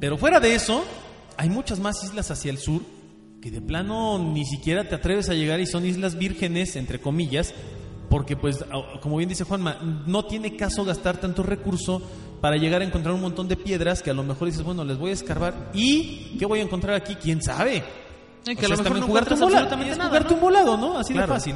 Pero 0.00 0.16
fuera 0.16 0.40
de 0.40 0.54
eso, 0.54 0.82
hay 1.36 1.50
muchas 1.50 1.78
más 1.80 2.02
islas 2.04 2.30
hacia 2.30 2.50
el 2.52 2.58
sur 2.58 2.80
que 3.42 3.50
de 3.50 3.60
plano 3.60 4.20
ni 4.20 4.44
siquiera 4.46 4.88
te 4.88 4.94
atreves 4.94 5.28
a 5.28 5.34
llegar 5.34 5.58
y 5.58 5.66
son 5.66 5.84
islas 5.84 6.16
vírgenes, 6.16 6.76
entre 6.76 7.00
comillas, 7.00 7.52
porque 8.08 8.36
pues, 8.36 8.64
como 9.00 9.16
bien 9.16 9.28
dice 9.28 9.42
Juanma, 9.42 9.78
no 10.06 10.24
tiene 10.26 10.56
caso 10.56 10.84
gastar 10.84 11.16
tanto 11.16 11.42
recurso 11.42 12.00
para 12.40 12.56
llegar 12.56 12.82
a 12.82 12.84
encontrar 12.84 13.14
un 13.14 13.20
montón 13.20 13.48
de 13.48 13.56
piedras 13.56 14.00
que 14.00 14.10
a 14.10 14.14
lo 14.14 14.22
mejor 14.22 14.46
dices, 14.46 14.62
bueno, 14.62 14.84
les 14.84 14.96
voy 14.96 15.10
a 15.10 15.14
escarbar 15.14 15.70
y 15.74 16.36
¿qué 16.38 16.46
voy 16.46 16.60
a 16.60 16.62
encontrar 16.62 16.94
aquí? 16.94 17.16
¿Quién 17.16 17.42
sabe? 17.42 17.82
Que 18.44 18.52
O 18.64 18.66
a 18.66 18.68
lo 18.68 18.76
mejor 18.76 18.98
no 19.00 19.06
jugarte 19.06 19.34
un 19.34 19.40
volado, 19.40 19.76
jugarte 19.76 20.34
un 20.34 20.40
volado, 20.40 20.76
¿no? 20.76 20.98
Así 20.98 21.12
Claro. 21.12 21.32
de 21.32 21.38
fácil. 21.38 21.54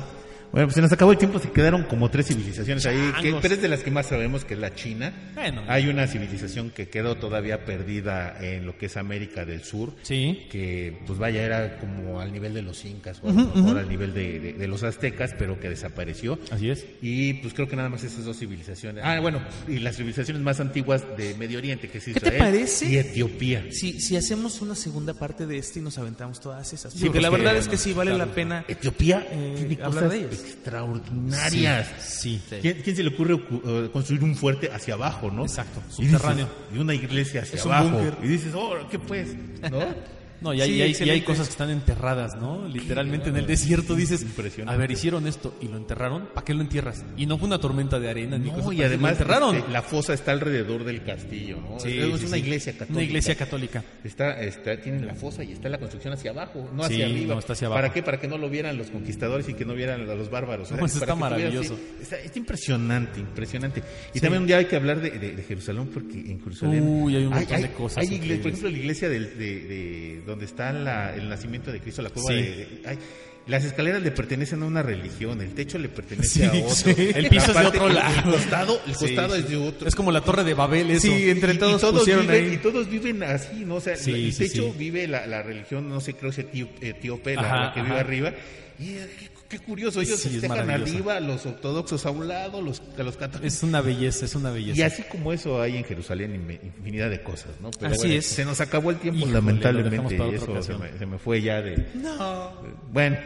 Bueno, 0.52 0.68
pues 0.68 0.74
se 0.74 0.80
nos 0.80 0.92
acabó 0.92 1.12
el 1.12 1.18
tiempo, 1.18 1.38
se 1.38 1.50
quedaron 1.50 1.82
como 1.84 2.10
tres 2.10 2.26
civilizaciones 2.28 2.86
ahí, 2.86 2.96
que, 3.16 3.24
Changos. 3.24 3.42
pero 3.42 3.54
es 3.54 3.62
de 3.62 3.68
las 3.68 3.80
que 3.82 3.90
más 3.90 4.06
sabemos, 4.06 4.44
que 4.44 4.54
es 4.54 4.60
la 4.60 4.74
China. 4.74 5.12
Bueno. 5.34 5.62
Hay 5.68 5.88
una 5.88 6.06
civilización 6.06 6.70
que 6.70 6.88
quedó 6.88 7.16
todavía 7.16 7.64
perdida 7.64 8.36
en 8.40 8.64
lo 8.64 8.78
que 8.78 8.86
es 8.86 8.96
América 8.96 9.44
del 9.44 9.64
Sur, 9.64 9.92
Sí. 10.02 10.46
que 10.50 10.98
pues 11.06 11.18
vaya, 11.18 11.42
era 11.42 11.78
como 11.78 12.20
al 12.20 12.32
nivel 12.32 12.54
de 12.54 12.62
los 12.62 12.84
incas, 12.84 13.20
o 13.22 13.28
a 13.28 13.32
lo 13.32 13.44
mejor 13.54 13.78
al 13.78 13.88
nivel 13.88 14.14
de, 14.14 14.40
de- 14.40 14.52
de 14.54 14.68
los 14.68 14.82
aztecas, 14.82 15.34
pero 15.38 15.60
que 15.60 15.68
desapareció. 15.68 16.38
Así 16.50 16.70
es. 16.70 16.86
Y 17.02 17.34
pues 17.34 17.52
creo 17.52 17.68
que 17.68 17.76
nada 17.76 17.88
más 17.90 18.02
esas 18.04 18.24
dos 18.24 18.38
civilizaciones. 18.38 19.04
Ah, 19.04 19.18
bueno, 19.20 19.40
y 19.68 19.78
las 19.80 19.96
civilizaciones 19.96 20.42
más 20.42 20.60
antiguas 20.60 21.04
de 21.18 21.34
Medio 21.34 21.58
Oriente, 21.58 21.88
que 21.88 21.98
es 21.98 22.04
te 22.04 22.10
Israel 22.12 22.38
parece? 22.38 22.86
y 22.88 22.96
Etiopía. 22.96 23.66
Si, 23.72 24.00
si 24.00 24.16
hacemos 24.16 24.62
una 24.62 24.74
segunda 24.74 25.12
parte 25.12 25.46
de 25.46 25.58
este 25.58 25.80
y 25.80 25.82
nos 25.82 25.98
aventamos 25.98 26.40
todas 26.40 26.72
esas. 26.72 26.92
Sí, 26.94 27.04
porque 27.06 27.20
la 27.20 27.28
porque, 27.30 27.44
verdad 27.44 27.58
es 27.60 27.68
que 27.68 27.76
sí 27.76 27.92
vale 27.92 28.16
la 28.16 28.26
pena. 28.26 28.64
Etiopía 28.68 29.26
Eh, 29.30 29.54
tiene 29.58 29.74
hablar 29.82 30.04
cosas 30.04 30.10
de 30.10 30.18
ellas. 30.18 30.44
Extraordinarias. 30.46 31.88
Sí. 32.00 32.40
¿Quién, 32.60 32.80
quién 32.82 32.96
se 32.96 33.02
le 33.02 33.10
ocurre 33.10 33.34
ocu- 33.34 33.60
eh, 33.64 33.90
construir 33.92 34.22
un 34.24 34.34
fuerte 34.34 34.70
hacia 34.70 34.94
abajo, 34.94 35.30
no? 35.30 35.42
Exacto, 35.42 35.80
Y 35.98 36.02
dices- 36.02 36.12
subterráneo. 36.18 36.48
Y, 36.74 36.78
una 36.78 36.94
iglesia 36.94 37.42
hacia 37.42 37.56
Es 37.58 37.64
un 37.64 37.72
abajo. 37.72 37.90
búnker. 37.96 38.14
Y 38.22 38.28
dices, 38.28 38.52
oh, 38.54 38.74
¿qué 38.90 38.98
pues? 38.98 39.28
¿No? 39.70 40.15
No, 40.40 40.52
y 40.52 40.60
hay, 40.60 40.68
Sí, 40.68 40.74
y 40.74 40.74
hay- 40.74 40.78
y 40.80 40.82
hay 40.84 40.90
excelente. 40.90 41.24
cosas 41.24 41.46
que 41.48 41.52
están 41.52 41.70
enterradas, 41.70 42.36
¿no? 42.36 42.68
Literalmente 42.68 43.30
en 43.30 43.36
el 43.36 43.46
desierto 43.46 43.94
dices, 43.94 44.24
a 44.66 44.76
ver, 44.76 44.90
hicieron 44.90 45.26
esto 45.26 45.56
y 45.60 45.68
lo 45.68 45.76
enterraron, 45.76 46.26
¿para 46.34 46.44
qué 46.44 46.52
lo 46.54 46.60
entierras? 46.60 47.04
Y 47.16 47.26
no 47.26 47.38
fue 47.38 47.46
una 47.48 47.58
tormenta 47.58 47.98
de 47.98 48.10
arena 48.10 48.36
ni 48.38 48.50
No, 48.50 48.72
y 48.72 48.82
además 48.82 49.12
enterraron. 49.12 49.56
este, 49.56 49.70
la 49.72 49.82
fosa 49.82 50.12
está 50.14 50.32
alrededor 50.32 50.84
del 50.84 51.02
castillo, 51.04 51.58
¿no? 51.60 51.80
Sí, 51.80 51.98
es 51.98 52.20
sí, 52.20 52.26
una 52.26 52.36
iglesia 52.38 52.72
católica. 52.72 52.92
Una 52.94 53.02
iglesia 53.02 53.34
católica. 53.34 53.84
Está, 54.04 54.40
está, 54.42 54.80
tienen 54.80 55.06
la 55.06 55.14
fosa 55.14 55.42
y 55.42 55.52
está 55.52 55.68
la 55.68 55.78
construcción 55.78 56.12
hacia 56.14 56.30
abajo, 56.32 56.68
no 56.74 56.84
hacia 56.84 57.06
arriba. 57.06 57.34
no, 57.34 57.40
está 57.40 57.54
hacia 57.54 57.66
abajo. 57.68 57.80
¿Para 57.82 57.92
qué? 57.92 58.02
Para 58.02 58.20
que 58.20 58.28
no 58.28 58.36
lo 58.38 58.50
vieran 58.50 58.76
los 58.76 58.90
conquistadores 58.90 59.48
y 59.48 59.54
que 59.54 59.64
no 59.64 59.74
vieran 59.74 60.02
a 60.08 60.14
los 60.14 60.30
bárbaros. 60.30 60.70
No, 60.70 60.76
eso 60.84 61.00
Para 61.00 61.12
está 61.12 61.14
maravilloso. 61.14 61.78
está, 62.00 62.18
está 62.18 62.38
impresionante, 62.38 63.20
impresionante. 63.20 63.82
Y 64.14 64.20
también 64.20 64.42
un 64.42 64.46
día 64.48 64.58
hay 64.58 64.66
que 64.66 64.76
hablar 64.76 65.00
de, 65.00 65.10
de- 65.10 65.32
de 65.36 65.42
Jerusalén 65.42 65.88
porque 65.92 66.18
en 66.18 66.40
Jerusalén 66.40 66.84
Uy, 66.86 67.16
hay 67.16 67.24
un 67.24 67.32
montón 67.32 67.62
de 67.62 67.70
cosas 67.72 67.98
hay 67.98 68.18
por 68.18 68.50
ejemplo, 68.50 68.70
la 68.70 68.76
iglesia 68.78 69.08
del- 69.08 69.38
de, 69.38 69.60
de- 69.60 70.22
donde 70.26 70.44
está 70.44 70.72
la- 70.72 71.14
el 71.14 71.28
nacimiento 71.28 71.70
de 71.72 71.80
Cristo, 71.80 72.02
la 72.02 72.10
cueva 72.10 72.28
Sí. 72.30 72.34
de... 72.34 72.42
de- 72.56 72.68
ay, 72.86 72.98
las 73.46 73.64
escaleras 73.64 74.02
le 74.02 74.10
pertenecen 74.10 74.60
a 74.64 74.66
una 74.66 74.82
religión, 74.82 75.40
el 75.40 75.54
techo 75.54 75.78
le 75.78 75.88
pertenece 75.88 76.40
Sí, 76.40 76.42
a 76.44 76.50
otro. 76.64 76.74
sí. 76.74 77.10
El 77.14 77.28
piso 77.28 77.52
es 77.52 77.58
de 77.60 77.66
otro 77.66 77.88
lado. 77.88 78.12
El 78.16 78.22
costado, 78.32 78.80
el 78.88 78.94
costado 78.96 79.34
sí. 79.36 79.40
es 79.42 79.48
de 79.48 79.56
otro. 79.56 79.86
Es 79.86 79.94
como 79.94 80.10
la 80.10 80.20
torre 80.20 80.42
de 80.42 80.52
Babel, 80.54 80.90
eso. 80.90 81.02
Sí, 81.06 81.30
entre 81.30 81.52
Y- 81.52 81.54
y 81.54 81.58
todos, 81.60 81.80
pusieron 82.00 82.26
viven, 82.26 82.44
ahí. 82.48 82.54
Y 82.54 82.56
todos 82.56 82.90
viven 82.90 83.22
así, 83.22 83.64
¿no? 83.64 83.76
O 83.76 83.80
sea, 83.80 83.94
el 83.94 84.36
techo 84.36 84.72
vive 84.72 85.06
la, 85.06 85.28
la 85.28 85.42
religión, 85.42 85.88
no 85.88 86.00
sé, 86.00 86.14
creo 86.14 86.32
que 86.32 86.40
es 86.40 86.46
etío- 86.48 86.68
etíope, 86.80 87.36
la, 87.36 87.70
que 87.72 87.82
vive 87.82 88.00
arriba. 88.00 88.32
Y 88.78 88.90
eh, 88.90 89.08
qué, 89.18 89.30
qué 89.48 89.58
curioso, 89.58 90.00
ellos 90.00 90.20
Sí, 90.20 90.28
es 90.28 90.40
festejan 90.40 90.70
arriba, 90.70 91.20
los 91.20 91.46
ortodoxos 91.46 92.04
a 92.06 92.10
un 92.10 92.28
lado, 92.28 92.60
los, 92.60 92.82
a 92.98 93.02
los 93.02 93.16
católicos. 93.16 93.54
Es 93.54 93.62
una 93.62 93.80
belleza, 93.80 94.24
es 94.24 94.34
una 94.34 94.50
belleza. 94.50 94.78
Y 94.78 94.82
así 94.82 95.02
como 95.04 95.32
eso 95.32 95.60
hay 95.60 95.76
en 95.76 95.84
Jerusalén 95.84 96.60
infinidad 96.62 97.10
de 97.10 97.22
cosas, 97.22 97.52
¿no? 97.60 97.70
Pero 97.78 97.92
Así 97.92 98.16
es. 98.16 98.26
Se 98.26 98.44
nos 98.44 98.60
acabó 98.60 98.90
el 98.90 98.96
tiempo, 98.96 99.18
Híjole, 99.18 99.34
lamentablemente, 99.34 100.16
y 100.16 100.34
eso 100.34 100.62
se 100.62 100.74
me, 100.74 100.98
se 100.98 101.06
me 101.06 101.18
fue 101.18 101.40
ya 101.40 101.62
de... 101.62 101.86
No. 101.94 102.52
Bueno, 102.92 103.16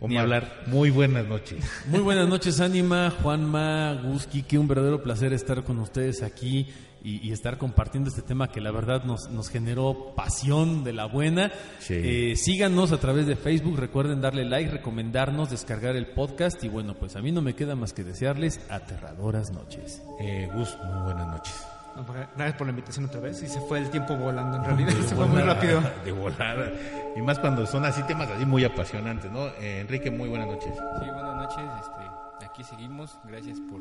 Ni 0.00 0.06
Omar, 0.06 0.22
hablar. 0.22 0.62
Muy 0.66 0.90
buenas 0.90 1.26
noches. 1.26 1.64
Muy 1.86 2.00
buenas 2.00 2.28
noches, 2.28 2.58
Ánima, 2.60 3.10
Juanma, 3.22 4.00
Guski, 4.02 4.42
que 4.42 4.58
un 4.58 4.66
verdadero 4.66 5.02
placer 5.02 5.32
estar 5.32 5.62
con 5.62 5.78
ustedes 5.78 6.22
aquí 6.22 6.68
y, 7.02 7.26
y 7.26 7.32
estar 7.32 7.58
compartiendo 7.58 8.10
este 8.10 8.22
tema 8.22 8.48
que 8.48 8.60
la 8.60 8.70
verdad 8.70 9.04
nos, 9.04 9.30
nos 9.30 9.48
generó 9.48 10.14
pasión 10.14 10.84
de 10.84 10.92
la 10.92 11.06
buena. 11.06 11.50
Sí. 11.78 11.94
Eh, 11.94 12.36
síganos 12.36 12.92
a 12.92 12.98
través 12.98 13.26
de 13.26 13.36
Facebook, 13.36 13.78
recuerden 13.78 14.20
darle 14.20 14.44
like, 14.44 14.70
recomendarnos, 14.70 15.50
descargar 15.50 15.96
el 15.96 16.06
podcast 16.08 16.62
y 16.64 16.68
bueno, 16.68 16.94
pues 16.94 17.16
a 17.16 17.20
mí 17.20 17.32
no 17.32 17.42
me 17.42 17.54
queda 17.54 17.74
más 17.74 17.92
que 17.92 18.04
desearles 18.04 18.60
aterradoras 18.70 19.50
noches. 19.50 20.02
Eh, 20.20 20.48
Gus, 20.52 20.76
muy 20.84 21.02
buenas 21.04 21.26
noches. 21.28 21.54
No, 21.96 22.04
Gracias 22.04 22.56
por 22.56 22.66
la 22.66 22.70
invitación 22.70 23.06
otra 23.06 23.20
vez. 23.20 23.42
Y 23.42 23.48
se 23.48 23.60
fue 23.62 23.78
el 23.78 23.90
tiempo 23.90 24.16
volando 24.16 24.58
en 24.58 24.64
realidad. 24.76 24.92
se 25.06 25.14
fue 25.14 25.26
muy 25.26 25.42
rápido. 25.42 25.82
De 26.04 26.12
volada. 26.12 26.70
Y 27.16 27.20
más 27.22 27.38
cuando 27.38 27.66
son 27.66 27.84
así 27.84 28.02
temas 28.04 28.28
así 28.28 28.44
muy 28.46 28.64
apasionantes, 28.64 29.30
¿no? 29.30 29.46
Eh, 29.60 29.80
Enrique, 29.80 30.10
muy 30.10 30.28
buenas 30.28 30.48
noches. 30.48 30.72
Sí, 30.74 31.10
buenas 31.12 31.36
noches. 31.36 31.64
Este, 31.80 32.44
aquí 32.44 32.62
seguimos. 32.62 33.18
Gracias 33.24 33.58
por, 33.60 33.80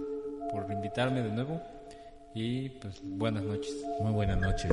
por 0.52 0.72
invitarme 0.72 1.22
de 1.22 1.32
nuevo. 1.32 1.62
Y 2.34 2.70
pues 2.70 3.00
buenas 3.04 3.44
noches. 3.44 3.74
Muy 4.02 4.12
buenas 4.12 4.40
noches. 4.40 4.72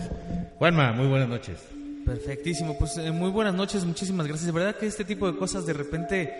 Juanma, 0.58 0.92
muy 0.92 1.06
buenas 1.08 1.28
noches. 1.28 1.58
Perfectísimo, 2.04 2.78
pues 2.78 2.96
eh, 2.98 3.10
muy 3.10 3.30
buenas 3.30 3.54
noches, 3.54 3.84
muchísimas 3.84 4.26
gracias. 4.26 4.46
De 4.46 4.52
verdad 4.52 4.76
que 4.76 4.86
este 4.86 5.04
tipo 5.04 5.30
de 5.30 5.36
cosas 5.38 5.66
de 5.66 5.72
repente 5.72 6.32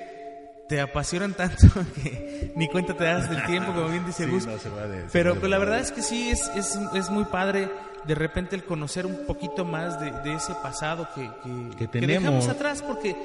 te 0.69 0.81
apasionan 0.81 1.35
tanto 1.35 1.67
que 1.95 2.53
ni 2.55 2.69
cuenta 2.69 2.95
te 2.97 3.05
das 3.05 3.29
del 3.31 3.45
tiempo, 3.47 3.73
como 3.73 3.89
bien 3.89 4.07
dice 4.07 4.25
Sí, 4.27 4.31
Gus. 4.31 4.47
no, 4.47 4.59
se 4.59 4.69
va 4.69 4.87
de- 4.87 5.03
se 5.03 5.09
Pero 5.13 5.35
de 5.35 5.41
pues, 5.41 5.51
la 5.51 5.59
verdad 5.59 5.81
es 5.81 5.91
que 5.91 6.03
sí, 6.03 6.29
es, 6.31 6.49
es, 6.55 6.79
es 6.95 7.11
muy 7.11 7.25
padre 7.25 7.69
de 8.07 8.15
repente 8.15 8.55
el 8.55 8.63
conocer 8.65 9.07
un 9.07 9.27
poquito 9.27 9.65
más 9.65 9.99
de, 10.01 10.13
de 10.23 10.35
ese 10.35 10.55
pasado 10.63 11.09
que, 11.15 11.29
que, 11.79 11.87
Que 11.89 12.07
dejamos 12.07 12.45
tenemos. 12.45 12.49
atrás, 12.49 12.83
porque 12.83 13.17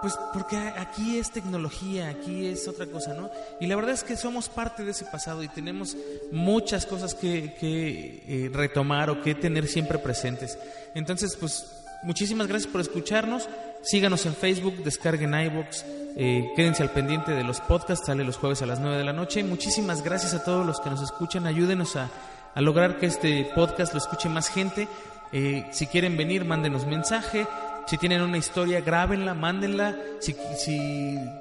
pues 0.00 0.14
porque 0.32 0.56
aquí 0.56 1.18
es 1.18 1.30
tecnología, 1.30 2.08
aquí 2.08 2.46
es 2.46 2.66
otra 2.68 2.86
cosa, 2.86 3.14
¿no? 3.14 3.30
Y 3.60 3.66
la 3.66 3.76
verdad 3.76 3.92
es 3.92 4.04
que 4.04 4.16
somos 4.16 4.48
parte 4.48 4.84
de 4.84 4.92
ese 4.92 5.04
pasado 5.04 5.42
y 5.42 5.48
tenemos 5.48 5.96
muchas 6.32 6.86
cosas 6.86 7.14
que, 7.14 7.54
que 7.60 8.22
eh, 8.26 8.50
retomar 8.52 9.10
o 9.10 9.22
que 9.22 9.34
tener 9.34 9.66
siempre 9.66 9.98
presentes. 9.98 10.58
Entonces, 10.94 11.36
pues 11.36 11.66
muchísimas 12.02 12.46
gracias 12.46 12.70
por 12.70 12.80
escucharnos. 12.80 13.48
Síganos 13.82 14.26
en 14.26 14.34
Facebook, 14.34 14.82
descarguen 14.84 15.34
iVoox, 15.34 15.84
eh, 16.16 16.50
quédense 16.56 16.82
al 16.82 16.90
pendiente 16.90 17.32
de 17.32 17.44
los 17.44 17.60
podcasts, 17.60 18.06
sale 18.06 18.24
los 18.24 18.36
jueves 18.36 18.62
a 18.62 18.66
las 18.66 18.80
9 18.80 18.98
de 18.98 19.04
la 19.04 19.12
noche. 19.12 19.42
Muchísimas 19.42 20.02
gracias 20.02 20.34
a 20.34 20.44
todos 20.44 20.66
los 20.66 20.80
que 20.80 20.90
nos 20.90 21.02
escuchan, 21.02 21.46
ayúdenos 21.46 21.96
a, 21.96 22.10
a 22.54 22.60
lograr 22.60 22.98
que 22.98 23.06
este 23.06 23.50
podcast 23.54 23.92
lo 23.92 23.98
escuche 23.98 24.28
más 24.28 24.48
gente. 24.48 24.88
Eh, 25.32 25.66
si 25.70 25.86
quieren 25.86 26.16
venir, 26.16 26.44
mándenos 26.44 26.86
mensaje. 26.86 27.46
Si 27.90 27.98
tienen 27.98 28.22
una 28.22 28.38
historia, 28.38 28.80
grábenla, 28.82 29.34
mándenla. 29.34 29.98
Si, 30.20 30.32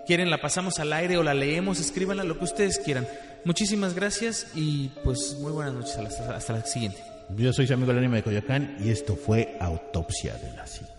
quieren, 0.08 0.32
la 0.32 0.42
pasamos 0.42 0.80
al 0.80 0.92
aire 0.94 1.16
o 1.16 1.22
la 1.22 1.36
leemos, 1.36 1.80
escríbanla, 1.80 2.24
lo 2.24 2.40
que 2.40 2.46
ustedes 2.46 2.80
quieran. 2.80 3.08
Muchísimas 3.46 3.94
gracias 3.94 4.48
y 4.56 4.88
pues 5.04 5.38
muy 5.42 5.52
buenas 5.52 5.76
noches. 5.76 5.96
Hasta, 5.96 6.36
hasta 6.36 6.54
la 6.54 6.66
siguiente. 6.66 6.98
Yo 7.38 7.54
soy 7.54 7.68
su 7.68 7.74
amigo 7.76 7.94
de 7.94 8.24
Coyoacán 8.24 8.78
y 8.84 8.90
esto 8.90 9.16
fue 9.16 9.58
Autopsia 9.60 10.34
de 10.38 10.52
la 10.54 10.66
Psique. 10.66 10.99